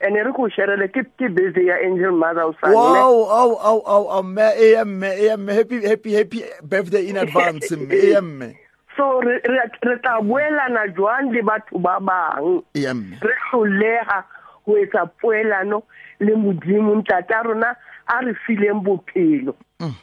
ene 0.00 0.22
re 0.24 0.32
ko 0.32 0.48
sherele 0.48 0.88
ke 0.88 1.04
ke 1.20 1.28
busy 1.28 1.68
ya 1.68 1.76
angel 1.84 2.16
mother 2.16 2.48
o 2.48 2.54
sane 2.56 2.72
ne? 2.72 2.80
Wow, 2.80 3.28
au 3.28 3.52
au 3.60 3.78
au 3.84 4.04
au 4.16 4.22
me 4.22 4.48
eh 4.56 4.84
me 4.88 5.04
eh 5.12 5.36
me. 5.36 5.52
Happy 5.52 5.84
happy 5.84 6.16
happy 6.16 6.40
birthday 6.64 7.08
in 7.12 7.20
advance 7.20 7.70
me 7.76 7.92
eh 7.92 8.20
me. 8.24 8.56
so 8.96 9.20
re 9.20 9.36
re 9.44 9.68
re 9.84 9.96
tla 10.00 10.16
boelana 10.24 10.88
jwang 10.96 11.28
le 11.28 11.44
batho 11.44 11.76
ba 11.76 12.00
bang? 12.00 12.64
Eh 12.72 12.88
me. 12.96 13.20
re 13.20 13.34
hloleha 13.52 14.24
ho 14.64 14.80
etsa 14.80 15.04
poelano 15.20 15.84
le 16.24 16.32
modimo 16.40 16.96
ntate 17.04 17.36
a 17.36 17.42
rona 17.44 17.76
a 18.08 18.20
re 18.24 18.34
fileng 18.46 18.82
bophelo 18.84 19.54
Mm. 19.80 19.94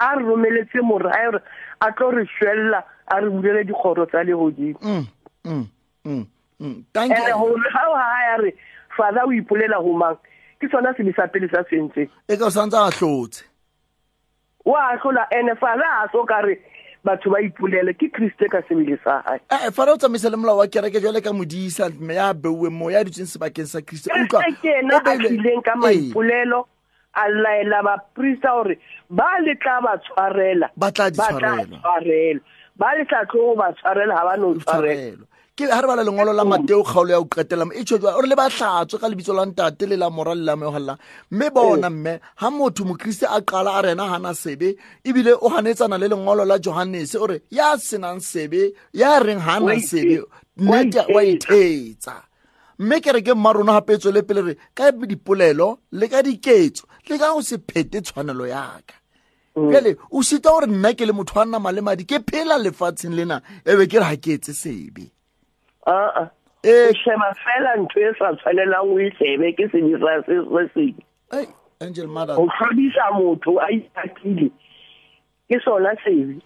a 0.00 0.16
re 0.16 0.22
romeletse 0.24 0.80
morae 0.82 1.24
hore 1.26 1.40
a 1.80 1.92
tlo 1.92 2.10
re 2.16 2.24
shwella 2.38 2.82
a 3.06 3.20
re 3.20 3.28
bulele 3.30 3.64
dikgoro 3.68 4.06
tsa 4.06 4.24
lehodimo 4.24 4.78
Mm. 4.82 5.06
Mm. 5.44 5.66
Mm. 6.04 6.26
Mm. 6.60 6.84
Thank 6.92 7.12
ene 7.12 7.28
you. 7.28 7.36
gore 7.38 7.70
ga 7.72 7.82
o 7.88 7.94
haya 7.96 8.36
re 8.42 8.54
father 8.96 9.22
o 9.26 9.32
ipolela 9.32 9.76
ho 9.80 9.92
mang 9.92 10.16
ke 10.60 10.68
sona 10.70 10.92
sebe 10.96 11.12
sa 11.16 11.26
pele 11.26 11.48
sa 11.48 11.62
sentseng 11.70 12.08
E 12.28 12.36
ka 12.36 12.50
santsa 12.50 12.84
a 12.86 12.90
hlotse. 12.90 13.44
wa 14.64 14.96
hlola 14.96 15.26
ene 15.32 15.54
father 15.56 15.84
a 15.88 16.08
so 16.12 16.24
ka 16.24 16.40
re 16.44 16.58
batho 17.04 17.30
ba 17.32 17.40
ipolele 17.40 17.94
ke 17.96 18.10
kriste 18.12 18.44
ka 18.52 18.60
sebele 18.68 18.98
sa 19.04 19.22
hae 19.24 19.40
Eh 19.50 19.70
fara 19.72 19.92
o 19.92 19.96
tsamaisa 19.96 20.28
le 20.30 20.36
molao 20.36 20.58
wa 20.60 20.66
kereke 20.68 21.00
jwale 21.00 21.22
ka 21.24 21.32
modisa 21.32 21.88
me 21.98 22.14
ya 22.14 22.32
beuwe 22.34 22.68
mo 22.68 22.90
ya 22.92 23.00
dutseng 23.04 23.24
sebakeng 23.24 23.64
sa 23.66 23.80
Kristo. 23.80 24.10
Utlwa. 24.12 24.44
ke 24.60 24.68
ena 24.68 24.96
o 24.96 24.98
a 25.00 25.00
beilwe- 25.00 25.28
tlileng 25.32 25.62
ka 25.64 25.72
Eh, 25.72 25.80
maipolelo 25.80 26.66
a 27.14 27.24
laela 27.28 27.82
baprista 27.82 28.50
gore 28.56 28.78
ba 29.10 29.26
le 29.44 29.54
tla 29.62 29.80
ba 29.82 29.96
tshwarela. 29.98 30.70
Ba 30.76 30.90
tla 30.92 31.10
di 31.10 31.16
ba 31.18 31.28
tshwarelwa. 31.28 31.78
tshwarelwa 31.80 32.42
ba 32.76 32.88
le 32.96 33.04
tla 33.04 33.24
tlo 33.30 33.40
go 33.40 33.56
ba 33.56 33.72
tshwarela 33.74 34.14
ga 34.14 34.24
ba 34.28 34.36
no 34.36 34.54
tshwarela. 34.54 34.94
Tshwarelo. 34.94 35.24
Ke 35.60 35.66
ha 35.68 35.80
re 35.82 35.86
bala 35.88 36.02
lengolo 36.06 36.32
la 36.32 36.44
mateo 36.44 36.80
kgaolo 36.82 37.10
ya 37.12 37.18
go 37.20 37.26
qetela 37.28 37.66
e 37.74 37.84
tšho 37.84 37.98
jwa- 38.00 38.16
o 38.16 38.22
re 38.22 38.28
le 38.28 38.36
ba 38.38 38.48
hlatswe 38.48 38.96
ka 39.00 39.08
lebitso 39.12 39.34
la 39.36 39.44
ntate 39.44 39.84
le 39.84 39.96
la 39.96 40.08
mora 40.08 40.32
le 40.34 40.40
la 40.46 40.56
meogalela 40.56 40.96
mme 41.30 41.50
bona 41.52 41.90
mme 41.90 42.20
ha 42.40 42.48
motho 42.50 42.84
mokriste 42.88 43.26
a 43.28 43.42
qala 43.44 43.76
a 43.76 43.82
rena 43.82 44.08
hana 44.08 44.32
sebe 44.32 44.76
ebile 45.04 45.34
o 45.36 45.50
ganetsana 45.52 45.98
le 46.00 46.08
lengolo 46.08 46.46
la 46.48 46.56
johannes 46.58 47.12
o 47.14 47.26
re 47.26 47.42
ya 47.50 47.76
senang 47.76 48.20
sebe 48.24 48.72
ya 48.94 49.18
reng 49.20 49.36
Wa 49.36 49.42
hana 49.60 49.74
ite- 49.74 49.84
sebe? 49.86 50.22
wa 50.56 50.80
nnete 50.80 51.04
wa 51.12 51.20
ithetsa. 51.24 51.52
ithetsa. 51.52 52.14
Mme 52.80 53.00
ke 53.04 53.12
re 53.12 53.20
ke 53.20 53.34
mma 53.36 53.52
rona 53.52 53.72
gape 53.76 53.98
tswele 54.00 54.22
pele 54.24 54.40
re 54.40 54.54
ka 54.74 54.88
dipolelo 54.92 55.78
le 55.92 56.08
ka 56.08 56.22
diketso 56.24 56.88
le 57.10 57.18
ka 57.18 57.32
go 57.34 57.40
se 57.42 57.58
phete 57.58 58.00
tshwanelo 58.00 58.46
yaka 58.46 58.94
bjale 59.54 59.96
o 60.10 60.22
sita 60.22 60.50
gore 60.50 60.66
nna 60.66 60.94
ke 60.94 61.06
le 61.06 61.12
motho 61.12 61.38
wa 61.38 61.44
nama 61.44 61.72
le 61.72 61.80
madi 61.82 62.04
ke 62.04 62.22
phela 62.22 62.58
lefatsheng 62.58 63.14
lena 63.14 63.42
e 63.66 63.76
be 63.76 63.86
ke 63.86 63.98
re 63.98 64.06
ga 64.14 64.16
ke 64.16 64.38
etse 64.38 64.54
sebe. 64.54 65.10
Aa 65.86 66.30
Eh. 66.62 66.90
o 66.90 66.94
sheba 66.94 67.34
fela 67.40 67.72
ntho 67.80 68.00
e 68.00 68.12
sa 68.18 68.36
tshwanelang 68.36 68.92
o 68.92 68.98
e 69.00 69.08
shebe 69.16 69.56
ke 69.56 69.64
sebisa 69.72 70.20
se 70.26 70.36
se 70.44 70.64
seng. 70.74 70.96
Ei, 71.32 71.46
angel 71.80 72.06
mother. 72.06 72.36
Go 72.36 72.46
tlhodisa 72.52 73.06
motho 73.16 73.56
a 73.58 73.72
ipatile 73.72 74.50
ke 75.48 75.56
sona 75.64 75.96
sebe 76.04 76.42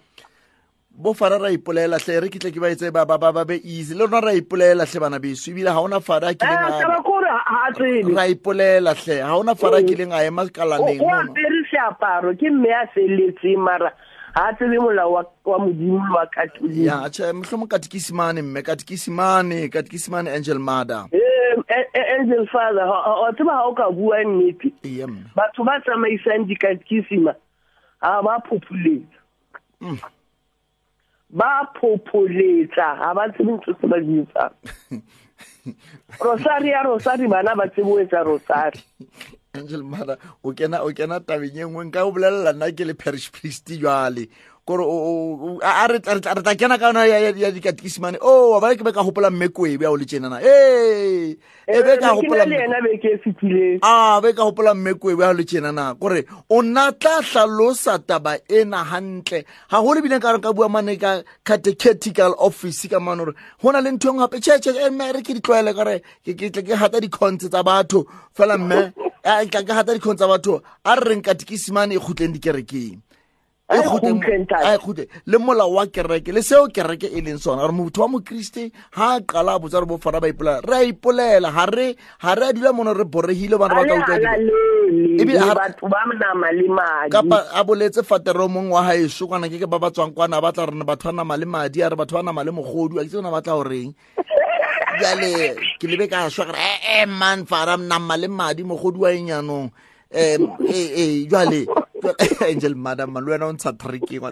bo 0.95 1.13
fara 1.13 1.37
ra 1.37 1.51
ipolela 1.51 1.99
tle 1.99 2.19
re 2.23 2.29
kitle 2.29 2.51
ke 2.55 2.59
ba 2.63 2.71
etse 2.71 2.91
ba 2.95 3.05
ba 3.05 3.17
ba 3.17 3.33
ba 3.33 3.43
be 3.45 3.59
easy. 3.63 3.93
Le 3.93 4.07
rona 4.07 4.21
ra 4.21 4.31
ipolela 4.31 4.87
tle 4.87 4.99
bana 5.03 5.19
beso 5.19 5.51
ebile 5.51 5.67
ga 5.67 5.83
ona 5.83 5.99
fara 5.99 6.31
a 6.31 6.33
kileng 6.33 6.63
Eh, 6.63 6.79
taba 6.79 6.95
a 6.95 7.03
kore 7.03 7.14
ha 7.45 7.71
tsebe 7.73 8.13
ra 8.15 8.25
ipolela 8.27 8.95
tle 8.97 9.19
ga 9.21 9.35
ona 9.37 9.55
fara 9.55 9.77
a 9.77 9.83
kileng 9.85 10.13
a 10.13 10.23
ema 10.25 10.45
kalaneng 10.49 11.01
o 11.01 11.05
mono 11.05 11.21
apere 11.31 11.61
seaparo 11.71 12.33
ke 12.41 12.49
mme 12.49 12.71
a 12.73 12.83
feletseng 12.93 13.61
mara 13.61 13.91
ga 14.35 14.51
tsebe 14.57 14.77
molao 14.81 15.11
wa 15.13 15.23
wa 15.45 15.59
modimo 15.59 16.01
wa 16.15 16.25
katolika. 16.25 16.81
Ya 16.81 17.09
tšhe 17.09 17.31
motlhomo 17.33 17.67
katekisimane 17.67 18.41
mme 18.41 18.61
katekisimane 18.61 19.69
katekisimane 19.69 20.29
angel 20.33 20.59
Eh, 21.13 21.21
eh, 21.69 21.85
eh, 21.93 22.19
angel 22.19 22.47
father 22.51 22.85
wa 22.85 23.31
tseba 23.33 23.53
ga 23.53 23.63
o 23.69 23.73
ka 23.73 23.91
bua 23.91 24.23
nnete. 24.23 24.73
Batho 25.35 25.63
ba 25.63 25.79
tsamaisang 25.85 26.47
dikatekisima 26.49 27.35
ga 28.01 28.21
ba 28.21 28.41
phopholetsa 28.49 29.13
Mm. 29.81 29.99
ba 31.29 31.67
phopholetsa 31.77 32.85
ga 32.99 33.13
ba 33.13 33.29
tsebe 33.29 33.51
ntho 33.53 33.71
se 33.79 33.87
ba 33.87 33.99
di 33.99 34.19
etsang. 34.23 34.53
rosari 36.19 36.69
ya 36.69 36.83
rosari 36.83 37.27
bana 37.27 37.55
ba 37.55 37.67
tseboetsa 37.67 38.23
rosari. 38.23 38.79
Angel 39.53 39.83
mara 39.83 40.17
o 40.43 40.51
kena 40.51 40.83
o 40.83 40.91
kena 40.91 41.19
tabeng 41.19 41.57
e 41.57 41.63
nngwe 41.65 41.85
nka 41.85 42.05
o 42.05 42.11
bolelela 42.11 42.53
nna 42.53 42.71
ke 42.71 42.83
le 42.85 42.93
parish 42.93 43.31
priest 43.31 43.67
jwale 43.79 44.27
o- 44.67 45.59
a- 45.61 45.87
re 45.87 45.99
tla- 45.99 46.55
kena 46.57 46.77
ka 46.79 46.87
yona 46.89 47.05
ya- 47.05 47.51
dikatekisimane 47.51 48.17
o 48.21 48.51
wa 48.51 48.59
ba 48.59 48.75
ke 48.75 48.83
be 48.83 48.91
ka 48.91 49.03
gopola 49.03 49.29
mme 49.29 49.49
koebe 49.53 49.85
a 49.85 49.91
o 49.91 49.95
le 49.95 50.05
tsenana 50.05 50.41
e 50.41 51.37
be 51.69 51.97
ka 52.01 52.09
ke 52.09 52.15
gopola 52.17 52.45
na 52.45 52.49
le 52.49 52.57
mme- 52.57 52.65
ena 52.65 52.81
beke 52.81 53.09
e 53.13 53.79
a 53.85 54.19
be 54.21 54.33
ka 54.33 54.41
gopola 54.41 54.73
mme 54.73 54.97
koebe 54.97 55.21
a 55.21 55.29
o 55.29 55.33
le 55.37 55.45
tsenana 55.45 55.93
kore 56.01 56.25
o 56.49 56.61
nna 56.65 56.91
tla 56.97 57.21
hlalosa 57.21 57.99
taba 58.01 58.37
ena 58.49 58.81
hantle. 58.83 59.45
Ga 59.69 59.81
go 59.85 59.93
lebile 59.93 60.19
ka 60.19 60.33
re 60.33 60.39
ka 60.41 60.51
bua 60.51 60.67
mane 60.67 60.97
ka 60.97 61.21
catechetical 61.45 62.33
office 62.39 62.87
ka 62.89 62.99
mane 62.99 63.21
gore 63.21 63.33
go 63.61 63.71
na 63.71 63.79
le 63.85 63.91
ntho 63.93 64.09
engwe 64.09 64.25
gape 64.25 64.41
tšhetšhe 64.41 64.89
mme 64.89 65.13
re 65.13 65.21
ke 65.21 65.33
di 65.37 65.41
tlwaele 65.45 65.75
kare 65.77 66.01
ke 66.25 66.33
gata 66.33 66.97
dikgontse 66.97 67.53
tsa 67.53 67.61
batho. 67.61 68.05
Fela 68.33 68.57
mme 68.57 68.93
a 69.23 69.45
tla 69.45 69.61
ke 69.65 69.69
gata 69.69 69.93
dikgontse 69.93 70.25
tsa 70.25 70.27
batho. 70.27 70.61
A 70.83 70.95
re 70.97 71.13
reng 71.13 71.21
katekisimane 71.21 71.93
e 71.93 72.01
kgutleng 72.01 72.33
dikerekeng 72.33 73.04
e 73.65 73.77
e 73.81 74.77
kgutle 74.77 75.07
le 75.25 75.37
molao 75.37 75.73
wa 75.73 75.87
kereke 75.87 76.31
le 76.31 76.41
seo 76.41 76.67
kereke 76.69 77.09
e 77.09 77.21
leng 77.21 77.39
sona 77.41 77.61
gore 77.65 77.73
motho 77.73 78.01
wa 78.01 78.07
mokriste 78.07 78.69
ga 78.93 79.17
a 79.17 79.21
qala 79.21 79.55
a 79.55 79.59
botsa 79.59 79.81
re 79.81 79.85
bofara 79.89 80.21
ba 80.21 80.27
ipolela. 80.29 80.61
Re 80.61 80.75
a 80.77 80.85
ipolela 80.85 81.49
ga 81.51 81.65
re 81.65 81.97
a 82.21 82.53
dula 82.53 82.73
mono 82.73 82.93
re 82.93 83.03
boregile 83.05 83.57
bana 83.57 83.73
ba 83.73 83.81
ka 83.89 83.95
le 83.95 84.01
utlwa 84.01 84.19
di- 84.19 84.25
alalele 84.25 85.21
Ebile 85.21 85.39
ha- 85.39 85.55
batho 85.55 85.89
ba 85.89 85.97
nama 86.13 86.51
le 86.53 86.67
madi. 86.69 87.09
Kapa 87.09 87.37
a 87.57 87.63
boletse 87.65 88.03
fatero 88.05 88.47
mong 88.47 88.69
wa 88.69 88.85
gaeso 88.85 89.25
kwana 89.27 89.49
ke 89.49 89.57
ke 89.57 89.65
ba 89.65 89.79
ba 89.79 89.89
tswang 89.89 90.13
kwana 90.13 90.37
a 90.37 90.41
batla 90.45 90.69
rena 90.69 90.85
batho 90.85 91.09
ba 91.09 91.17
nama 91.17 91.33
le 91.37 91.45
madi 91.45 91.81
a 91.81 91.89
re 91.89 91.95
batho 91.97 92.13
ba 92.13 92.21
nama 92.21 92.43
le 92.45 92.51
mogodu 92.53 93.01
a 93.01 93.03
ke 93.03 93.09
tsena 93.09 93.33
batla 93.33 93.57
goreng 93.57 93.95
jale 95.01 95.57
ke 95.81 95.85
lebe 95.89 96.05
ka 96.05 96.29
gore 96.29 96.53
ee 96.53 97.05
man 97.09 97.45
fara 97.49 97.77
nama 97.77 98.13
le 98.13 98.27
madi 98.29 98.61
mogodu 98.63 99.01
wa 99.01 99.09
enyanong 99.09 99.73
um 100.13 100.41
ee 100.69 101.25
jale 101.25 101.65
angel 102.49 102.75
madam 102.75 103.11
man 103.13 103.23
le 103.25 103.31
wena 103.35 103.45
o 103.47 103.53
ntsha 103.53 103.71
tricking 103.77 104.21
wa 104.21 104.31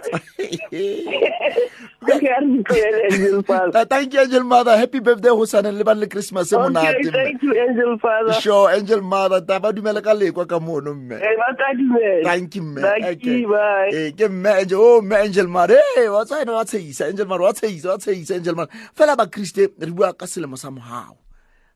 thank 3.90 4.14
you 4.14 4.20
angel 4.20 4.44
mother 4.44 4.78
happy 4.78 5.00
birthday 5.00 5.30
go 5.30 5.46
saneng 5.46 5.78
le 5.78 5.84
bane 5.84 6.00
le 6.04 6.08
christmas 6.08 6.52
e 6.52 6.58
monate 6.58 7.12
thank 7.12 7.42
you 7.44 7.54
angel 7.66 7.98
father 8.00 8.34
sure 8.42 8.70
angel 8.76 9.02
mother 9.02 9.42
ta 9.42 9.60
ba 9.60 9.72
dumele 9.74 10.02
ka 10.04 10.14
lekwa 10.14 10.46
ka 10.48 10.60
mono 10.60 10.94
mme 10.94 11.16
Eh, 11.16 11.36
dumela 11.78 12.24
thank 12.24 12.56
you 12.56 12.64
mme 12.64 12.82
eh 13.94 14.12
ke 14.18 14.26
mme 14.30 14.50
angel 14.62 14.80
oh 14.80 15.02
mme 15.02 15.16
angel 15.26 15.48
mare 15.48 15.80
eh 15.98 16.08
wa 16.12 16.26
tsaya 16.26 16.46
wa 16.52 16.66
tshisa 16.66 17.08
angel 17.10 17.26
mare 17.28 17.42
wa 17.44 17.54
tshisa 17.54 17.90
wa 17.96 17.98
tshisa 17.98 18.36
angel 18.36 18.56
mare 18.56 18.70
fela 18.94 19.16
ba 19.16 19.26
kriste 19.28 19.72
re 19.80 19.92
bua 19.92 20.14
ka 20.14 20.26
selemo 20.28 20.58
sa 20.60 20.70
mohao 20.70 21.18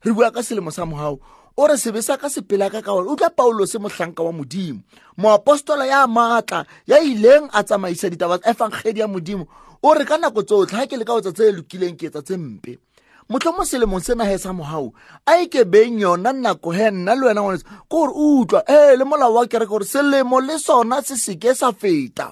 re 0.04 0.12
bua 0.12 0.30
ka 0.30 0.42
selemo 0.44 0.70
sa 0.70 0.84
mohao 0.84 1.18
o 1.58 1.66
re 1.66 1.74
sebe 1.76 1.98
sa 2.02 2.14
ka 2.14 2.30
sepela 2.30 2.70
ka 2.70 2.78
ka 2.78 2.94
gore 2.94 3.10
o 3.10 3.16
tla 3.18 3.34
paulos 3.34 3.74
mohlanka 3.74 4.22
wa 4.22 4.30
modimo. 4.32 4.78
Moapostola 5.18 5.86
ya 5.86 6.06
maatla 6.06 6.64
ya 6.86 7.02
ileng 7.02 7.50
a 7.50 7.64
tsamaisa 7.66 8.06
ditaba 8.10 8.38
tsa 8.38 8.50
efangedi 8.50 9.00
ya 9.00 9.08
modimo 9.10 9.48
o 9.82 9.94
re 9.94 10.04
ka 10.06 10.18
nako 10.22 10.42
tsotlhe 10.46 10.78
ga 10.78 10.86
ke 10.86 10.94
le 10.96 11.04
ka 11.04 11.18
o 11.18 11.20
tsa 11.20 11.34
tse 11.34 11.50
lokileng 11.50 11.98
ke 11.98 12.06
etsa 12.06 12.22
tse 12.22 12.38
mpe. 12.38 12.78
Motlho 13.26 13.52
mo 13.58 13.66
selemong 13.66 13.98
se 13.98 14.14
he 14.14 14.38
sa 14.38 14.54
mogau 14.54 14.94
a 15.26 15.42
ikebeng 15.42 15.98
yona 15.98 16.30
nako 16.30 16.70
he 16.70 16.94
nna 16.94 17.18
le 17.18 17.26
wena 17.26 17.42
ngwanetse 17.42 17.66
ke 17.66 17.90
gore 17.90 18.12
o 18.14 18.38
utlwa 18.38 18.62
ee 18.62 18.94
le 18.94 19.04
molao 19.04 19.34
wa 19.34 19.46
kereke 19.50 19.66
gore 19.66 19.84
selemo 19.84 20.38
le 20.40 20.58
sona 20.62 21.02
se 21.02 21.18
seke 21.18 21.58
sa 21.58 21.72
feta. 21.74 22.30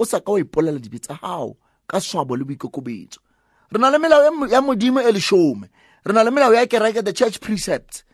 O 0.00 0.04
sa 0.08 0.24
ka 0.24 0.32
wa 0.32 0.40
ipolela 0.40 0.80
dibe 0.80 0.96
tsa 0.96 1.20
gago 1.20 1.60
ka 1.84 2.00
swabo 2.00 2.40
le 2.40 2.48
boikokobetso. 2.48 3.20
Re 3.68 3.76
na 3.76 3.92
le 3.92 4.00
melao 4.00 4.48
ya 4.48 4.64
modimo 4.64 5.04
e 5.04 5.12
leshome. 5.12 5.68
Re 6.08 6.12
na 6.16 6.24
le 6.24 6.30
melao 6.32 6.56
ya 6.56 6.64
kereke 6.64 7.04
the 7.04 7.12
church 7.12 7.36
precepts 7.36 8.08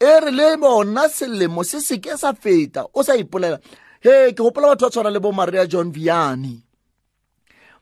e 0.00 0.20
re 0.20 0.30
le 0.30 0.56
bona 0.56 1.08
selemo 1.08 1.64
se 1.64 1.80
seke 1.80 2.16
sa 2.16 2.32
feta 2.32 2.86
o 2.92 3.02
sa 3.02 3.16
ipolela 3.16 3.58
he 4.00 4.32
ke 4.32 4.42
gopola 4.42 4.72
batho 4.74 4.86
ba 4.86 4.90
tshwana 4.90 5.10
le 5.10 5.20
bo 5.20 5.32
maria 5.32 5.66
john 5.66 5.92
viane 5.92 6.64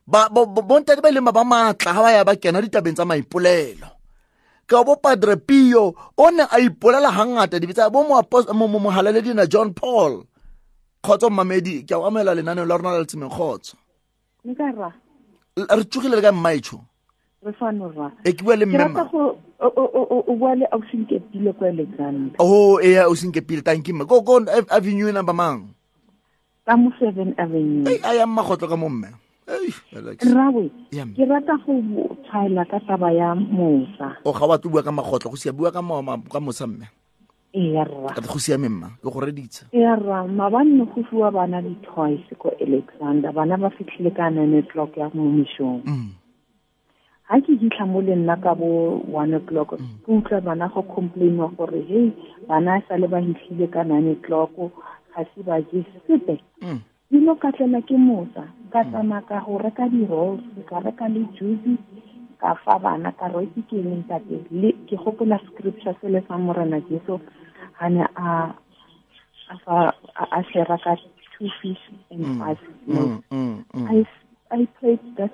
bontate 0.07 1.01
ba 1.01 1.09
e 1.09 1.13
leng 1.13 1.25
ba 1.25 1.33
ba 1.33 1.45
maatla 1.45 1.93
ga 1.95 2.03
ba 2.03 2.11
ya 2.13 2.25
ba 2.25 2.37
kena 2.37 2.61
ditabeng 2.61 2.95
tsa 2.95 3.05
maipolelo. 3.05 3.87
Ka 4.67 4.83
bo 4.85 4.97
padre 4.97 5.37
pio 5.37 5.95
o 6.17 6.31
ne 6.31 6.43
a 6.43 6.59
ipolela 6.59 7.11
gangata 7.11 7.59
dibetsa 7.59 7.91
bo 7.91 8.03
moapos- 8.05 8.51
mo- 8.53 8.69
mo- 8.69 8.79
mogalaledi 8.83 9.35
john 9.49 9.73
paul. 9.75 10.25
Kgotso 11.03 11.31
mmamedi 11.31 11.83
ke 11.87 11.95
a 11.95 11.99
o 11.99 12.07
amela 12.07 12.35
lenaneo 12.35 12.67
la 12.67 12.77
rona 12.77 12.93
la 12.93 13.03
letsemeng 13.03 13.31
kgotso 13.31 13.77
re 15.77 15.85
tsogile 15.85 16.17
le 16.17 16.23
ka 16.23 16.33
mmaetsho 16.33 16.79
re 17.45 17.53
fano 17.59 17.91
ra. 17.91 18.11
E 18.25 18.33
ke 18.33 18.43
bua 18.45 18.57
le 18.57 18.67
mmema 18.67 19.09
o- 19.13 20.35
bua 20.39 20.55
le 20.55 20.67
ausinkepile 20.73 21.53
ko 21.59 21.65
alexander 21.65 22.37
o 22.39 22.81
ea 22.81 23.09
o 23.09 23.15
senkepile 23.15 23.63
tankimme 23.63 24.07
ko 24.07 24.23
ko 24.23 24.41
avenue 24.71 25.13
number 25.13 25.35
mang? 25.35 25.75
Ka 26.67 26.77
mo 26.77 26.91
seven 26.99 27.35
avenue. 27.39 27.87
A 28.07 28.15
yang 28.15 28.31
magotlo 28.31 28.69
ka 28.69 28.77
mo 28.77 28.89
mme. 28.89 29.11
Rrawe 29.93 30.65
ke 30.91 31.25
rata 31.27 31.59
go 31.67 31.75
tshwaela 32.25 32.65
ka 32.71 32.79
taba 32.87 33.11
ya 33.13 33.35
mosa. 33.35 34.17
O 34.25 34.33
ga 34.33 34.47
wa 34.47 34.59
bua 34.59 34.83
ka 34.83 34.93
magotlo 34.95 35.31
go 35.31 35.37
sia 35.37 35.53
bua 35.53 35.73
ka 35.73 35.83
ka 36.31 36.41
mosa 36.41 36.67
mme. 36.67 36.87
Rra. 37.53 38.15
Ka 38.17 38.23
go 38.25 38.39
siame 38.39 38.69
mma 38.71 38.97
ke 39.03 39.11
go 39.11 39.21
reditsa 39.21 39.67
ee 39.75 39.85
rra 39.85 40.25
mabanne 40.25 40.87
go 40.89 41.03
fiwa 41.11 41.29
bana 41.31 41.61
di-toys 41.61 42.23
ko 42.39 42.49
alexander. 42.63 43.29
Bana 43.33 43.59
ba 43.59 43.69
fitlhile 43.71 44.15
ka 44.17 44.31
nine 44.31 44.63
o'clock 44.65 44.97
ya 44.97 45.11
mo 45.13 45.29
mesong 45.29 45.83
Mm. 45.85 46.17
Ga 47.29 47.41
ke 47.41 47.53
fitlha 47.61 47.85
mo 47.87 48.01
le 48.01 48.15
nna 48.17 48.37
ka 48.45 48.55
bo 48.55 49.01
one 49.13 49.35
o'clock 49.35 49.77
ke 50.05 50.09
utlwa 50.13 50.41
bana 50.41 50.69
go 50.69 50.83
complainwa 50.83 51.49
gore 51.57 51.83
hei 51.91 52.13
bana 52.49 52.81
sa 52.89 52.97
le 52.97 53.07
ba 53.09 53.21
fitlhile 53.23 53.67
ka 53.75 53.83
nine 53.85 54.13
o'clock 54.13 54.51
ga 55.15 55.23
se 55.35 55.41
ba 55.43 55.61
je 55.61 55.85
sepe. 56.07 56.37
Mm. 56.63 56.81
dilo 57.13 57.35
ka 57.37 57.53
tlela 57.53 57.81
ke 57.85 57.97
mosa 57.97 58.45
ka 58.73 58.81
tsama 58.89 59.21
ka 59.29 59.45
go 59.45 59.59
reka 59.61 59.85
di-rolls 59.93 60.45
ka 60.65 60.81
reka 60.81 61.09
le 61.13 61.29
juice 61.37 61.77
ka 62.41 62.57
fa 62.65 62.79
bana 62.81 63.13
ka 63.13 63.29
re 63.29 63.47
ke 63.53 63.61
ke 63.69 63.77
eng 63.77 64.05
tate 64.09 64.37
le 64.51 64.73
ke 64.89 64.97
gopola 64.97 65.37
scripture 65.47 65.95
se 66.01 66.09
le 66.09 66.21
sa 66.29 66.41
morena 66.41 66.81
jesu 66.89 67.21
ga 67.79 67.87
ne 67.93 68.05
a 68.17 68.29
a 69.69 69.77
a 70.17 70.25
a 70.39 70.41
shera 70.49 70.77
ka 70.85 70.97
two 71.37 71.49
fish 71.61 71.85
and 72.11 72.25
five 72.41 72.59
loaves. 72.87 73.21
Mm, 73.31 73.39
mm, 73.39 73.65
mm. 73.75 73.87
I, 73.91 74.07
I 74.57 74.67
prayed 74.81 75.01
that 75.17 75.33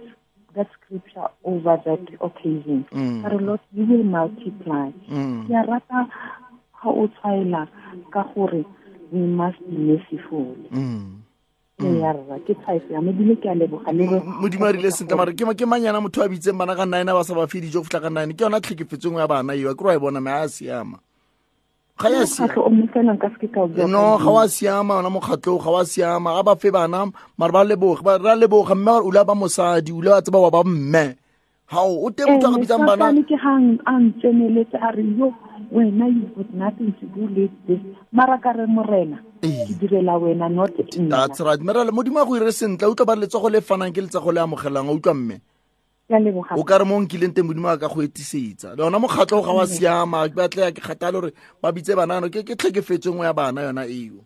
that 0.58 0.68
scripture 0.76 1.28
over 1.44 1.78
that 1.86 2.02
occasion. 2.20 2.84
Mm. 2.92 3.22
But 3.22 3.38
Lord, 3.42 3.60
you 3.72 3.86
will 3.86 4.02
multiply. 4.04 4.90
Mm. 5.06 5.46
Ke 5.46 5.54
a 5.54 5.62
rata 5.70 6.00
ga 6.82 6.90
o 6.90 7.06
tshwaela 7.14 7.62
ka 8.12 8.24
gore 8.34 8.64
we 9.12 9.20
must 9.40 9.58
be 9.70 9.76
merciful. 9.88 10.52
Mm. 10.74 11.22
Ee, 11.80 12.00
ya 12.02 12.10
rra 12.12 12.36
ke 12.42 12.54
tshwaetso 12.58 12.90
ya 12.92 13.00
modimo 13.00 13.36
ke 13.38 13.46
a 13.46 13.54
leboga 13.54 13.92
le 13.94 14.02
re- 14.10 14.20
modimo 14.42 14.66
a 14.66 14.72
rile 14.74 14.90
sentle 14.90 15.14
mare 15.16 15.30
ke 15.32 15.46
ma- 15.46 15.54
ke 15.54 15.62
manyana 15.62 16.02
motho 16.02 16.24
a 16.24 16.28
bitseng 16.28 16.58
bana 16.58 16.74
ka 16.74 16.84
nine 16.84 17.06
a 17.08 17.14
ba 17.14 17.22
sa 17.22 17.34
ba 17.38 17.46
fe 17.46 17.60
dijo 17.62 17.78
go 17.78 17.86
fitlha 17.86 18.02
ka 18.02 18.10
nine 18.10 18.34
ke 18.34 18.42
yona 18.42 18.58
tlhekefetsong 18.58 19.14
ya 19.22 19.28
bana 19.30 19.54
eo 19.54 19.70
ke 19.78 19.82
ro 19.86 19.90
a 19.90 19.94
e 19.94 19.98
bona 20.02 20.18
me 20.20 20.26
a 20.34 20.48
siama 20.50 20.98
ga 21.98 22.08
ya 22.10 22.26
siama 22.26 22.46
mokgatlho 22.46 22.62
o 22.66 22.70
mme 22.70 22.86
fela 22.94 23.12
nka 23.14 23.28
se 23.32 23.38
ke 23.42 23.48
ka 23.54 23.60
o 23.62 23.66
bua 23.68 23.86
no 23.86 24.02
ka 24.18 24.24
ga 24.24 24.30
wa 24.30 24.44
siama 24.48 24.92
yona 24.98 25.10
mokgatlho 25.10 25.58
ga 25.64 25.70
wa 25.70 25.82
siama. 25.84 26.30
Ga 26.38 26.42
ba 26.42 26.54
fe 26.56 26.70
bana 26.70 27.00
mare 27.38 27.52
ba 27.52 27.62
leboge 27.64 28.02
ba 28.06 28.18
ra 28.18 28.34
leboga 28.38 28.74
mme 28.74 28.92
o 29.02 29.10
le 29.10 29.24
ba 29.24 29.34
mosadi 29.34 29.92
o 29.92 30.00
le 30.00 30.10
wa 30.10 30.20
tseba 30.22 30.38
wa 30.38 30.50
ba 30.50 30.62
mme. 30.64 31.04
Gao 31.68 31.90
o 32.06 32.08
teng 32.10 32.28
motho 32.32 32.48
a 32.48 32.52
ka 32.54 32.58
bitsang 32.62 32.86
bana 32.86 33.04
Satane 33.12 33.22
ke 33.28 33.36
ga 33.36 33.50
ang- 33.56 33.80
a 33.84 33.92
ntseneletse 34.00 34.76
a 34.80 34.88
re 34.96 35.04
yo 35.18 35.28
wena 35.74 36.06
you 36.08 36.24
got 36.36 36.50
nothing 36.54 36.94
to 37.00 37.04
do 37.12 37.28
with 37.34 37.52
this. 37.66 37.80
Mara 38.12 38.38
ka 38.38 38.52
re 38.56 38.64
morena 38.66 39.18
Ee. 39.44 39.66
ke 39.68 39.72
direla 39.82 40.16
wena 40.22 40.48
not 40.48 40.72
nna 40.96 41.10
that's 41.10 41.40
right. 41.40 41.60
Merale 41.60 41.90
modimo 41.92 42.22
a 42.22 42.24
go 42.24 42.36
ire 42.36 42.52
sentle 42.52 42.88
o 42.88 42.94
tlo 42.94 43.04
ba 43.04 43.14
le 43.16 43.26
letsogo 43.26 43.50
le 43.52 43.60
fanang 43.60 43.92
ke 43.92 44.00
letsogo 44.00 44.32
le 44.32 44.40
amogelang 44.40 44.88
a 44.88 44.92
utlwa 44.96 45.14
mme. 45.14 45.36
ke 45.36 45.36
a 45.36 45.36
leboga 45.36 45.47
o 46.56 46.64
ka 46.64 46.78
re 46.78 46.84
mo 46.84 46.96
nkileng 47.00 47.34
teng 47.34 47.44
modimo 47.44 47.68
a 47.68 47.76
ka 47.76 47.88
go 47.88 48.00
etisetsa. 48.02 48.74
Le 48.76 48.82
yona 48.84 48.98
mokgatlho 48.98 49.42
ga 49.44 49.52
wa 49.52 49.66
siama 49.66 50.28
ke 50.28 50.56
ya 50.60 50.72
ke 50.72 50.80
kgatale 50.80 51.12
gore 51.20 51.30
ba 51.62 51.72
bitse 51.72 51.92
banano 51.94 52.28
ke 52.32 52.42
ke 52.44 52.56
tlhekefetso 52.56 53.12
nngwe 53.12 53.26
ya 53.26 53.32
bana 53.36 53.62
yona 53.68 53.84
eo. 53.86 54.24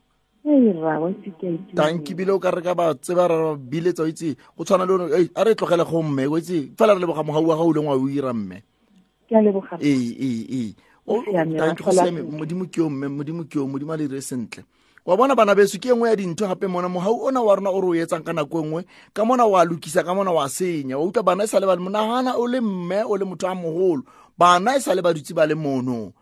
Tanki 1.74 2.14
bile 2.14 2.30
o 2.32 2.38
ka 2.38 2.50
re 2.50 2.62
ka 2.62 2.74
ba 2.74 2.94
tseba 2.94 3.28
ra 3.28 3.54
biletsa 3.56 4.02
o 4.02 4.06
itse 4.06 4.36
go 4.56 4.64
tshwana 4.64 4.86
le 4.86 4.92
gore, 4.98 5.14
"Ei, 5.18 5.30
a 5.34 5.44
re 5.44 5.54
tlogele 5.54 5.84
go 5.84 6.02
mme 6.02 6.26
o 6.26 6.38
itse 6.38 6.70
fela 6.78 6.94
re 6.94 7.00
leboga 7.00 7.22
mogau 7.22 7.46
wa 7.46 7.56
ga 7.56 7.62
o 7.62 7.72
leng 7.72 7.86
wa 7.86 7.94
o 7.98 8.08
ira 8.08 8.32
mme. 8.32 8.62
Ke 9.28 9.34
a 9.36 9.42
leboga. 9.42 9.78
ee 9.80 10.14
ee 10.18 10.46
ee. 10.50 10.74
O- 11.06 11.18
Go 11.18 11.24
siame, 11.30 11.58
tanki 11.58 11.58
ra 11.58 11.74
go 11.74 11.74
tlhola 11.74 12.02
siame. 12.02 12.20
sentle. 12.22 12.38
modimo 12.38 12.64
ke 12.70 12.78
o 12.82 12.88
mme 12.90 13.06
modimo 13.08 13.42
ke 13.50 13.56
o 13.58 13.66
modimo 13.66 13.92
a 13.92 13.96
le 13.96 14.08
dire 14.08 14.20
sentle 14.22 14.62
wa 15.06 15.16
bona 15.16 15.34
bana 15.34 15.54
beso 15.54 15.78
ke 15.78 15.88
e 15.90 15.94
nngwe 15.94 16.08
ya 16.10 16.16
dintho 16.16 16.46
gape 16.46 16.66
mona 16.66 16.88
mogau 16.88 17.26
ona 17.26 17.42
wa 17.42 17.56
rona 17.56 17.70
o 17.70 17.80
re 17.80 17.88
o 17.88 17.94
etsang 17.94 18.22
ka 18.22 18.32
nako 18.32 18.60
e 18.60 18.62
nngwe 18.62 18.84
ka 19.12 19.24
mona 19.24 19.46
wa 19.46 19.64
lokisa 19.64 20.04
ka 20.04 20.14
mona 20.14 20.30
wa 20.30 20.48
senya. 20.48 20.98
Wa 20.98 21.04
utlwa 21.04 21.22
bana 21.22 21.44
e 21.44 21.46
sa 21.46 21.58
le 21.58 21.66
ba 21.66 21.74
le 21.74 21.82
monagana 21.82 22.38
o 22.38 22.46
le 22.46 22.60
mme 22.60 23.02
o 23.02 23.16
le 23.16 23.24
motho 23.24 23.48
a 23.50 23.54
mogolo 23.54 24.02
bana 24.38 24.76
e 24.76 24.80
sa 24.80 24.94
le 24.94 25.02
ba 25.02 25.12
dutse 25.12 25.34
ba 25.34 25.46
le 25.46 25.54
mono. 25.54 26.12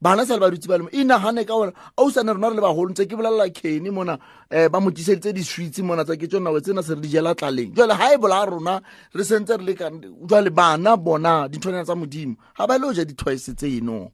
Bana 0.00 0.22
e 0.22 0.26
sa 0.26 0.36
le 0.36 0.40
ba 0.40 0.50
dutse 0.52 0.68
ba 0.68 0.76
le 0.76 0.84
mo 0.84 0.90
inagane 0.92 1.48
ka 1.48 1.56
ona 1.56 1.72
a 1.72 2.02
o 2.04 2.10
sane 2.10 2.28
rona 2.28 2.52
re 2.52 2.56
le 2.56 2.60
bagolo 2.60 2.92
ntse 2.92 3.08
ke 3.08 3.16
bolelela 3.16 3.48
kene 3.48 3.88
mona 3.88 4.20
um 4.52 4.68
ba 4.68 4.80
mo 4.80 4.90
tiseditse 4.92 5.32
di-sweets 5.32 5.80
mona 5.80 6.04
tsa 6.04 6.16
ke 6.20 6.28
tso 6.28 6.40
nako 6.40 6.60
tsena 6.60 6.84
se 6.84 6.92
re 6.94 7.00
di 7.00 7.08
jela 7.08 7.32
tlaleng. 7.32 7.72
Jale 7.72 7.96
ga 7.96 8.12
e 8.12 8.18
bola 8.20 8.44
rona 8.44 8.82
re 9.16 9.24
sentse 9.24 9.56
re 9.56 9.64
le 9.64 9.72
ka 9.72 9.88
jale 10.28 10.52
bana 10.52 10.96
bona 10.96 11.48
dinthonyana 11.48 11.88
tsa 11.88 11.96
modimo 11.96 12.36
ga 12.52 12.68
ba 12.68 12.76
ile 12.76 12.84
o 12.84 12.92
ja 12.92 13.04
dithoise 13.04 13.56
tseno. 13.56 14.12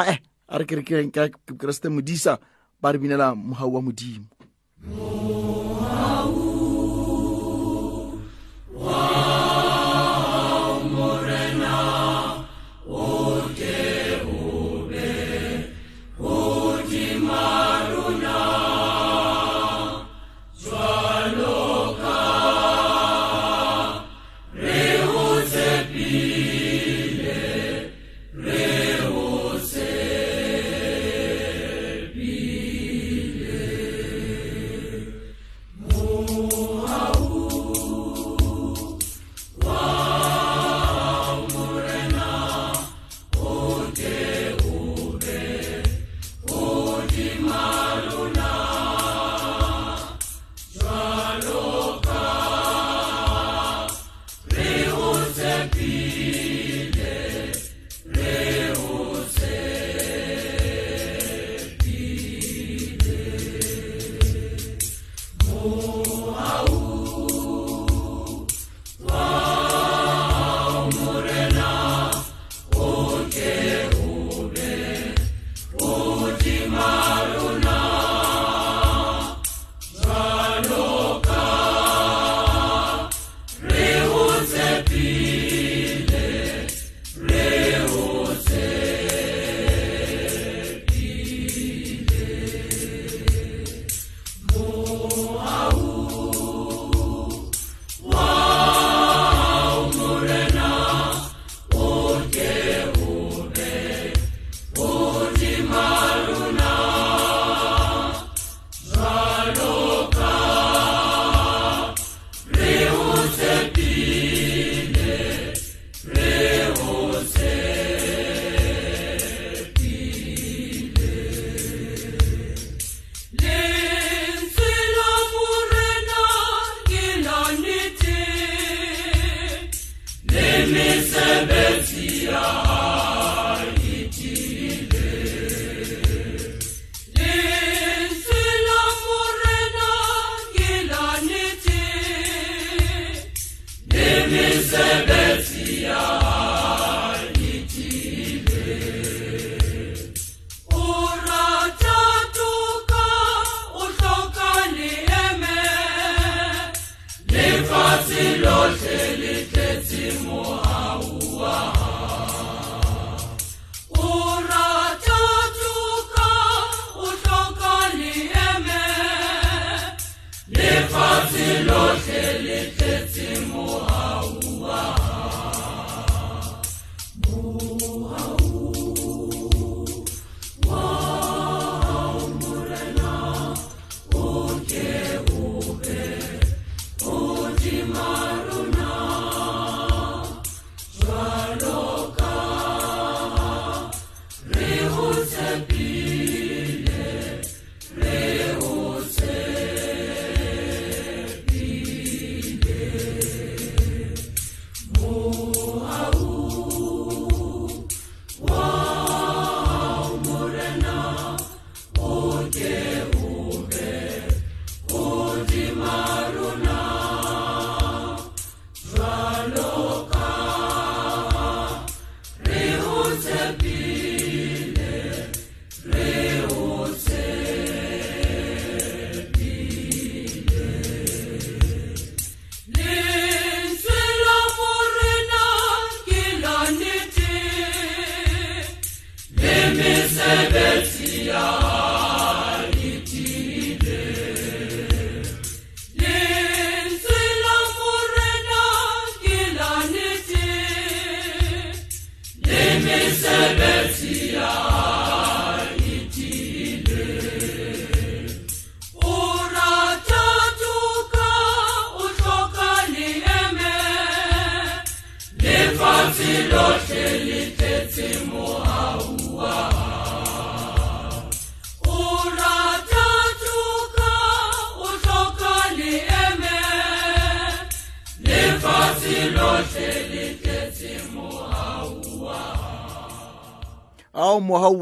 Ae 0.00 0.20
a 0.48 0.56
re 0.56 0.64
kerekereng 0.64 1.12
ka 1.12 1.28
keresete 1.52 1.92
modisa 1.92 2.40
ba 2.80 2.92
re 2.92 2.98
binela 2.98 3.34
mogau 3.34 3.74
wa 3.74 3.82
modimo 3.82 4.26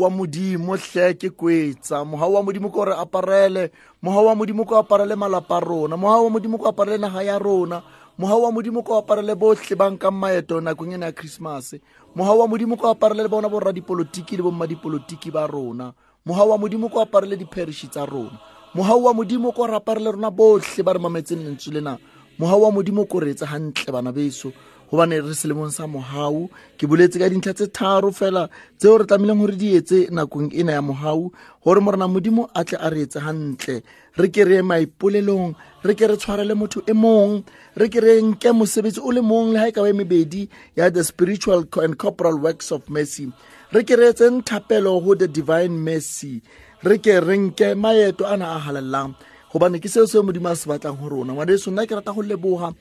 wa 0.05 0.11
modimo 0.11 0.77
hle 0.77 1.15
ke 1.15 1.31
kwetsa. 1.31 2.05
Mohau 2.05 2.35
wa 2.35 2.43
modimo 2.43 2.71
ko 2.71 2.85
re 2.85 2.95
aparele. 2.95 3.71
Mohau 4.03 4.27
wa 4.27 4.35
modimo 4.35 4.65
ko 4.65 4.77
aparele 4.79 5.17
malapa 5.17 5.57
a 5.57 5.61
rona. 5.61 5.97
Mohau 5.97 6.25
wa 6.25 6.31
modimo 6.31 6.59
ko 6.59 6.69
aparele 6.69 6.99
naga 6.99 7.23
ya 7.23 7.39
rona. 7.39 7.83
Mohau 8.19 8.43
wa 8.43 8.53
modimo 8.53 8.83
ko 8.85 8.99
aparele 8.99 9.35
botlhe 9.35 9.77
ba 9.77 9.91
nkang 9.91 10.15
maeto 10.15 10.61
nakong 10.61 10.95
ena 10.95 11.07
ya 11.07 11.13
christmas. 11.13 11.75
Mohau 12.15 12.39
wa 12.39 12.49
modimo 12.49 12.77
ko 12.77 12.89
aparele 12.89 13.23
le 13.23 13.29
bona 13.29 13.49
borradipolotiki 13.49 14.37
le 14.37 14.43
bommadipolotiki 14.43 15.33
ba 15.33 15.47
rona. 15.47 15.93
Mohau 16.27 16.51
wa 16.51 16.59
modimo 16.59 16.89
ko 16.89 17.01
aparele 17.01 17.37
diparishi 17.37 17.89
tsa 17.89 18.07
rona. 18.07 18.39
Mohau 18.75 19.05
wa 19.05 19.15
modimo 19.15 19.53
ko 19.53 19.67
re 19.67 19.75
aparele 19.75 20.13
rona 20.13 20.31
botlhe 20.31 20.85
ba 20.85 20.93
re 20.93 20.99
mametseng 20.99 21.43
lentswe 21.43 21.73
lena. 21.75 21.99
Mohau 22.39 22.63
wa 22.63 22.71
modimo 22.71 23.05
ko 23.09 23.21
re 23.21 23.31
etse 23.31 23.47
gantle 23.47 23.93
bana 23.93 24.13
beso 24.13 24.53
gobane 24.91 25.21
re 25.21 25.35
selemong 25.35 25.73
sa 25.73 25.87
mohau. 25.87 26.51
Ke 26.79 26.87
boletse 26.87 27.19
ka 27.19 27.29
dintlha 27.29 27.55
tse 27.55 27.67
tharo 27.73 28.11
fela 28.13 28.49
tseo 28.79 28.99
re 28.99 29.05
tlamehileng 29.05 29.41
gore 29.41 29.57
di 29.57 29.77
etse 29.79 30.09
nakong 30.11 30.51
ena 30.53 30.73
ya 30.79 30.83
mohau 30.83 31.31
gore 31.65 31.81
morena 31.81 32.09
modimo 32.09 32.49
a 32.55 32.65
tle 32.65 32.79
a 32.81 32.91
re 32.91 33.03
etse 33.07 33.19
gantle 33.21 33.83
re 34.19 34.29
ke 34.29 34.43
re 34.47 34.63
maipolelong 34.63 35.55
re 35.83 35.95
ke 35.95 36.07
re 36.07 36.17
tshwarele 36.17 36.55
motho 36.55 36.81
e 36.87 36.95
mong 36.95 37.43
re 37.77 37.89
ke 37.89 37.99
nke 37.99 38.53
mosebetsi 38.55 39.01
o 39.03 39.11
le 39.11 39.21
mong 39.21 39.53
le 39.55 39.59
ga 39.59 39.69
e 39.69 39.73
ka 39.73 39.83
ba 39.83 39.91
mebedi 39.93 40.49
ya 40.77 40.91
the 40.91 41.03
spiritual 41.03 41.67
and 41.83 41.99
corporal 41.99 42.39
works 42.39 42.71
of 42.71 42.89
mercy. 42.89 43.33
Re 43.73 43.83
ke 43.83 43.99
re 43.99 44.13
etseng 44.13 44.43
thapelo 44.47 45.03
go 45.03 45.15
the 45.15 45.27
divine 45.27 45.75
mercy. 45.83 46.43
Re 46.83 46.99
ke 46.99 47.19
re 47.19 47.37
nke 47.39 47.75
maeto 47.75 48.23
ana 48.23 48.55
a 48.55 48.59
halalelang 48.61 49.15
gobane 49.51 49.79
ke 49.83 49.89
seo 49.91 50.07
seo 50.07 50.23
modimo 50.23 50.51
a 50.51 50.57
se 50.57 50.67
batlang 50.71 50.99
go 51.01 51.09
rona. 51.09 51.33
Ngwadeso 51.35 51.71
nna 51.71 51.87
ke 51.87 51.95
rata 51.95 52.13
go 52.13 52.23
leboga 52.23 52.75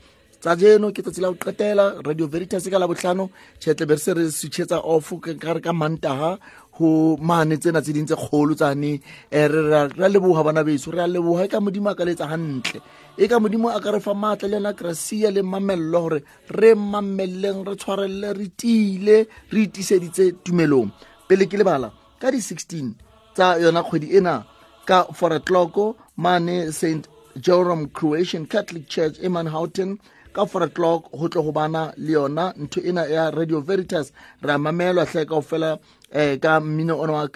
tsa 0.44 0.58
jeno 0.60 0.92
ke 0.92 1.00
tsatsi 1.00 1.22
la 1.24 1.32
go 1.32 1.40
qetela 1.40 2.04
radio 2.04 2.28
veritas 2.28 2.68
ka 2.68 2.78
la 2.78 2.88
botlhano 2.92 3.30
tšhetle 3.60 3.88
be 3.88 3.96
re 3.96 4.02
se 4.04 4.12
re 4.14 4.24
switšhetsa 4.28 4.78
off 4.84 5.08
ka 5.24 5.54
re 5.56 5.62
ka 5.64 5.72
mantaga 5.72 6.36
go 6.76 7.16
mane 7.16 7.56
tsena 7.56 7.80
tse 7.80 7.94
ding 7.96 8.04
tse 8.04 8.16
kgolo 8.20 8.52
tsane. 8.52 9.00
Um 9.32 9.52
re 9.96 10.04
a 10.04 10.10
leboga 10.12 10.44
bana 10.44 10.64
beso 10.68 10.92
re 10.92 11.00
a 11.00 11.08
leboga 11.08 11.46
e 11.46 11.48
ka 11.48 11.64
modimo 11.64 11.90
a 11.92 11.96
ka 11.96 12.04
letsa 12.04 12.28
gantle 12.28 12.82
e 13.16 13.28
ka 13.32 13.40
modimo 13.40 13.72
a 13.72 13.80
ka 13.80 13.96
re 13.96 14.00
fa 14.04 14.12
maatla 14.12 14.52
le 14.52 14.60
yona 14.60 14.74
gracia 14.76 15.32
le 15.32 15.42
mamello 15.42 16.00
gore 16.04 16.20
re 16.60 16.76
mameleleng 16.76 17.64
re 17.64 17.76
tshwarelele 17.80 18.36
re 18.36 18.48
tiile 18.60 19.18
re 19.48 19.62
itiseditse 19.64 20.44
tumelong. 20.44 20.92
Pele 21.24 21.48
ke 21.48 21.56
lebala 21.56 21.88
ka 22.20 22.28
di-16 22.28 22.92
tsa 23.32 23.64
yona 23.64 23.80
kgwedi 23.80 24.12
ena 24.20 24.44
ka 24.84 25.08
for 25.16 25.32
o'clock 25.32 25.96
mane 26.18 26.68
st 26.76 27.08
jerome 27.40 27.88
croatian 27.96 28.44
catholic 28.46 28.92
church 28.92 29.16
e 29.24 29.32
manhoughton 29.32 29.96
ka 30.34 30.46
four 30.46 30.64
o'clock 30.64 31.12
go 31.12 31.28
tle 31.28 31.44
go 31.44 31.52
bana 31.52 31.94
le 31.98 32.14
yona. 32.14 32.54
Ntho 32.58 32.82
ena 32.84 33.06
ya 33.08 33.30
radio 33.30 33.62
veritas 33.62 34.12
re 34.42 34.54
a 34.54 34.58
mamelwa 34.58 35.06
tlhe 35.06 35.26
kao 35.28 35.42
fela 35.42 35.80
um 36.14 36.40
ka 36.40 36.60
mmino 36.60 37.00
ona 37.00 37.14
wa 37.14 37.28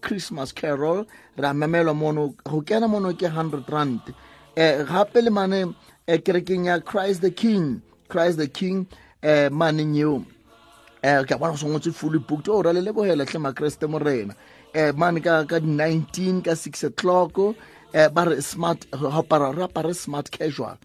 christmas 0.00 0.52
carol. 0.52 1.06
Re 1.36 1.48
a 1.48 1.52
mamelwa 1.52 1.96
mono 1.96 2.34
go 2.44 2.60
kena 2.62 2.88
mono 2.88 3.12
ke 3.12 3.28
hundred 3.28 3.64
rand. 3.68 4.00
Um 4.56 4.86
gape 4.86 5.22
le 5.22 5.30
mane 5.30 5.62
um 5.64 5.74
kerekeng 6.06 6.66
ya 6.66 6.78
christ 6.80 7.22
the 7.22 7.30
king 7.30 7.82
christ 8.08 8.38
the 8.38 8.48
king 8.48 8.86
um 9.22 9.50
maneng 9.58 9.96
eo 9.96 10.14
um 10.16 11.24
ke 11.24 11.38
bona 11.38 11.52
go 11.52 11.58
sengwetse 11.58 11.92
fully 11.94 12.18
booked. 12.18 12.48
O 12.48 12.62
ra 12.62 12.72
le 12.72 12.80
lebogela 12.80 13.24
tlhe 13.26 13.40
makreste 13.40 13.88
morena. 13.88 14.34
Um 14.74 14.98
mane 14.98 15.20
ka 15.20 15.44
ka 15.44 15.58
di-nineteen 15.58 16.42
ka 16.42 16.54
six 16.54 16.84
o'clock. 16.84 17.38
Um 17.38 17.56
ba 17.92 18.24
re 18.24 18.40
smart 18.40 18.86
re 18.92 19.08
apare 19.08 19.94
smart 19.94 20.30
casual 20.30 20.78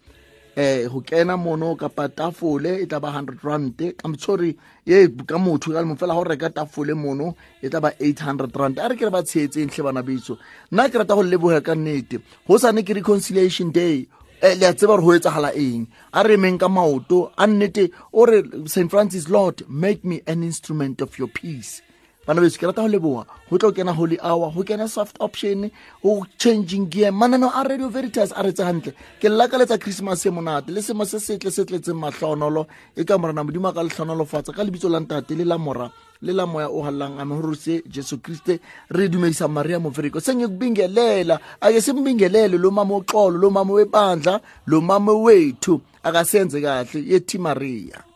eh 0.58 0.88
go 0.88 1.00
kena 1.00 1.36
mono 1.36 1.76
kapa 1.76 2.08
tafole 2.08 2.82
e 2.82 2.86
tla 2.86 2.98
ba 2.98 3.12
100 3.14 3.44
rand. 3.44 3.94
I'm 4.04 4.18
sorry 4.18 4.56
ye 4.84 5.06
ka 5.06 5.38
motho 5.38 5.70
ka 5.70 5.82
fela 5.94 6.14
go 6.18 6.24
reka 6.24 6.50
tafole 6.50 6.96
mono 6.96 7.36
e 7.62 7.68
tla 7.68 7.80
ba 7.80 7.92
800 8.00 8.56
rand. 8.56 8.78
A 8.80 8.88
re 8.88 8.96
ke 8.96 9.06
re 9.06 9.10
ba 9.10 9.22
tshetseng 9.22 9.70
hle 9.70 9.84
bana 9.84 10.02
beso. 10.02 10.36
Nna 10.72 10.90
ke 10.90 10.98
rata 10.98 11.14
go 11.14 11.22
leboga 11.22 11.62
ka 11.62 11.74
nnete. 11.78 12.18
Go 12.48 12.58
sane 12.58 12.82
ke 12.82 12.90
reconciliation 12.90 13.70
day. 13.70 14.08
Eh 14.42 14.54
le 14.58 14.66
a 14.66 14.74
tseba 14.74 14.98
gore 14.98 15.06
go 15.06 15.14
etsagala 15.14 15.54
eng? 15.54 15.86
A 16.12 16.26
re 16.26 16.34
emeng 16.34 16.58
ka 16.58 16.66
maoto. 16.66 17.30
A 17.38 17.46
nnete 17.46 17.92
o 18.12 18.26
re 18.26 18.42
st 18.66 18.90
francis 18.90 19.28
lord 19.28 19.62
make 19.68 20.02
me 20.04 20.22
an 20.26 20.42
instrument 20.42 21.00
of 21.00 21.16
your 21.20 21.28
peace 21.28 21.82
bana 22.28 22.42
beso 22.44 22.60
ke 22.60 22.66
rata 22.68 22.82
go 22.84 22.88
leboga 22.88 23.24
go 23.48 23.56
tlo 23.56 23.72
kena 23.72 23.92
holy 23.96 24.18
hour 24.20 24.52
go 24.52 24.62
kena 24.62 24.86
soft 24.86 25.16
option 25.18 25.70
go 26.02 26.26
changing 26.36 26.84
gear. 26.90 27.10
Mananeo 27.10 27.48
a 27.48 27.64
radio 27.64 27.88
veritas 27.88 28.32
a 28.36 28.42
retse 28.44 28.60
gantle 28.60 28.92
ke 29.18 29.32
llekaletsa 29.32 29.80
christmas 29.80 30.26
e 30.26 30.30
monate 30.30 30.68
le 30.68 30.82
semo 30.82 31.06
se 31.06 31.18
setle 31.18 31.50
se 31.50 31.64
tletseng 31.64 31.96
matlhaonolo 31.96 32.66
e 32.94 33.04
ka 33.04 33.16
morena 33.16 33.42
modimo 33.42 33.68
a 33.68 33.72
ka 33.72 33.80
letlhonolofatsa 33.80 34.52
ka 34.52 34.62
lebitso 34.62 34.90
la 34.92 35.00
ntate 35.00 35.32
le 35.40 35.44
la 35.44 35.56
mora 35.56 35.88
le 36.20 36.32
la 36.32 36.44
moya 36.44 36.68
o 36.68 36.82
halelang 36.82 37.16
amehoruse 37.18 37.82
jesu 37.88 38.18
kriste. 38.18 38.60
Re 38.90 39.08
dumedisa 39.08 39.48
maria 39.48 39.80
moveriko 39.80 40.20
sengikubingelela 40.20 41.40
ake 41.60 41.80
simbingelele 41.80 42.58
lo 42.58 42.70
mama 42.70 42.96
oxolo 42.96 43.38
lo 43.38 43.50
mama 43.50 43.72
webandla 43.72 44.40
lo 44.66 44.80
mama 44.80 45.12
wethu. 45.12 45.80
Akasenze 46.04 46.60
kahle 46.60 47.00
yethi 47.08 47.38
maria. 47.38 48.07